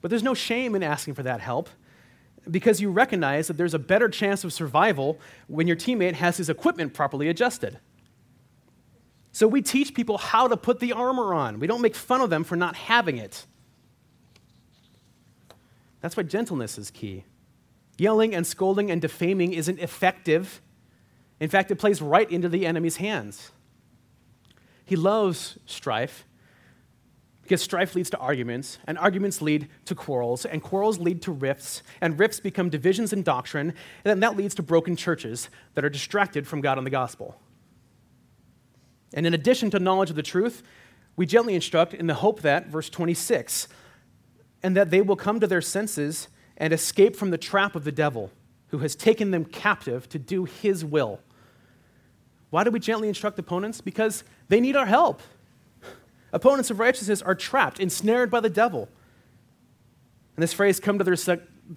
But 0.00 0.10
there's 0.10 0.22
no 0.22 0.34
shame 0.34 0.74
in 0.74 0.82
asking 0.82 1.12
for 1.12 1.22
that 1.24 1.40
help 1.40 1.68
because 2.50 2.80
you 2.80 2.90
recognize 2.90 3.48
that 3.48 3.58
there's 3.58 3.74
a 3.74 3.78
better 3.78 4.08
chance 4.08 4.44
of 4.44 4.52
survival 4.52 5.18
when 5.46 5.66
your 5.66 5.76
teammate 5.76 6.14
has 6.14 6.38
his 6.38 6.48
equipment 6.48 6.94
properly 6.94 7.28
adjusted. 7.28 7.78
So 9.32 9.46
we 9.46 9.62
teach 9.62 9.94
people 9.94 10.18
how 10.18 10.48
to 10.48 10.56
put 10.56 10.80
the 10.80 10.92
armor 10.92 11.34
on. 11.34 11.60
We 11.60 11.66
don't 11.66 11.82
make 11.82 11.94
fun 11.94 12.20
of 12.20 12.30
them 12.30 12.44
for 12.44 12.56
not 12.56 12.74
having 12.74 13.18
it. 13.18 13.46
That's 16.00 16.16
why 16.16 16.24
gentleness 16.24 16.78
is 16.78 16.90
key. 16.90 17.24
Yelling 17.98 18.34
and 18.34 18.46
scolding 18.46 18.90
and 18.90 19.00
defaming 19.00 19.52
isn't 19.52 19.78
effective. 19.78 20.60
In 21.38 21.48
fact, 21.48 21.70
it 21.70 21.76
plays 21.76 22.02
right 22.02 22.30
into 22.30 22.48
the 22.48 22.66
enemy's 22.66 22.96
hands. 22.96 23.52
He 24.84 24.96
loves 24.96 25.58
strife 25.66 26.24
because 27.42 27.62
strife 27.62 27.96
leads 27.96 28.10
to 28.10 28.16
arguments, 28.18 28.78
and 28.86 28.96
arguments 28.96 29.42
lead 29.42 29.68
to 29.84 29.94
quarrels, 29.94 30.44
and 30.44 30.62
quarrels 30.62 31.00
lead 31.00 31.20
to 31.22 31.32
rifts, 31.32 31.82
and 32.00 32.16
rifts 32.16 32.38
become 32.38 32.70
divisions 32.70 33.12
in 33.12 33.24
doctrine, 33.24 33.70
and 33.70 33.76
then 34.04 34.20
that 34.20 34.36
leads 34.36 34.54
to 34.54 34.62
broken 34.62 34.94
churches 34.94 35.48
that 35.74 35.84
are 35.84 35.88
distracted 35.88 36.46
from 36.46 36.60
God 36.60 36.78
and 36.78 36.86
the 36.86 36.92
gospel. 36.92 37.40
And 39.12 39.26
in 39.26 39.34
addition 39.34 39.70
to 39.70 39.78
knowledge 39.78 40.10
of 40.10 40.16
the 40.16 40.22
truth, 40.22 40.62
we 41.16 41.26
gently 41.26 41.54
instruct 41.54 41.94
in 41.94 42.06
the 42.06 42.14
hope 42.14 42.42
that, 42.42 42.68
verse 42.68 42.88
26, 42.88 43.68
and 44.62 44.76
that 44.76 44.90
they 44.90 45.00
will 45.00 45.16
come 45.16 45.40
to 45.40 45.46
their 45.46 45.60
senses 45.60 46.28
and 46.56 46.72
escape 46.72 47.16
from 47.16 47.30
the 47.30 47.38
trap 47.38 47.74
of 47.74 47.84
the 47.84 47.92
devil, 47.92 48.30
who 48.68 48.78
has 48.78 48.94
taken 48.94 49.30
them 49.30 49.44
captive 49.44 50.08
to 50.10 50.18
do 50.18 50.44
his 50.44 50.84
will. 50.84 51.20
Why 52.50 52.64
do 52.64 52.70
we 52.70 52.80
gently 52.80 53.08
instruct 53.08 53.38
opponents? 53.38 53.80
Because 53.80 54.24
they 54.48 54.60
need 54.60 54.76
our 54.76 54.86
help. 54.86 55.22
Opponents 56.32 56.70
of 56.70 56.78
righteousness 56.78 57.22
are 57.22 57.34
trapped, 57.34 57.80
ensnared 57.80 58.30
by 58.30 58.40
the 58.40 58.50
devil. 58.50 58.88
And 60.36 60.42
this 60.42 60.52
phrase, 60.52 60.78
come 60.78 60.98
to 60.98 61.04
their, 61.04 61.16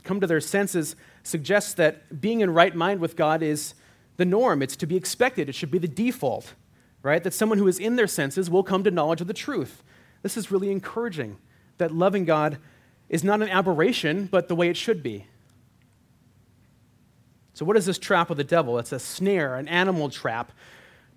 come 0.03 0.19
to 0.19 0.27
their 0.27 0.41
senses, 0.41 0.95
suggests 1.23 1.73
that 1.75 2.21
being 2.21 2.41
in 2.41 2.53
right 2.53 2.75
mind 2.75 2.99
with 2.99 3.15
God 3.15 3.41
is 3.41 3.73
the 4.17 4.25
norm. 4.25 4.61
It's 4.61 4.75
to 4.77 4.85
be 4.85 4.95
expected, 4.95 5.49
it 5.49 5.55
should 5.55 5.71
be 5.71 5.79
the 5.79 5.87
default 5.87 6.53
right? 7.03 7.23
That 7.23 7.33
someone 7.33 7.59
who 7.59 7.67
is 7.67 7.77
in 7.77 7.97
their 7.97 8.07
senses 8.07 8.49
will 8.49 8.63
come 8.63 8.83
to 8.85 8.91
knowledge 8.91 9.21
of 9.21 9.27
the 9.27 9.33
truth. 9.33 9.83
This 10.23 10.37
is 10.37 10.49
really 10.49 10.71
encouraging 10.71 11.37
that 11.77 11.93
loving 11.93 12.25
God 12.25 12.57
is 13.09 13.23
not 13.23 13.41
an 13.41 13.49
aberration, 13.49 14.27
but 14.31 14.47
the 14.47 14.55
way 14.55 14.69
it 14.69 14.77
should 14.77 15.03
be. 15.03 15.27
So, 17.53 17.65
what 17.65 17.77
is 17.77 17.85
this 17.85 17.99
trap 17.99 18.31
of 18.31 18.37
the 18.37 18.43
devil? 18.43 18.79
It's 18.79 18.91
a 18.91 18.99
snare, 18.99 19.55
an 19.55 19.67
animal 19.67 20.09
trap 20.09 20.51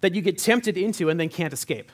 that 0.03 0.15
you 0.15 0.21
get 0.21 0.37
tempted 0.37 0.77
into 0.77 1.09
and 1.09 1.19
then 1.19 1.31
can't 1.31 1.53
escape. 1.53 1.91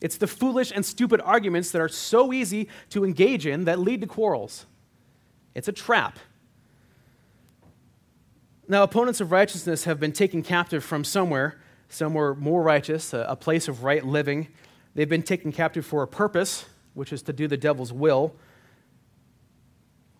It's 0.00 0.16
the 0.16 0.26
foolish 0.26 0.72
and 0.74 0.84
stupid 0.84 1.20
arguments 1.20 1.70
that 1.70 1.80
are 1.80 1.88
so 1.88 2.32
easy 2.32 2.68
to 2.90 3.04
engage 3.04 3.46
in 3.46 3.66
that 3.66 3.78
lead 3.78 4.00
to 4.00 4.08
quarrels. 4.08 4.66
It's 5.54 5.68
a 5.68 5.72
trap. 5.72 6.18
Now, 8.66 8.82
opponents 8.82 9.20
of 9.20 9.30
righteousness 9.30 9.84
have 9.84 10.00
been 10.00 10.12
taken 10.12 10.42
captive 10.42 10.82
from 10.82 11.04
somewhere 11.04 11.60
some 11.92 12.14
were 12.14 12.34
more 12.34 12.62
righteous, 12.62 13.12
a, 13.12 13.26
a 13.28 13.36
place 13.36 13.68
of 13.68 13.84
right 13.84 14.02
living. 14.04 14.48
They've 14.94 15.08
been 15.08 15.22
taken 15.22 15.52
captive 15.52 15.84
for 15.84 16.02
a 16.02 16.08
purpose, 16.08 16.64
which 16.94 17.12
is 17.12 17.20
to 17.24 17.34
do 17.34 17.46
the 17.46 17.58
devil's 17.58 17.92
will. 17.92 18.34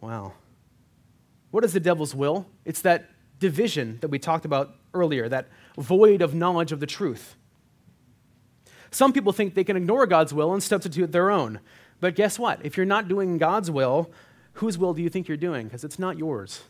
Wow. 0.02 0.34
What 1.50 1.64
is 1.64 1.72
the 1.72 1.80
devil's 1.80 2.14
will? 2.14 2.46
It's 2.66 2.82
that 2.82 3.08
division 3.38 3.98
that 4.02 4.08
we 4.08 4.18
talked 4.18 4.44
about 4.44 4.74
earlier, 4.92 5.30
that 5.30 5.48
void 5.78 6.20
of 6.20 6.34
knowledge 6.34 6.72
of 6.72 6.80
the 6.80 6.86
truth. 6.86 7.36
Some 8.90 9.14
people 9.14 9.32
think 9.32 9.54
they 9.54 9.64
can 9.64 9.76
ignore 9.76 10.06
God's 10.06 10.34
will 10.34 10.52
and 10.52 10.62
substitute 10.62 11.10
their 11.10 11.30
own. 11.30 11.60
But 12.00 12.14
guess 12.14 12.38
what? 12.38 12.60
If 12.66 12.76
you're 12.76 12.84
not 12.84 13.08
doing 13.08 13.38
God's 13.38 13.70
will, 13.70 14.10
whose 14.54 14.76
will 14.76 14.92
do 14.92 15.00
you 15.00 15.08
think 15.08 15.26
you're 15.26 15.38
doing? 15.38 15.68
Because 15.68 15.84
it's 15.84 15.98
not 15.98 16.18
yours. 16.18 16.64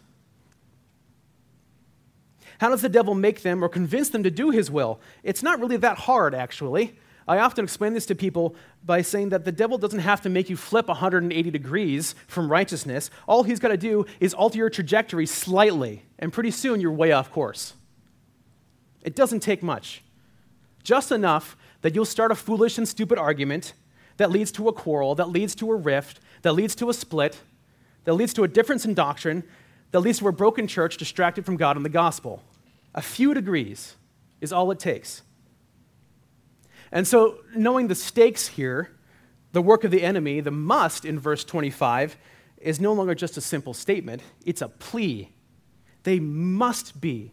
How 2.59 2.71
does 2.71 2.83
the 2.83 2.89
devil 2.89 3.15
make 3.15 3.43
them 3.43 3.63
or 3.63 3.69
convince 3.69 4.09
them 4.09 4.23
to 4.23 4.31
do 4.31 4.51
his 4.51 4.71
will? 4.71 5.01
It's 5.23 5.43
not 5.43 5.61
really 5.61 5.77
that 5.79 5.99
hard, 5.99 6.35
actually. 6.35 6.97
I 7.27 7.39
often 7.39 7.65
explain 7.65 7.95
this 7.95 8.07
to 8.07 8.15
people 8.15 8.57
by 8.85 9.03
saying 9.03 9.29
that 9.29 9.45
the 9.45 9.53
devil 9.53 9.79
doesn't 9.79 10.01
have 10.01 10.21
to 10.23 10.29
make 10.29 10.51
you 10.51 10.57
flip 10.57 10.89
180 10.89 11.51
degrees 11.51 12.15
from 12.27 12.51
righteousness. 12.51 13.11
All 13.29 13.45
he's 13.45 13.61
got 13.61 13.69
to 13.69 13.77
do 13.77 14.07
is 14.19 14.35
alter 14.35 14.59
your 14.59 14.71
trajectory 14.71 15.27
slightly, 15.27 16.03
and 16.19 16.33
pretty 16.33 16.51
soon 16.51 16.81
you're 16.81 16.93
way 16.93 17.13
off 17.13 17.31
course. 17.31 17.75
It 19.03 19.15
doesn't 19.15 19.41
take 19.41 19.63
much. 19.63 20.03
Just 20.83 21.13
enough 21.13 21.57
that 21.83 21.95
you'll 21.95 22.05
start 22.05 22.33
a 22.33 22.35
foolish 22.35 22.79
and 22.79 22.89
stupid 22.89 23.19
argument 23.19 23.75
that 24.17 24.31
leads 24.31 24.53
to 24.53 24.69
a 24.69 24.73
quarrel, 24.73 25.15
that 25.15 25.29
leads 25.29 25.55
to 25.57 25.71
a 25.71 25.77
rift, 25.77 26.21
that 26.43 26.53
leads 26.53 26.75
to 26.77 26.91
a 26.91 26.95
split, 26.95 27.41
that 28.05 28.15
leads 28.15 28.35
to 28.35 28.43
a 28.43 28.49
difference 28.49 28.85
in 28.85 28.95
doctrine, 28.95 29.45
that 29.93 30.01
leads 30.01 30.19
to 30.19 30.29
a 30.29 30.33
broken 30.33 30.67
church 30.67 30.97
distracted 30.97 31.47
from 31.47 31.57
God 31.57 31.77
and 31.77 31.85
the 31.85 31.91
gospel. 31.91 32.43
A 32.95 33.03
few 33.03 33.33
degrees 33.33 33.97
is 34.41 34.53
all 34.53 34.71
it 34.71 34.79
takes. 34.79 35.23
And 36.91 37.07
so, 37.07 37.39
knowing 37.55 37.89
the 37.89 37.95
stakes 37.95 38.49
here, 38.49 38.91
the 39.53 39.63
work 39.63 39.85
of 39.85 39.91
the 39.91 40.03
enemy, 40.03 40.41
the 40.41 40.51
must 40.51 41.05
in 41.05 41.19
verse 41.19 41.45
25, 41.45 42.17
is 42.59 42.81
no 42.81 42.93
longer 42.93 43.15
just 43.15 43.37
a 43.37 43.41
simple 43.41 43.75
statement, 43.75 44.23
it's 44.45 44.63
a 44.63 44.69
plea. 44.69 45.31
They 46.05 46.19
must 46.19 47.01
be. 47.01 47.33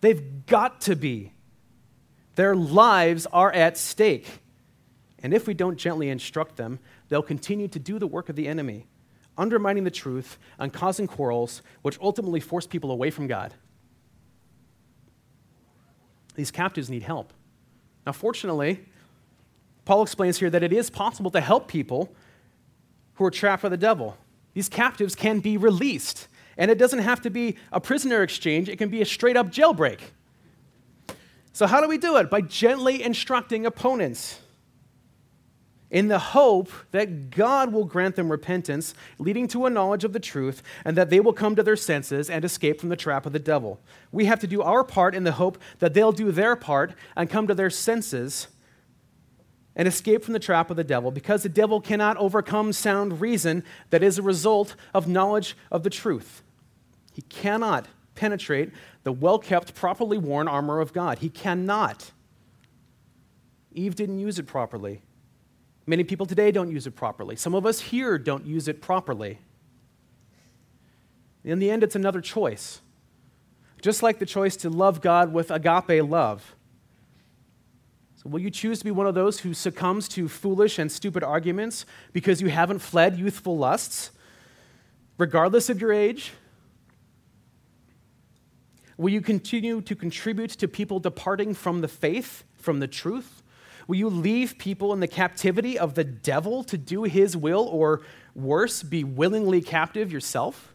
They've 0.00 0.46
got 0.46 0.82
to 0.82 0.96
be. 0.96 1.32
Their 2.34 2.54
lives 2.54 3.26
are 3.26 3.52
at 3.52 3.78
stake. 3.78 4.26
And 5.22 5.32
if 5.32 5.46
we 5.46 5.54
don't 5.54 5.76
gently 5.76 6.08
instruct 6.08 6.56
them, 6.56 6.78
they'll 7.08 7.22
continue 7.22 7.68
to 7.68 7.78
do 7.78 7.98
the 7.98 8.06
work 8.06 8.28
of 8.28 8.36
the 8.36 8.48
enemy, 8.48 8.86
undermining 9.36 9.84
the 9.84 9.90
truth 9.90 10.38
and 10.58 10.72
causing 10.72 11.06
quarrels, 11.06 11.62
which 11.82 11.98
ultimately 12.00 12.40
force 12.40 12.66
people 12.66 12.90
away 12.90 13.10
from 13.10 13.26
God. 13.26 13.54
These 16.34 16.50
captives 16.50 16.88
need 16.88 17.02
help. 17.02 17.32
Now, 18.06 18.12
fortunately, 18.12 18.84
Paul 19.84 20.02
explains 20.02 20.38
here 20.38 20.50
that 20.50 20.62
it 20.62 20.72
is 20.72 20.90
possible 20.90 21.30
to 21.30 21.40
help 21.40 21.68
people 21.68 22.14
who 23.14 23.24
are 23.24 23.30
trapped 23.30 23.62
by 23.62 23.68
the 23.68 23.76
devil. 23.76 24.16
These 24.54 24.68
captives 24.68 25.14
can 25.14 25.40
be 25.40 25.56
released, 25.56 26.28
and 26.56 26.70
it 26.70 26.78
doesn't 26.78 27.00
have 27.00 27.20
to 27.22 27.30
be 27.30 27.56
a 27.72 27.80
prisoner 27.80 28.22
exchange, 28.22 28.68
it 28.68 28.76
can 28.76 28.88
be 28.88 29.02
a 29.02 29.06
straight 29.06 29.36
up 29.36 29.48
jailbreak. 29.48 30.00
So, 31.52 31.66
how 31.66 31.80
do 31.80 31.88
we 31.88 31.98
do 31.98 32.16
it? 32.16 32.30
By 32.30 32.40
gently 32.40 33.02
instructing 33.02 33.66
opponents 33.66 34.40
in 35.92 36.08
the 36.08 36.18
hope 36.18 36.72
that 36.90 37.30
God 37.30 37.70
will 37.70 37.84
grant 37.84 38.16
them 38.16 38.32
repentance, 38.32 38.94
leading 39.18 39.46
to 39.48 39.66
a 39.66 39.70
knowledge 39.70 40.04
of 40.04 40.14
the 40.14 40.18
truth, 40.18 40.62
and 40.86 40.96
that 40.96 41.10
they 41.10 41.20
will 41.20 41.34
come 41.34 41.54
to 41.54 41.62
their 41.62 41.76
senses 41.76 42.30
and 42.30 42.46
escape 42.46 42.80
from 42.80 42.88
the 42.88 42.96
trap 42.96 43.26
of 43.26 43.34
the 43.34 43.38
devil. 43.38 43.78
We 44.10 44.24
have 44.24 44.40
to 44.40 44.46
do 44.46 44.62
our 44.62 44.82
part 44.84 45.14
in 45.14 45.24
the 45.24 45.32
hope 45.32 45.58
that 45.80 45.92
they'll 45.92 46.10
do 46.10 46.32
their 46.32 46.56
part 46.56 46.94
and 47.14 47.28
come 47.28 47.46
to 47.46 47.54
their 47.54 47.68
senses 47.68 48.48
and 49.76 49.86
escape 49.86 50.24
from 50.24 50.32
the 50.32 50.38
trap 50.38 50.70
of 50.70 50.78
the 50.78 50.84
devil, 50.84 51.10
because 51.10 51.42
the 51.42 51.48
devil 51.50 51.78
cannot 51.78 52.16
overcome 52.16 52.72
sound 52.72 53.20
reason 53.20 53.62
that 53.90 54.02
is 54.02 54.18
a 54.18 54.22
result 54.22 54.74
of 54.94 55.06
knowledge 55.06 55.56
of 55.70 55.82
the 55.82 55.90
truth. 55.90 56.42
He 57.12 57.22
cannot 57.22 57.86
penetrate 58.14 58.70
the 59.02 59.12
well 59.12 59.38
kept, 59.38 59.74
properly 59.74 60.16
worn 60.16 60.48
armor 60.48 60.80
of 60.80 60.94
God. 60.94 61.18
He 61.18 61.28
cannot. 61.28 62.12
Eve 63.74 63.94
didn't 63.94 64.18
use 64.18 64.38
it 64.38 64.46
properly. 64.46 65.02
Many 65.86 66.04
people 66.04 66.26
today 66.26 66.52
don't 66.52 66.70
use 66.70 66.86
it 66.86 66.92
properly. 66.92 67.36
Some 67.36 67.54
of 67.54 67.66
us 67.66 67.80
here 67.80 68.18
don't 68.18 68.46
use 68.46 68.68
it 68.68 68.80
properly. 68.80 69.38
In 71.44 71.58
the 71.58 71.70
end, 71.70 71.82
it's 71.82 71.96
another 71.96 72.20
choice. 72.20 72.80
Just 73.80 74.02
like 74.02 74.20
the 74.20 74.26
choice 74.26 74.54
to 74.58 74.70
love 74.70 75.00
God 75.00 75.32
with 75.32 75.50
agape 75.50 76.08
love. 76.08 76.54
So, 78.22 78.28
will 78.28 78.38
you 78.38 78.50
choose 78.50 78.78
to 78.78 78.84
be 78.84 78.92
one 78.92 79.08
of 79.08 79.16
those 79.16 79.40
who 79.40 79.52
succumbs 79.52 80.06
to 80.10 80.28
foolish 80.28 80.78
and 80.78 80.90
stupid 80.90 81.24
arguments 81.24 81.84
because 82.12 82.40
you 82.40 82.48
haven't 82.48 82.78
fled 82.78 83.18
youthful 83.18 83.58
lusts, 83.58 84.12
regardless 85.18 85.68
of 85.68 85.80
your 85.80 85.92
age? 85.92 86.32
Will 88.96 89.10
you 89.10 89.20
continue 89.20 89.80
to 89.80 89.96
contribute 89.96 90.50
to 90.50 90.68
people 90.68 91.00
departing 91.00 91.54
from 91.54 91.80
the 91.80 91.88
faith, 91.88 92.44
from 92.54 92.78
the 92.78 92.86
truth? 92.86 93.41
Will 93.86 93.96
you 93.96 94.08
leave 94.08 94.58
people 94.58 94.92
in 94.92 95.00
the 95.00 95.08
captivity 95.08 95.78
of 95.78 95.94
the 95.94 96.04
devil 96.04 96.62
to 96.64 96.78
do 96.78 97.02
his 97.02 97.36
will, 97.36 97.66
or 97.66 98.02
worse, 98.34 98.82
be 98.82 99.04
willingly 99.04 99.60
captive 99.60 100.12
yourself? 100.12 100.74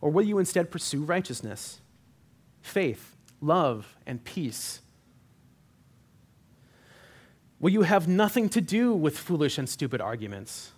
Or 0.00 0.10
will 0.10 0.24
you 0.24 0.38
instead 0.38 0.70
pursue 0.70 1.02
righteousness, 1.02 1.80
faith, 2.60 3.16
love, 3.40 3.96
and 4.06 4.22
peace? 4.24 4.80
Will 7.60 7.70
you 7.70 7.82
have 7.82 8.08
nothing 8.08 8.48
to 8.50 8.60
do 8.60 8.92
with 8.92 9.16
foolish 9.16 9.58
and 9.58 9.68
stupid 9.68 10.00
arguments? 10.00 10.72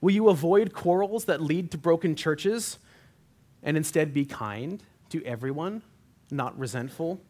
Will 0.00 0.12
you 0.12 0.28
avoid 0.28 0.72
quarrels 0.72 1.26
that 1.26 1.40
lead 1.40 1.70
to 1.70 1.78
broken 1.78 2.16
churches 2.16 2.78
and 3.62 3.76
instead 3.76 4.12
be 4.12 4.24
kind 4.24 4.82
to 5.10 5.24
everyone, 5.24 5.82
not 6.30 6.58
resentful? 6.58 7.20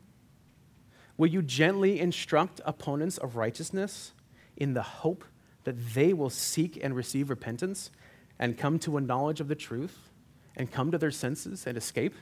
Will 1.16 1.28
you 1.28 1.42
gently 1.42 2.00
instruct 2.00 2.60
opponents 2.64 3.18
of 3.18 3.36
righteousness 3.36 4.12
in 4.56 4.74
the 4.74 4.82
hope 4.82 5.24
that 5.64 5.94
they 5.94 6.12
will 6.12 6.30
seek 6.30 6.78
and 6.82 6.94
receive 6.94 7.30
repentance 7.30 7.90
and 8.38 8.58
come 8.58 8.78
to 8.80 8.96
a 8.96 9.00
knowledge 9.00 9.40
of 9.40 9.48
the 9.48 9.54
truth 9.54 10.10
and 10.56 10.70
come 10.70 10.90
to 10.90 10.98
their 10.98 11.10
senses 11.10 11.66
and 11.66 11.78
escape? 11.78 12.14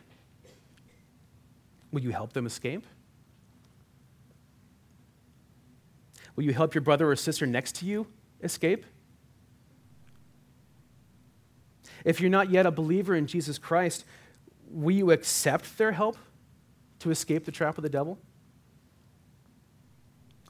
Will 1.90 2.02
you 2.02 2.10
help 2.10 2.32
them 2.32 2.46
escape? 2.46 2.86
Will 6.36 6.44
you 6.44 6.52
help 6.52 6.74
your 6.74 6.82
brother 6.82 7.10
or 7.10 7.16
sister 7.16 7.46
next 7.46 7.76
to 7.76 7.86
you 7.86 8.06
escape? 8.42 8.84
If 12.04 12.20
you're 12.20 12.30
not 12.30 12.50
yet 12.50 12.66
a 12.66 12.70
believer 12.70 13.14
in 13.14 13.26
Jesus 13.26 13.58
Christ, 13.58 14.04
will 14.68 14.94
you 14.94 15.10
accept 15.10 15.78
their 15.78 15.92
help 15.92 16.16
to 17.00 17.10
escape 17.10 17.44
the 17.44 17.52
trap 17.52 17.78
of 17.78 17.82
the 17.82 17.90
devil? 17.90 18.18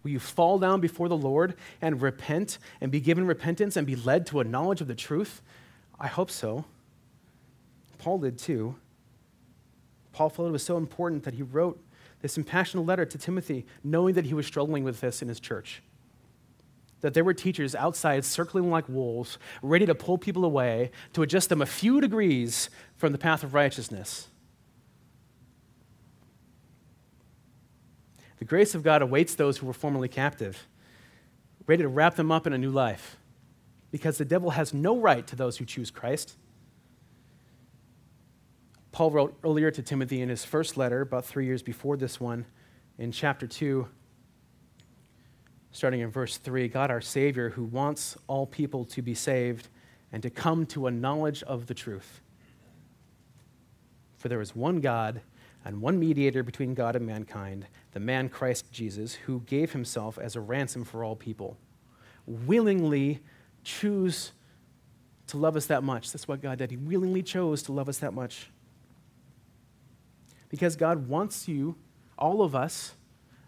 Will 0.03 0.11
you 0.11 0.19
fall 0.19 0.59
down 0.59 0.81
before 0.81 1.09
the 1.09 1.17
Lord 1.17 1.55
and 1.81 2.03
repent 2.03 2.59
and 2.81 2.91
be 2.91 3.01
given 3.01 3.27
repentance 3.27 3.77
and 3.77 3.87
be 3.87 3.97
led 3.97 4.27
to 4.27 4.41
a 4.41 4.45
knowledge 4.45 4.81
of 4.81 4.89
the 4.89 4.95
truth? 4.95 5.43
I 5.99 6.09
hope 6.09 6.31
so. 6.31 6.65
Paul 7.99 8.19
did 8.19 8.39
too. 8.39 8.75
Paul 10.13 10.29
felt 10.29 10.49
it 10.49 10.53
was 10.53 10.65
so 10.65 10.77
important 10.77 11.23
that 11.25 11.35
he 11.35 11.43
wrote 11.43 11.83
this 12.21 12.37
impassioned 12.37 12.87
letter 12.87 13.05
to 13.05 13.19
Timothy, 13.19 13.67
knowing 13.83 14.15
that 14.15 14.27
he 14.27 14.35
was 14.35 14.47
struggling 14.47 14.85
with 14.85 15.01
this 15.01 15.23
in 15.23 15.29
his 15.29 15.41
church. 15.41 15.83
That 17.01 17.15
there 17.15 17.25
were 17.25 17.35
teachers 17.35 17.75
outside 17.75 18.25
circling 18.25 18.71
like 18.71 18.89
wolves, 18.89 19.39
ready 19.61 19.87
to 19.87 19.95
pull 19.95 20.19
people 20.19 20.45
away, 20.45 20.93
to 21.15 21.23
adjust 21.23 21.49
them 21.49 21.63
a 21.63 21.67
few 21.67 22.01
degrees 22.01 22.71
from 22.97 23.13
the 23.13 23.19
path 23.19 23.43
of 23.43 23.55
righteousness. 23.55 24.29
The 28.43 28.49
grace 28.49 28.75
of 28.75 28.83
God 28.83 29.03
awaits 29.03 29.37
those 29.37 29.59
who 29.59 29.67
were 29.67 29.73
formerly 29.73 30.09
captive, 30.09 30.67
ready 31.69 31.85
to 31.85 31.89
wrap 31.89 32.17
them 32.17 32.33
up 32.33 32.45
in 32.45 32.53
a 32.53 32.59
new 32.59 32.73
life, 32.73 33.17
because 33.93 34.19
the 34.19 34.25
devil 34.25 34.51
has 34.51 34.75
no 34.75 34.99
right 34.99 35.25
to 35.29 35.37
those 35.37 35.59
who 35.59 35.65
choose 35.65 35.93
Christ. 35.93 36.37
Paul 38.91 39.13
wrote 39.13 39.39
earlier 39.45 39.71
to 39.71 39.81
Timothy 39.81 40.21
in 40.21 40.29
his 40.29 40.45
first 40.45 40.77
letter, 40.77 41.03
about 41.03 41.25
three 41.25 41.47
years 41.47 41.63
before 41.63 41.97
this 41.97 42.19
one, 42.19 42.45
in 42.99 43.13
chapter 43.13 43.47
2, 43.47 43.87
starting 45.71 46.01
in 46.01 46.11
verse 46.11 46.37
3 46.37 46.67
God, 46.67 46.91
our 46.91 47.01
Savior, 47.01 47.51
who 47.51 47.63
wants 47.63 48.17
all 48.27 48.45
people 48.45 48.85
to 48.87 49.03
be 49.03 49.15
saved 49.15 49.69
and 50.11 50.21
to 50.21 50.31
come 50.31 50.67
to 50.67 50.89
a 50.89 50.91
knowledge 50.91 51.45
of 51.45 51.69
the 51.69 51.75
truth. 51.75 52.21
For 54.17 54.29
there 54.29 54.41
is 54.41 54.57
one 54.57 54.81
God 54.81 55.21
and 55.65 55.81
one 55.81 55.99
mediator 55.99 56.43
between 56.43 56.75
God 56.75 56.97
and 56.97 57.07
mankind, 57.07 57.67
the 57.93 58.01
man 58.01 58.29
Christ 58.29 58.71
Jesus, 58.73 59.15
who 59.15 59.41
gave 59.41 59.73
himself 59.73 60.19
as 60.19 60.37
a 60.37 60.41
ransom 60.41 60.85
for 60.85 61.05
all 61.05 61.17
people, 61.17 61.57
willingly 62.27 63.21
choose 63.65 64.33
to 65.29 65.37
love 65.39 65.57
us 65.57 65.67
that 65.67 65.83
much. 65.83 66.13
That's 66.13 66.29
what 66.29 66.43
God 66.43 66.59
did. 66.59 66.71
He 66.71 66.77
willingly 66.77 67.23
chose 67.23 67.63
to 67.65 67.73
love 67.73 67.89
us 67.89 67.99
that 67.99 68.13
much. 68.13 68.51
Because 70.51 70.77
God 70.77 71.09
wants 71.09 71.49
you, 71.49 71.77
all 72.19 72.43
of 72.43 72.55
us, 72.55 72.93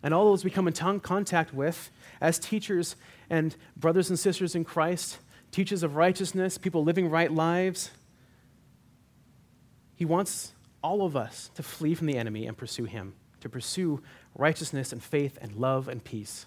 and 0.02 0.14
all 0.14 0.24
those 0.26 0.44
we 0.44 0.50
come 0.50 0.66
in 0.66 1.00
contact 1.00 1.52
with 1.52 1.90
as 2.20 2.38
teachers 2.38 2.96
and 3.28 3.54
brothers 3.76 4.08
and 4.08 4.18
sisters 4.18 4.54
in 4.54 4.64
Christ, 4.64 5.18
teachers 5.50 5.82
of 5.82 5.96
righteousness, 5.96 6.56
people 6.56 6.82
living 6.82 7.10
right 7.10 7.30
lives. 7.30 7.90
He 9.94 10.04
wants 10.04 10.53
all 10.84 11.02
of 11.02 11.16
us 11.16 11.50
to 11.54 11.62
flee 11.62 11.94
from 11.94 12.06
the 12.06 12.18
enemy 12.18 12.46
and 12.46 12.56
pursue 12.56 12.84
him, 12.84 13.14
to 13.40 13.48
pursue 13.48 14.02
righteousness 14.36 14.92
and 14.92 15.02
faith 15.02 15.38
and 15.40 15.56
love 15.56 15.88
and 15.88 16.04
peace. 16.04 16.44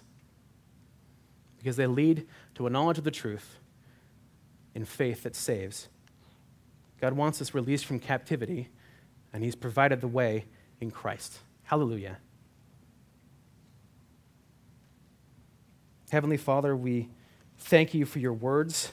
Because 1.58 1.76
they 1.76 1.88
lead 1.88 2.24
to 2.54 2.68
a 2.68 2.70
knowledge 2.70 2.98
of 2.98 3.04
the 3.04 3.10
truth 3.10 3.58
in 4.76 4.84
faith 4.84 5.24
that 5.24 5.34
saves. 5.34 5.88
God 7.00 7.14
wants 7.14 7.42
us 7.42 7.52
released 7.52 7.84
from 7.84 7.98
captivity, 7.98 8.68
and 9.32 9.42
He's 9.42 9.56
provided 9.56 10.00
the 10.00 10.08
way 10.08 10.44
in 10.80 10.92
Christ. 10.92 11.40
Hallelujah. 11.64 12.18
Heavenly 16.10 16.36
Father, 16.36 16.76
we 16.76 17.08
thank 17.58 17.92
you 17.92 18.06
for 18.06 18.20
your 18.20 18.32
words 18.32 18.92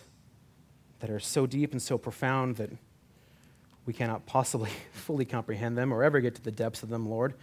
that 0.99 1.11
are 1.11 1.19
so 1.19 1.45
deep 1.45 1.71
and 1.71 1.81
so 1.81 1.99
profound 1.99 2.55
that 2.55 2.71
we 3.85 3.93
cannot 3.93 4.25
possibly 4.25 4.71
fully 4.91 5.25
comprehend 5.25 5.77
them 5.77 5.93
or 5.93 6.03
ever 6.03 6.19
get 6.19 6.35
to 6.35 6.41
the 6.41 6.51
depths 6.51 6.83
of 6.83 6.89
them, 6.89 7.07
Lord. 7.07 7.33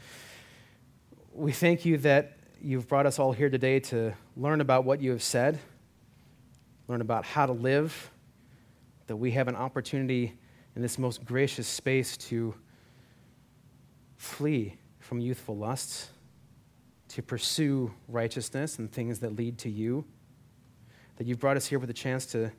We 1.34 1.52
thank 1.52 1.84
you 1.84 1.98
that 1.98 2.36
you've 2.60 2.88
brought 2.88 3.06
us 3.06 3.18
all 3.18 3.32
here 3.32 3.50
today 3.50 3.80
to 3.80 4.12
learn 4.36 4.60
about 4.60 4.84
what 4.84 5.00
you 5.00 5.10
have 5.10 5.22
said, 5.22 5.58
learn 6.88 7.00
about 7.00 7.24
how 7.24 7.46
to 7.46 7.52
live, 7.52 8.10
that 9.06 9.16
we 9.16 9.32
have 9.32 9.48
an 9.48 9.56
opportunity 9.56 10.34
in 10.76 10.82
this 10.82 10.98
most 10.98 11.24
gracious 11.24 11.66
space 11.66 12.16
to 12.16 12.54
flee 14.16 14.76
from 15.00 15.20
youthful 15.20 15.56
lusts, 15.56 16.10
to 17.08 17.22
pursue 17.22 17.92
righteousness 18.08 18.78
and 18.78 18.90
things 18.90 19.18
that 19.18 19.36
lead 19.36 19.58
to 19.58 19.68
you, 19.68 20.04
that 21.16 21.26
you've 21.26 21.40
brought 21.40 21.56
us 21.56 21.66
here 21.66 21.78
with 21.78 21.90
a 21.90 21.94
chance 21.94 22.24
to 22.26 22.50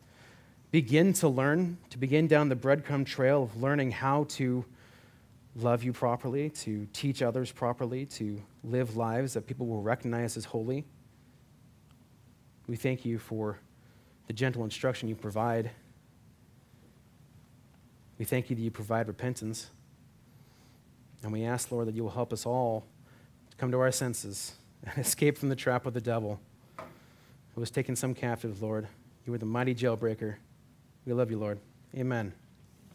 begin 0.73 1.13
to 1.13 1.27
learn, 1.27 1.77
to 1.91 1.99
begin 1.99 2.25
down 2.25 2.49
the 2.49 2.55
breadcrumb 2.55 3.05
trail 3.05 3.43
of 3.43 3.61
learning 3.61 3.91
how 3.91 4.23
to 4.23 4.65
love 5.55 5.83
you 5.83 5.93
properly, 5.93 6.49
to 6.49 6.87
teach 6.93 7.21
others 7.21 7.51
properly, 7.51 8.07
to 8.07 8.41
live 8.63 8.97
lives 8.97 9.33
that 9.35 9.45
people 9.45 9.67
will 9.67 9.83
recognize 9.83 10.35
as 10.35 10.45
holy. 10.45 10.83
We 12.65 12.75
thank 12.75 13.05
you 13.05 13.19
for 13.19 13.59
the 14.25 14.33
gentle 14.33 14.63
instruction 14.63 15.07
you 15.07 15.13
provide. 15.13 15.69
We 18.17 18.25
thank 18.25 18.49
you 18.49 18.55
that 18.55 18.61
you 18.63 18.71
provide 18.71 19.07
repentance. 19.07 19.69
And 21.21 21.31
we 21.31 21.43
ask, 21.43 21.71
Lord, 21.71 21.87
that 21.87 21.93
you 21.93 22.01
will 22.01 22.09
help 22.09 22.33
us 22.33 22.47
all 22.47 22.83
to 23.51 23.57
come 23.57 23.69
to 23.69 23.79
our 23.79 23.91
senses 23.91 24.53
and 24.83 24.97
escape 25.05 25.37
from 25.37 25.49
the 25.49 25.55
trap 25.55 25.85
of 25.85 25.93
the 25.93 26.01
devil 26.01 26.39
who 27.53 27.61
has 27.61 27.69
taken 27.69 27.95
some 27.95 28.15
captive, 28.15 28.63
Lord. 28.63 28.87
You 29.27 29.35
are 29.35 29.37
the 29.37 29.45
mighty 29.45 29.75
jailbreaker. 29.75 30.37
We 31.05 31.13
love 31.13 31.29
you, 31.31 31.37
Lord. 31.37 31.59
Amen. 31.95 32.33